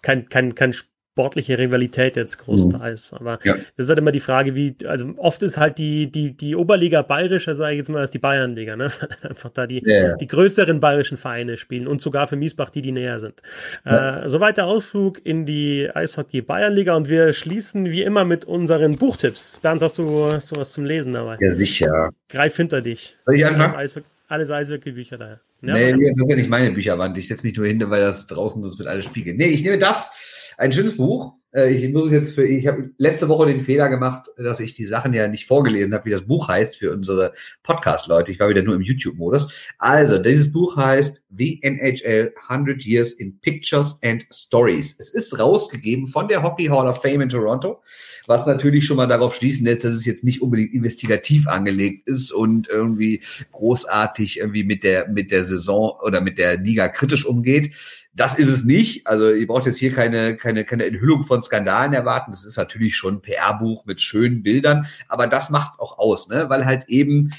kein, 0.03 0.29
kein, 0.29 0.57
kein 0.57 0.72
sportliche 1.12 1.59
Rivalität 1.59 2.16
jetzt 2.16 2.38
großteils. 2.38 3.12
Mhm. 3.12 3.18
Aber 3.18 3.38
ja. 3.44 3.55
das 3.55 3.87
ist 3.87 3.88
halt 3.88 3.98
immer 3.98 4.12
die 4.12 4.20
Frage, 4.20 4.55
wie, 4.55 4.75
also 4.87 5.12
oft 5.18 5.42
ist 5.42 5.59
halt 5.59 5.77
die, 5.77 6.11
die, 6.11 6.35
die 6.35 6.57
Oberliga 6.57 7.03
bayerischer, 7.03 7.55
sage 7.55 7.72
ich 7.72 7.79
jetzt 7.79 7.90
mal, 7.90 8.01
als 8.01 8.11
die 8.11 8.18
Bayernliga, 8.18 8.77
ne? 8.77 8.90
Einfach 9.22 9.51
da 9.51 9.66
die, 9.66 9.83
ja. 9.85 10.16
die 10.16 10.27
größeren 10.27 10.81
bayerischen 10.81 11.18
Vereine 11.18 11.59
spielen 11.59 11.87
und 11.87 12.01
sogar 12.01 12.29
für 12.29 12.37
Miesbach 12.37 12.70
die, 12.70 12.81
die 12.81 12.92
näher 12.92 13.20
sind. 13.20 13.42
Ja. 13.85 14.25
Äh, 14.25 14.29
soweit 14.29 14.57
der 14.57 14.64
Ausflug 14.64 15.25
in 15.25 15.44
die 15.44 15.90
Eishockey 15.92 16.40
Bayernliga 16.40 16.94
und 16.96 17.11
wir 17.11 17.35
schließen 17.35 17.90
wie 17.90 18.03
immer 18.03 18.25
mit 18.25 18.46
unseren 18.46 18.96
Buchtipps. 18.96 19.61
Bernd, 19.61 19.83
hast 19.83 19.98
du, 19.98 20.33
hast 20.33 20.51
du 20.51 20.57
was 20.57 20.72
zum 20.72 20.87
Lesen 20.87 21.12
dabei? 21.12 21.37
Ja, 21.40 21.55
sicher. 21.55 22.11
Greif 22.31 22.57
hinter 22.57 22.81
dich. 22.81 23.18
Soll 23.27 23.37
ich 23.37 23.44
anfangen? 23.44 24.05
Alles 24.29 24.51
Eishockey-Bücher 24.51 25.18
da. 25.18 25.40
Ja, 25.61 25.75
nee, 25.75 25.92
das 25.92 26.27
sind 26.27 26.37
nicht 26.38 26.48
meine 26.48 26.70
Bücherwand. 26.70 27.18
Ich 27.18 27.29
setze 27.29 27.46
mich 27.46 27.55
nur 27.55 27.66
hin, 27.66 27.79
weil 27.90 28.01
das 28.01 28.27
draußen, 28.27 28.62
das 28.62 28.78
wird 28.78 28.89
alles 28.89 29.05
spiegeln. 29.05 29.37
Nee, 29.37 29.49
ich 29.49 29.62
nehme 29.62 29.76
das 29.76 30.11
ein 30.57 30.72
schönes 30.72 30.96
Buch. 30.96 31.34
Äh, 31.53 31.72
ich 31.72 31.92
muss 31.92 32.07
es 32.07 32.12
jetzt 32.12 32.34
für, 32.34 32.46
ich 32.46 32.66
habe 32.66 32.90
letzte 32.98 33.28
Woche 33.28 33.46
den 33.46 33.61
Fehler 33.61 33.88
gemacht, 33.88 34.28
dass 34.36 34.61
ich 34.61 34.74
die 34.74 34.84
Sachen 34.84 35.12
ja 35.12 35.28
nicht 35.28 35.46
vorgelesen 35.46 35.94
habe, 35.94 36.07
wie 36.07 36.11
das 36.11 36.26
Buch 36.26 36.48
heißt 36.48 36.76
für 36.76 36.92
unsere 36.92 37.32
Podcast-Leute. 37.62 38.32
Ich 38.32 38.40
war 38.40 38.48
wieder 38.48 38.62
nur 38.62 38.74
im 38.74 38.80
YouTube-Modus. 38.80 39.70
Also, 39.78 40.18
dieses 40.18 40.50
Buch 40.53 40.76
heißt 40.76 41.22
The 41.30 41.62
NHL 41.62 42.32
100 42.48 42.84
Years 42.84 43.12
in 43.12 43.38
Pictures 43.40 43.98
and 44.03 44.24
Stories. 44.32 44.96
Es 44.98 45.12
ist 45.12 45.38
rausgegeben 45.38 46.07
von 46.07 46.28
der 46.28 46.42
Hockey 46.42 46.66
Hall 46.66 46.88
of 46.88 47.03
Fame 47.03 47.22
in 47.22 47.28
Toronto, 47.28 47.82
was 48.26 48.46
natürlich 48.46 48.86
schon 48.86 48.96
mal 48.96 49.07
darauf 49.07 49.34
schließen 49.34 49.66
lässt, 49.66 49.84
dass 49.84 49.94
es 49.94 50.05
jetzt 50.05 50.24
nicht 50.24 50.42
unbedingt 50.42 50.72
investigativ 50.72 51.46
angelegt 51.46 52.09
ist 52.09 52.32
und 52.32 52.68
irgendwie 52.68 53.22
großartig 53.53 54.38
irgendwie 54.38 54.64
mit 54.64 54.84
der, 54.84 55.09
mit 55.09 55.30
der 55.30 55.44
Saison 55.44 55.98
oder 56.03 56.20
mit 56.20 56.38
der 56.38 56.57
Liga 56.57 56.88
kritisch 56.88 57.26
umgeht. 57.26 57.72
Das 58.15 58.39
ist 58.39 58.49
es 58.49 58.65
nicht. 58.65 59.07
Also 59.07 59.33
ihr 59.33 59.47
braucht 59.47 59.67
jetzt 59.67 59.79
hier 59.79 59.93
keine, 59.93 60.37
keine, 60.37 60.65
keine 60.65 60.85
Enthüllung 60.85 61.23
von 61.23 61.43
Skandalen 61.43 61.95
erwarten. 61.95 62.33
Das 62.33 62.45
ist 62.45 62.57
natürlich 62.59 62.95
schon 62.95 63.17
ein 63.17 63.23
PR-Buch 63.23 63.87
mit 63.87 64.03
schönen 64.03 64.43
Bildern, 64.43 64.87
aber 65.09 65.27
das 65.27 65.49
macht's 65.49 65.79
auch 65.79 65.99
aus, 65.99 66.29
ne? 66.29 66.51
weil 66.51 66.67
halt 66.67 66.85
eben 66.89 67.31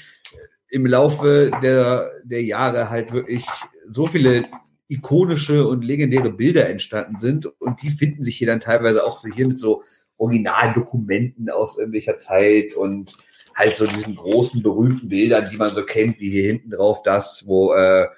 im 0.68 0.86
Laufe 0.86 1.52
der, 1.62 2.10
der 2.24 2.42
Jahre 2.42 2.90
halt 2.90 3.12
wirklich 3.12 3.46
so 3.86 4.06
viele 4.06 4.46
ikonische 4.88 5.66
und 5.66 5.84
legendäre 5.84 6.30
Bilder 6.30 6.68
entstanden 6.68 7.20
sind 7.20 7.46
und 7.60 7.82
die 7.82 7.90
finden 7.90 8.24
sich 8.24 8.36
hier 8.36 8.48
dann 8.48 8.60
teilweise 8.60 9.04
auch 9.04 9.24
hier 9.24 9.46
mit 9.46 9.58
so 9.58 9.82
Originaldokumenten 10.16 11.50
aus 11.50 11.78
irgendwelcher 11.78 12.18
Zeit 12.18 12.74
und 12.74 13.14
halt 13.54 13.76
so 13.76 13.86
diesen 13.86 14.16
großen 14.16 14.62
berühmten 14.62 15.08
Bildern, 15.08 15.48
die 15.50 15.56
man 15.56 15.72
so 15.72 15.84
kennt, 15.84 16.20
wie 16.20 16.30
hier 16.30 16.44
hinten 16.44 16.70
drauf 16.70 17.02
das, 17.02 17.44
wo 17.46 17.72
äh, 17.74 18.08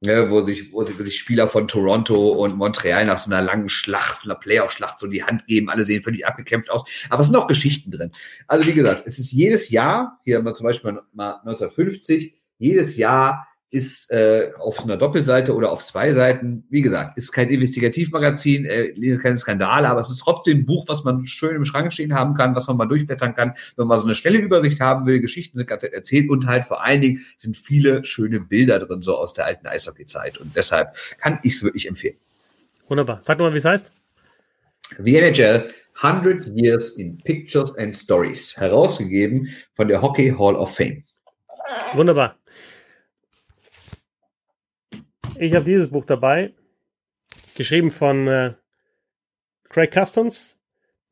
ne, 0.00 0.30
wo, 0.30 0.44
sich, 0.44 0.72
wo 0.72 0.84
sich 0.84 1.18
Spieler 1.18 1.48
von 1.48 1.68
Toronto 1.68 2.30
und 2.32 2.56
Montreal 2.56 3.06
nach 3.06 3.18
so 3.18 3.30
einer 3.30 3.42
langen 3.42 3.68
Schlacht, 3.68 4.24
einer 4.24 4.34
Playoff-Schlacht 4.34 4.98
so 4.98 5.06
die 5.06 5.24
Hand 5.24 5.46
geben. 5.46 5.68
Alle 5.68 5.84
sehen 5.84 6.02
völlig 6.02 6.26
abgekämpft 6.26 6.70
aus. 6.70 6.84
Aber 7.08 7.20
es 7.20 7.28
sind 7.28 7.36
auch 7.36 7.46
Geschichten 7.46 7.90
drin. 7.90 8.10
Also 8.46 8.66
wie 8.66 8.74
gesagt, 8.74 9.04
es 9.06 9.18
ist 9.18 9.32
jedes 9.32 9.70
Jahr, 9.70 10.20
hier 10.24 10.36
haben 10.36 10.44
wir 10.44 10.54
zum 10.54 10.64
Beispiel 10.64 11.00
mal 11.12 11.36
1950, 11.44 12.34
jedes 12.58 12.96
Jahr 12.96 13.46
ist 13.70 14.10
äh, 14.12 14.52
auf 14.58 14.76
so 14.76 14.84
einer 14.84 14.96
Doppelseite 14.96 15.54
oder 15.54 15.72
auf 15.72 15.84
zwei 15.84 16.12
Seiten, 16.12 16.64
wie 16.70 16.82
gesagt, 16.82 17.18
ist 17.18 17.32
kein 17.32 17.48
Investigativmagazin, 17.48 18.64
äh, 18.64 19.16
keine 19.16 19.38
Skandale, 19.38 19.88
aber 19.88 20.00
es 20.00 20.10
ist 20.10 20.20
trotzdem 20.20 20.58
ein 20.58 20.66
Buch, 20.66 20.84
was 20.86 21.02
man 21.02 21.24
schön 21.26 21.56
im 21.56 21.64
Schrank 21.64 21.92
stehen 21.92 22.14
haben 22.14 22.34
kann, 22.34 22.54
was 22.54 22.68
man 22.68 22.76
mal 22.76 22.86
durchblättern 22.86 23.34
kann, 23.34 23.54
wenn 23.76 23.88
man 23.88 23.98
so 23.98 24.06
eine 24.06 24.14
schnelle 24.14 24.38
Übersicht 24.38 24.80
haben 24.80 25.04
will, 25.06 25.20
Geschichten 25.20 25.56
sind 25.58 25.66
gerade 25.66 25.92
erzählt 25.92 26.30
und 26.30 26.46
halt 26.46 26.64
vor 26.64 26.84
allen 26.84 27.00
Dingen 27.00 27.20
sind 27.36 27.56
viele 27.56 28.04
schöne 28.04 28.40
Bilder 28.40 28.78
drin, 28.78 29.02
so 29.02 29.16
aus 29.16 29.32
der 29.32 29.46
alten 29.46 29.66
Eishockey-Zeit 29.66 30.38
und 30.38 30.54
deshalb 30.56 30.96
kann 31.18 31.40
ich 31.42 31.54
es 31.54 31.62
wirklich 31.64 31.88
empfehlen. 31.88 32.16
Wunderbar. 32.88 33.18
Sag 33.22 33.38
nochmal, 33.38 33.54
wie 33.54 33.58
es 33.58 33.64
heißt. 33.64 33.90
The 34.98 35.16
NHL 35.16 35.68
100 36.00 36.46
Years 36.54 36.90
in 36.90 37.18
Pictures 37.18 37.76
and 37.76 37.96
Stories, 37.96 38.56
herausgegeben 38.56 39.48
von 39.74 39.88
der 39.88 40.00
Hockey 40.02 40.30
Hall 40.30 40.54
of 40.54 40.76
Fame. 40.76 41.02
Wunderbar. 41.94 42.36
Ich 45.38 45.54
habe 45.54 45.66
dieses 45.66 45.88
Buch 45.88 46.06
dabei, 46.06 46.54
geschrieben 47.54 47.90
von 47.90 48.26
äh, 48.26 48.54
Craig 49.68 49.92
Customs, 49.92 50.58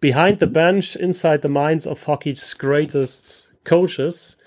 Behind 0.01 0.41
the 0.41 0.47
Bench, 0.47 0.97
Inside 0.97 1.41
the 1.43 1.49
Minds 1.49 1.87
of 1.87 2.07
Hockey's 2.07 2.57
Greatest 2.57 3.53
Coaches. 3.65 4.39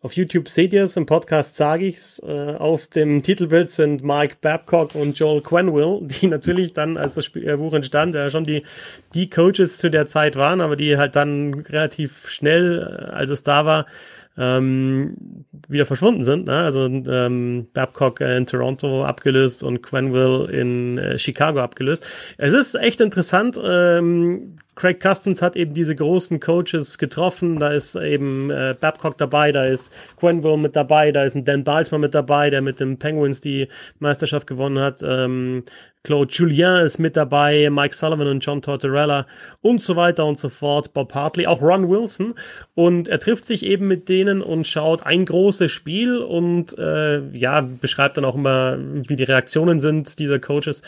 Auf 0.00 0.14
YouTube 0.14 0.48
seht 0.48 0.72
ihr 0.72 0.84
es, 0.84 0.96
im 0.96 1.04
Podcast 1.04 1.56
sage 1.56 1.86
ich 1.86 1.96
es. 1.96 2.22
Äh, 2.26 2.54
auf 2.56 2.86
dem 2.86 3.22
Titelbild 3.22 3.70
sind 3.70 4.02
Mike 4.02 4.36
Babcock 4.40 4.94
und 4.94 5.18
Joel 5.18 5.42
Quenville, 5.42 6.00
die 6.02 6.26
natürlich 6.26 6.72
dann, 6.72 6.96
als 6.96 7.14
das 7.14 7.26
Spiel, 7.26 7.46
äh, 7.46 7.56
Buch 7.56 7.74
entstand, 7.74 8.14
ja 8.14 8.30
schon 8.30 8.44
die, 8.44 8.62
die 9.12 9.28
Coaches 9.28 9.76
zu 9.76 9.90
der 9.90 10.06
Zeit 10.06 10.36
waren, 10.36 10.62
aber 10.62 10.76
die 10.76 10.96
halt 10.96 11.16
dann 11.16 11.52
relativ 11.52 12.28
schnell, 12.30 12.80
äh, 12.80 13.10
als 13.10 13.28
es 13.28 13.42
da 13.42 13.66
war, 13.66 13.86
ähm, 14.38 15.44
wieder 15.68 15.84
verschwunden 15.84 16.22
sind. 16.22 16.46
Ne? 16.46 16.56
Also 16.56 16.86
ähm, 16.86 17.66
Babcock 17.74 18.20
in 18.20 18.46
Toronto 18.46 19.04
abgelöst 19.04 19.62
und 19.62 19.82
Quenville 19.82 20.50
in 20.50 20.98
äh, 20.98 21.18
Chicago 21.18 21.60
abgelöst. 21.60 22.06
Es 22.38 22.52
ist 22.52 22.74
echt 22.76 23.00
interessant. 23.00 23.60
Ähm, 23.62 24.56
Craig 24.76 25.02
Customs 25.02 25.42
hat 25.42 25.56
eben 25.56 25.74
diese 25.74 25.96
großen 25.96 26.38
Coaches 26.38 26.98
getroffen. 26.98 27.58
Da 27.58 27.70
ist 27.70 27.96
eben 27.96 28.50
äh, 28.50 28.76
Babcock 28.78 29.18
dabei, 29.18 29.50
da 29.50 29.64
ist 29.64 29.92
Quenville 30.16 30.56
mit 30.56 30.76
dabei, 30.76 31.10
da 31.10 31.24
ist 31.24 31.34
ein 31.34 31.44
Dan 31.44 31.64
Balsmer 31.64 31.98
mit 31.98 32.14
dabei, 32.14 32.48
der 32.48 32.62
mit 32.62 32.78
den 32.78 32.98
Penguins 32.98 33.40
die 33.40 33.68
Meisterschaft 33.98 34.46
gewonnen 34.46 34.78
hat. 34.78 35.02
Ähm, 35.02 35.64
Claude 36.08 36.32
Julien 36.32 36.86
ist 36.86 36.96
mit 36.96 37.18
dabei, 37.18 37.68
Mike 37.68 37.94
Sullivan 37.94 38.28
und 38.28 38.40
John 38.42 38.62
Tortorella 38.62 39.26
und 39.60 39.82
so 39.82 39.94
weiter 39.94 40.24
und 40.24 40.38
so 40.38 40.48
fort, 40.48 40.94
Bob 40.94 41.14
Hartley, 41.14 41.46
auch 41.46 41.60
Ron 41.60 41.90
Wilson. 41.90 42.32
Und 42.74 43.08
er 43.08 43.18
trifft 43.18 43.44
sich 43.44 43.62
eben 43.62 43.86
mit 43.88 44.08
denen 44.08 44.40
und 44.40 44.66
schaut 44.66 45.04
ein 45.04 45.26
großes 45.26 45.70
Spiel 45.70 46.16
und 46.16 46.78
äh, 46.78 47.28
ja, 47.36 47.60
beschreibt 47.60 48.16
dann 48.16 48.24
auch 48.24 48.36
immer, 48.36 48.78
wie 48.78 49.16
die 49.16 49.24
Reaktionen 49.24 49.80
sind 49.80 50.18
dieser 50.18 50.38
Coaches 50.38 50.80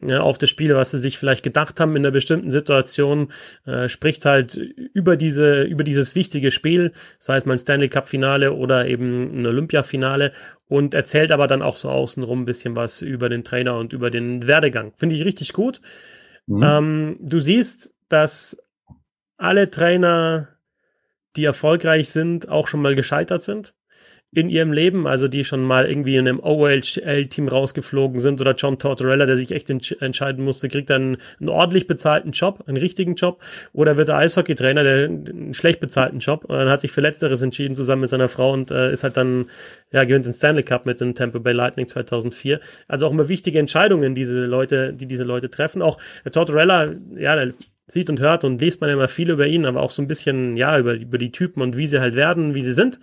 ja, 0.00 0.22
auf 0.22 0.38
das 0.38 0.48
Spiel, 0.48 0.74
was 0.74 0.92
sie 0.92 0.98
sich 0.98 1.18
vielleicht 1.18 1.42
gedacht 1.42 1.78
haben 1.78 1.94
in 1.94 2.06
einer 2.06 2.10
bestimmten 2.10 2.50
Situation, 2.50 3.30
äh, 3.66 3.90
spricht 3.90 4.24
halt 4.24 4.56
über 4.56 5.18
diese, 5.18 5.64
über 5.64 5.84
dieses 5.84 6.14
wichtige 6.14 6.50
Spiel, 6.50 6.92
sei 7.18 7.36
es 7.36 7.44
mal 7.44 7.56
ein 7.56 7.58
Stanley 7.58 7.90
Cup 7.90 8.08
Finale 8.08 8.54
oder 8.54 8.86
eben 8.86 9.42
ein 9.42 9.46
Olympia 9.46 9.82
Finale 9.82 10.32
und 10.72 10.94
erzählt 10.94 11.32
aber 11.32 11.48
dann 11.48 11.60
auch 11.60 11.76
so 11.76 11.90
außenrum 11.90 12.42
ein 12.42 12.44
bisschen 12.46 12.74
was 12.76 13.02
über 13.02 13.28
den 13.28 13.44
Trainer 13.44 13.76
und 13.76 13.92
über 13.92 14.10
den 14.10 14.46
Werdegang. 14.46 14.94
Finde 14.96 15.14
ich 15.14 15.24
richtig 15.26 15.52
gut. 15.52 15.82
Mhm. 16.46 16.62
Ähm, 16.62 17.16
du 17.20 17.40
siehst, 17.40 17.94
dass 18.08 18.56
alle 19.36 19.70
Trainer, 19.70 20.48
die 21.36 21.44
erfolgreich 21.44 22.08
sind, 22.08 22.48
auch 22.48 22.68
schon 22.68 22.80
mal 22.80 22.94
gescheitert 22.94 23.42
sind 23.42 23.74
in 24.34 24.48
ihrem 24.48 24.72
Leben, 24.72 25.06
also 25.06 25.28
die 25.28 25.44
schon 25.44 25.62
mal 25.62 25.86
irgendwie 25.86 26.16
in 26.16 26.26
einem 26.26 26.40
OHL-Team 26.40 27.48
rausgeflogen 27.48 28.18
sind 28.18 28.40
oder 28.40 28.54
John 28.54 28.78
Tortorella, 28.78 29.26
der 29.26 29.36
sich 29.36 29.50
echt 29.50 29.68
entsch 29.68 29.94
entscheiden 30.00 30.42
musste, 30.42 30.68
kriegt 30.68 30.88
dann 30.88 31.18
einen 31.38 31.50
ordentlich 31.50 31.86
bezahlten 31.86 32.32
Job, 32.32 32.64
einen 32.66 32.78
richtigen 32.78 33.14
Job 33.14 33.42
oder 33.74 33.98
wird 33.98 34.08
er 34.08 34.16
Eishockey-Trainer, 34.16 34.84
der 34.84 35.04
einen 35.04 35.52
schlecht 35.52 35.80
bezahlten 35.80 36.20
Job 36.20 36.46
und 36.46 36.56
dann 36.56 36.70
hat 36.70 36.80
sich 36.80 36.92
für 36.92 37.02
Letzteres 37.02 37.42
entschieden 37.42 37.76
zusammen 37.76 38.02
mit 38.02 38.10
seiner 38.10 38.28
Frau 38.28 38.52
und 38.52 38.70
äh, 38.70 38.90
ist 38.90 39.04
halt 39.04 39.18
dann, 39.18 39.50
ja, 39.92 40.04
gewinnt 40.04 40.24
den 40.24 40.32
Stanley 40.32 40.62
Cup 40.62 40.86
mit 40.86 41.02
dem 41.02 41.14
Tampa 41.14 41.38
Bay 41.38 41.52
Lightning 41.52 41.86
2004. 41.86 42.58
Also 42.88 43.06
auch 43.06 43.10
immer 43.10 43.28
wichtige 43.28 43.58
Entscheidungen, 43.58 44.14
diese 44.14 44.46
Leute, 44.46 44.94
die 44.94 45.06
diese 45.06 45.24
Leute 45.24 45.50
treffen. 45.50 45.82
Auch 45.82 45.98
der 46.24 46.32
Tortorella, 46.32 46.94
ja, 47.16 47.36
der 47.36 47.52
sieht 47.86 48.08
und 48.08 48.20
hört 48.20 48.44
und 48.44 48.62
liest 48.62 48.80
man 48.80 48.88
immer 48.88 49.08
viel 49.08 49.28
über 49.28 49.46
ihn, 49.46 49.66
aber 49.66 49.82
auch 49.82 49.90
so 49.90 50.00
ein 50.00 50.08
bisschen, 50.08 50.56
ja, 50.56 50.78
über, 50.78 50.94
über 50.94 51.18
die 51.18 51.32
Typen 51.32 51.60
und 51.60 51.76
wie 51.76 51.86
sie 51.86 52.00
halt 52.00 52.14
werden, 52.14 52.54
wie 52.54 52.62
sie 52.62 52.72
sind. 52.72 52.98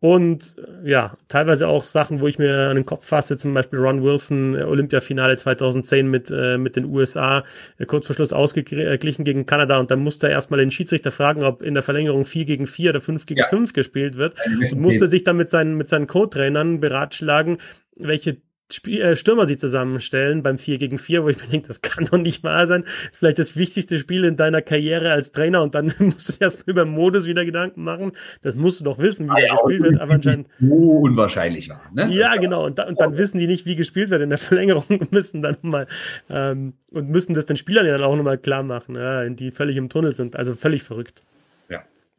Und 0.00 0.56
ja, 0.82 1.18
teilweise 1.28 1.68
auch 1.68 1.84
Sachen, 1.84 2.20
wo 2.20 2.26
ich 2.26 2.38
mir 2.38 2.70
an 2.70 2.76
den 2.76 2.86
Kopf 2.86 3.06
fasse, 3.06 3.36
zum 3.36 3.52
Beispiel 3.52 3.78
Ron 3.78 4.02
Wilson, 4.02 4.56
äh, 4.56 4.62
Olympiafinale 4.62 5.36
2010 5.36 6.08
mit, 6.08 6.30
äh, 6.30 6.56
mit 6.56 6.74
den 6.74 6.86
USA, 6.86 7.44
äh, 7.76 7.84
kurz 7.84 8.06
vor 8.06 8.16
Schluss 8.16 8.32
ausgeglichen 8.32 9.24
gegen 9.24 9.44
Kanada. 9.44 9.78
Und 9.78 9.90
dann 9.90 10.00
musste 10.00 10.28
er 10.28 10.32
erstmal 10.32 10.60
den 10.60 10.70
Schiedsrichter 10.70 11.12
fragen, 11.12 11.42
ob 11.42 11.60
in 11.60 11.74
der 11.74 11.82
Verlängerung 11.82 12.24
4 12.24 12.46
gegen 12.46 12.66
4 12.66 12.90
oder 12.90 13.00
5 13.02 13.26
gegen 13.26 13.40
ja. 13.40 13.46
5 13.48 13.74
gespielt 13.74 14.16
wird. 14.16 14.34
Und 14.46 14.80
musste 14.80 15.06
sich 15.06 15.22
dann 15.22 15.36
mit 15.36 15.50
seinen, 15.50 15.76
mit 15.76 15.90
seinen 15.90 16.06
Co-Trainern 16.06 16.80
beratschlagen, 16.80 17.58
welche 17.94 18.38
Spiel, 18.72 19.00
äh, 19.00 19.16
Stürmer 19.16 19.46
sie 19.46 19.56
zusammenstellen 19.56 20.42
beim 20.42 20.58
4 20.58 20.78
gegen 20.78 20.98
4, 20.98 21.24
wo 21.24 21.28
ich 21.28 21.36
mir 21.38 21.46
denke, 21.46 21.68
das 21.68 21.82
kann 21.82 22.06
doch 22.06 22.18
nicht 22.18 22.42
wahr 22.42 22.66
sein. 22.66 22.82
Das 22.82 23.10
ist 23.12 23.18
vielleicht 23.18 23.38
das 23.38 23.56
wichtigste 23.56 23.98
Spiel 23.98 24.24
in 24.24 24.36
deiner 24.36 24.62
Karriere 24.62 25.12
als 25.12 25.32
Trainer 25.32 25.62
und 25.62 25.74
dann 25.74 25.92
musst 25.98 26.28
du 26.28 26.32
dir 26.34 26.42
erstmal 26.42 26.70
über 26.70 26.84
Modus 26.84 27.26
wieder 27.26 27.44
Gedanken 27.44 27.82
machen. 27.82 28.12
Das 28.42 28.56
musst 28.56 28.80
du 28.80 28.84
doch 28.84 28.98
wissen, 28.98 29.26
wie 29.26 29.32
ah, 29.32 29.38
ja, 29.38 29.54
gespielt 29.54 29.82
wird, 29.82 30.00
aber 30.00 30.14
anscheinend. 30.14 30.48
So 30.60 30.66
unwahrscheinlich 30.66 31.68
war, 31.68 31.82
ne? 31.92 32.08
Ja, 32.10 32.36
genau. 32.36 32.66
Und, 32.66 32.78
da, 32.78 32.86
und 32.86 33.00
dann 33.00 33.16
wissen 33.18 33.38
die 33.38 33.46
nicht, 33.46 33.66
wie 33.66 33.76
gespielt 33.76 34.10
wird 34.10 34.22
in 34.22 34.28
der 34.28 34.38
Verlängerung 34.50 34.84
und 34.88 35.12
müssen 35.12 35.42
dann 35.42 35.56
mal 35.62 35.86
ähm, 36.28 36.74
und 36.90 37.08
müssen 37.08 37.34
das 37.34 37.46
den 37.46 37.56
Spielern 37.56 37.86
ja 37.86 37.92
dann 37.92 38.04
auch 38.04 38.16
nochmal 38.16 38.38
klar 38.38 38.62
machen, 38.62 38.94
ja, 38.94 39.28
die 39.28 39.50
völlig 39.50 39.76
im 39.76 39.88
Tunnel 39.88 40.14
sind. 40.14 40.36
Also 40.36 40.54
völlig 40.54 40.82
verrückt. 40.82 41.22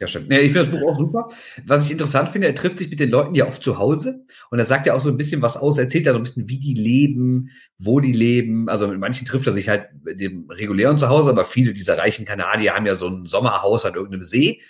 Ja, 0.01 0.07
stimmt. 0.07 0.29
Nee, 0.29 0.39
ich 0.39 0.51
finde 0.51 0.71
das 0.71 0.79
Buch 0.79 0.91
auch 0.91 0.97
super. 0.97 1.29
Was 1.67 1.85
ich 1.85 1.91
interessant 1.91 2.27
finde, 2.29 2.47
er 2.47 2.55
trifft 2.55 2.79
sich 2.79 2.89
mit 2.89 2.99
den 2.99 3.11
Leuten 3.11 3.35
ja 3.35 3.47
oft 3.47 3.61
zu 3.61 3.77
Hause 3.77 4.25
und 4.49 4.57
er 4.57 4.65
sagt 4.65 4.87
ja 4.87 4.95
auch 4.95 4.99
so 4.99 5.11
ein 5.11 5.15
bisschen 5.15 5.43
was 5.43 5.57
aus, 5.57 5.77
erzählt 5.77 6.07
ja 6.07 6.13
so 6.13 6.17
ein 6.17 6.23
bisschen, 6.23 6.49
wie 6.49 6.57
die 6.57 6.73
leben, 6.73 7.51
wo 7.77 7.99
die 7.99 8.11
leben. 8.11 8.67
Also 8.67 8.87
mit 8.87 8.99
manchen 8.99 9.27
trifft 9.27 9.45
er 9.45 9.53
sich 9.53 9.69
halt 9.69 9.89
mit 10.03 10.19
dem 10.19 10.49
regulären 10.49 10.97
Zuhause, 10.97 11.29
aber 11.29 11.45
viele 11.45 11.73
dieser 11.73 11.99
reichen 11.99 12.25
Kanadier 12.25 12.73
haben 12.73 12.87
ja 12.87 12.95
so 12.95 13.09
ein 13.09 13.27
Sommerhaus 13.27 13.85
an 13.85 13.93
irgendeinem 13.93 14.23
See, 14.23 14.61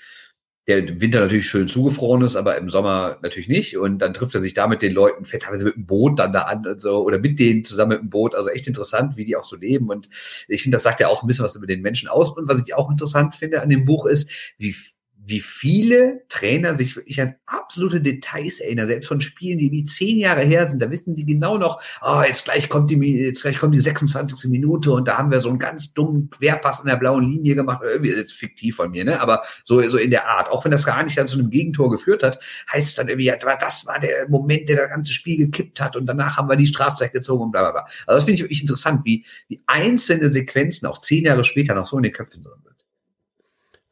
der 0.67 0.79
im 0.79 0.99
Winter 0.99 1.21
natürlich 1.21 1.47
schön 1.49 1.69
zugefroren 1.69 2.23
ist, 2.23 2.35
aber 2.35 2.57
im 2.57 2.67
Sommer 2.69 3.17
natürlich 3.23 3.47
nicht. 3.47 3.77
Und 3.77 3.99
dann 3.99 4.13
trifft 4.13 4.35
er 4.35 4.41
sich 4.41 4.53
da 4.53 4.67
mit 4.67 4.81
den 4.81 4.91
Leuten, 4.91 5.23
fährt 5.23 5.43
teilweise 5.43 5.63
mit 5.63 5.75
dem 5.75 5.85
Boot 5.85 6.19
dann 6.19 6.33
da 6.33 6.41
an 6.41 6.67
und 6.67 6.81
so, 6.81 7.05
oder 7.05 7.19
mit 7.19 7.39
denen 7.39 7.63
zusammen 7.63 7.91
mit 7.91 8.01
dem 8.01 8.09
Boot. 8.09 8.35
Also 8.35 8.49
echt 8.49 8.67
interessant, 8.67 9.15
wie 9.15 9.23
die 9.23 9.37
auch 9.37 9.45
so 9.45 9.55
leben. 9.55 9.89
Und 9.89 10.09
ich 10.49 10.61
finde, 10.61 10.75
das 10.75 10.83
sagt 10.83 10.99
ja 10.99 11.07
auch 11.07 11.23
ein 11.23 11.27
bisschen 11.27 11.45
was 11.45 11.55
über 11.55 11.67
den 11.67 11.81
Menschen 11.81 12.09
aus. 12.09 12.35
Und 12.37 12.49
was 12.49 12.61
ich 12.61 12.75
auch 12.75 12.91
interessant 12.91 13.33
finde 13.33 13.61
an 13.61 13.69
dem 13.69 13.85
Buch 13.85 14.05
ist, 14.05 14.29
wie 14.57 14.75
wie 15.23 15.39
viele 15.39 16.23
Trainer 16.29 16.75
sich 16.75 16.95
wirklich 16.95 17.21
an 17.21 17.35
absolute 17.45 18.01
Details 18.01 18.59
erinnern, 18.59 18.87
selbst 18.87 19.07
von 19.07 19.21
Spielen, 19.21 19.59
die 19.59 19.71
wie 19.71 19.83
zehn 19.83 20.17
Jahre 20.17 20.41
her 20.41 20.67
sind, 20.67 20.81
da 20.81 20.89
wissen 20.89 21.15
die 21.15 21.25
genau 21.25 21.57
noch, 21.57 21.81
oh, 22.01 22.21
jetzt 22.25 22.45
gleich 22.45 22.69
kommt 22.69 22.89
die, 22.89 22.97
jetzt 22.97 23.41
gleich 23.41 23.59
kommt 23.59 23.75
die 23.75 23.79
26. 23.79 24.49
Minute 24.49 24.91
und 24.91 25.07
da 25.07 25.17
haben 25.17 25.31
wir 25.31 25.39
so 25.39 25.49
einen 25.49 25.59
ganz 25.59 25.93
dummen 25.93 26.29
Querpass 26.31 26.79
in 26.79 26.87
der 26.87 26.95
blauen 26.95 27.23
Linie 27.23 27.55
gemacht, 27.55 27.81
irgendwie 27.83 28.09
ist 28.09 28.33
fiktiv 28.33 28.75
von 28.75 28.91
mir, 28.91 29.05
ne, 29.05 29.21
aber 29.21 29.43
so, 29.63 29.81
so 29.83 29.97
in 29.97 30.09
der 30.09 30.27
Art, 30.27 30.49
auch 30.49 30.65
wenn 30.65 30.71
das 30.71 30.85
gar 30.85 31.03
nicht 31.03 31.17
dann 31.17 31.27
zu 31.27 31.37
einem 31.37 31.51
Gegentor 31.51 31.91
geführt 31.91 32.23
hat, 32.23 32.39
heißt 32.71 32.87
es 32.87 32.95
dann 32.95 33.07
irgendwie, 33.07 33.27
ja, 33.27 33.35
das 33.35 33.85
war 33.85 33.99
der 33.99 34.27
Moment, 34.27 34.69
der 34.69 34.77
das 34.77 34.89
ganze 34.89 35.13
Spiel 35.13 35.37
gekippt 35.37 35.79
hat 35.79 35.95
und 35.95 36.07
danach 36.07 36.37
haben 36.37 36.49
wir 36.49 36.55
die 36.55 36.65
Strafzeit 36.65 37.13
gezogen 37.13 37.43
und 37.43 37.51
bla, 37.51 37.61
bla, 37.61 37.71
bla. 37.71 37.81
Also 38.07 38.17
das 38.17 38.23
finde 38.23 38.35
ich 38.35 38.41
wirklich 38.41 38.61
interessant, 38.61 39.05
wie, 39.05 39.25
wie 39.47 39.61
einzelne 39.67 40.31
Sequenzen 40.31 40.87
auch 40.87 40.99
zehn 40.99 41.25
Jahre 41.25 41.43
später 41.43 41.75
noch 41.75 41.85
so 41.85 41.97
in 41.97 42.03
den 42.03 42.13
Köpfen 42.13 42.43
sind. 42.43 42.70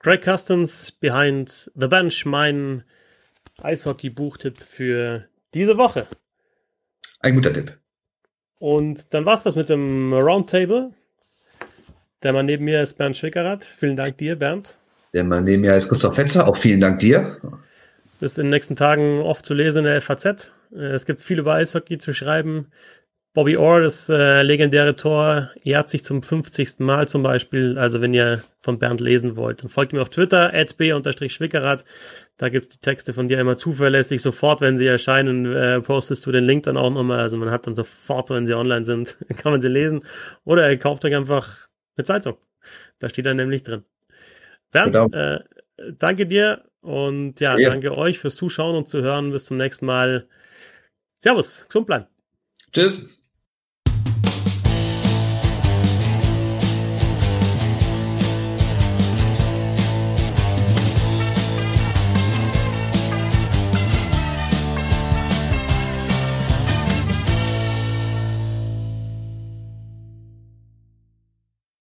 Greg 0.10 0.24
Custons 0.24 0.92
Behind 0.92 1.70
the 1.76 1.86
Bench, 1.86 2.26
mein 2.26 2.84
Eishockey-Buchtipp 3.62 4.58
für 4.58 5.26
diese 5.54 5.78
Woche. 5.78 6.08
Ein 7.20 7.36
guter 7.36 7.54
Tipp. 7.54 7.78
Und 8.58 9.14
dann 9.14 9.26
war 9.26 9.36
es 9.36 9.44
das 9.44 9.56
mit 9.56 9.70
dem 9.70 10.12
Roundtable. 10.12 10.96
Der 12.24 12.34
Mann 12.34 12.48
neben 12.48 12.66
mir 12.66 12.82
ist 12.82 12.96
Bernd 12.96 13.18
Schwickerath. 13.18 13.64
Vielen 13.66 13.96
Dank 13.96 14.18
dir, 14.18 14.36
Bernd. 14.36 14.74
Der 15.14 15.24
Mann 15.24 15.44
neben 15.44 15.62
mir 15.62 15.76
ist 15.78 15.90
Christoph 15.90 16.16
Fetzer. 16.16 16.48
Auch 16.48 16.58
vielen 16.58 16.82
Dank 16.82 16.98
dir. 16.98 17.40
Bist 18.20 18.40
in 18.40 18.46
den 18.46 18.50
nächsten 18.50 18.76
Tagen 18.76 19.22
oft 19.22 19.46
zu 19.46 19.54
lesen 19.54 19.86
in 19.86 19.92
der 19.92 20.02
FAZ. 20.02 20.52
Es 20.72 21.06
gibt 21.06 21.22
viel 21.22 21.38
über 21.38 21.54
Eishockey 21.54 22.00
zu 22.00 22.16
schreiben. 22.16 22.72
Bobby 23.34 23.58
Orr, 23.58 23.82
das 23.82 24.10
äh, 24.10 24.42
legendäre 24.42 24.96
Tor, 24.96 25.52
ehrt 25.64 25.90
sich 25.90 26.04
zum 26.04 26.24
50. 26.24 26.80
Mal 26.80 27.08
zum 27.08 27.22
Beispiel. 27.22 27.78
Also 27.78 28.02
wenn 28.02 28.14
ihr 28.14 28.44
von 28.60 28.80
Bernd 28.80 29.02
lesen 29.02 29.36
wollt, 29.36 29.62
dann 29.62 29.70
folgt 29.70 29.94
mir 29.94 30.02
auf 30.02 30.10
Twitter, 30.10 30.52
b-schwickerath. 30.52 31.86
Da 32.38 32.50
gibt's 32.50 32.70
die 32.70 32.80
Texte 32.80 33.14
von 33.14 33.28
dir 33.28 33.40
immer 33.40 33.56
zuverlässig. 33.56 34.22
Sofort, 34.22 34.62
wenn 34.62 34.78
sie 34.78 34.88
erscheinen, 34.88 35.46
äh, 35.46 35.80
postest 35.80 36.26
du 36.26 36.32
den 36.32 36.46
Link 36.46 36.64
dann 36.64 36.78
auch 36.78 36.90
nochmal. 36.90 37.20
Also 37.20 37.38
man 37.38 37.52
hat 37.52 37.68
dann 37.68 37.76
sofort, 37.76 38.32
wenn 38.32 38.48
sie 38.48 38.56
online 38.56 38.84
sind, 38.84 39.18
kann 39.38 39.52
man 39.52 39.62
sie 39.62 39.68
lesen. 39.68 40.04
Oder 40.44 40.70
ihr 40.72 40.80
kauft 40.80 41.06
euch 41.06 41.16
einfach 41.16 41.68
eine 41.98 42.06
Zeitung. 42.06 42.38
Da 42.98 43.10
steht 43.10 43.28
er 43.28 43.36
nämlich 43.36 43.62
drin. 43.62 43.84
Bernd, 44.72 44.94
genau. 44.94 45.08
äh, 45.16 45.44
danke 45.98 46.26
dir 46.26 46.64
und 46.82 47.40
ja, 47.40 47.58
ja, 47.58 47.70
danke 47.70 47.96
euch 47.96 48.20
fürs 48.20 48.36
Zuschauen 48.36 48.76
und 48.76 48.88
zu 48.88 49.02
hören. 49.02 49.32
Bis 49.32 49.46
zum 49.46 49.58
nächsten 49.58 49.86
Mal. 49.86 50.28
Servus, 51.20 51.66
gesund 51.68 51.86
bleiben. 51.86 52.08
Tschüss. 52.72 53.19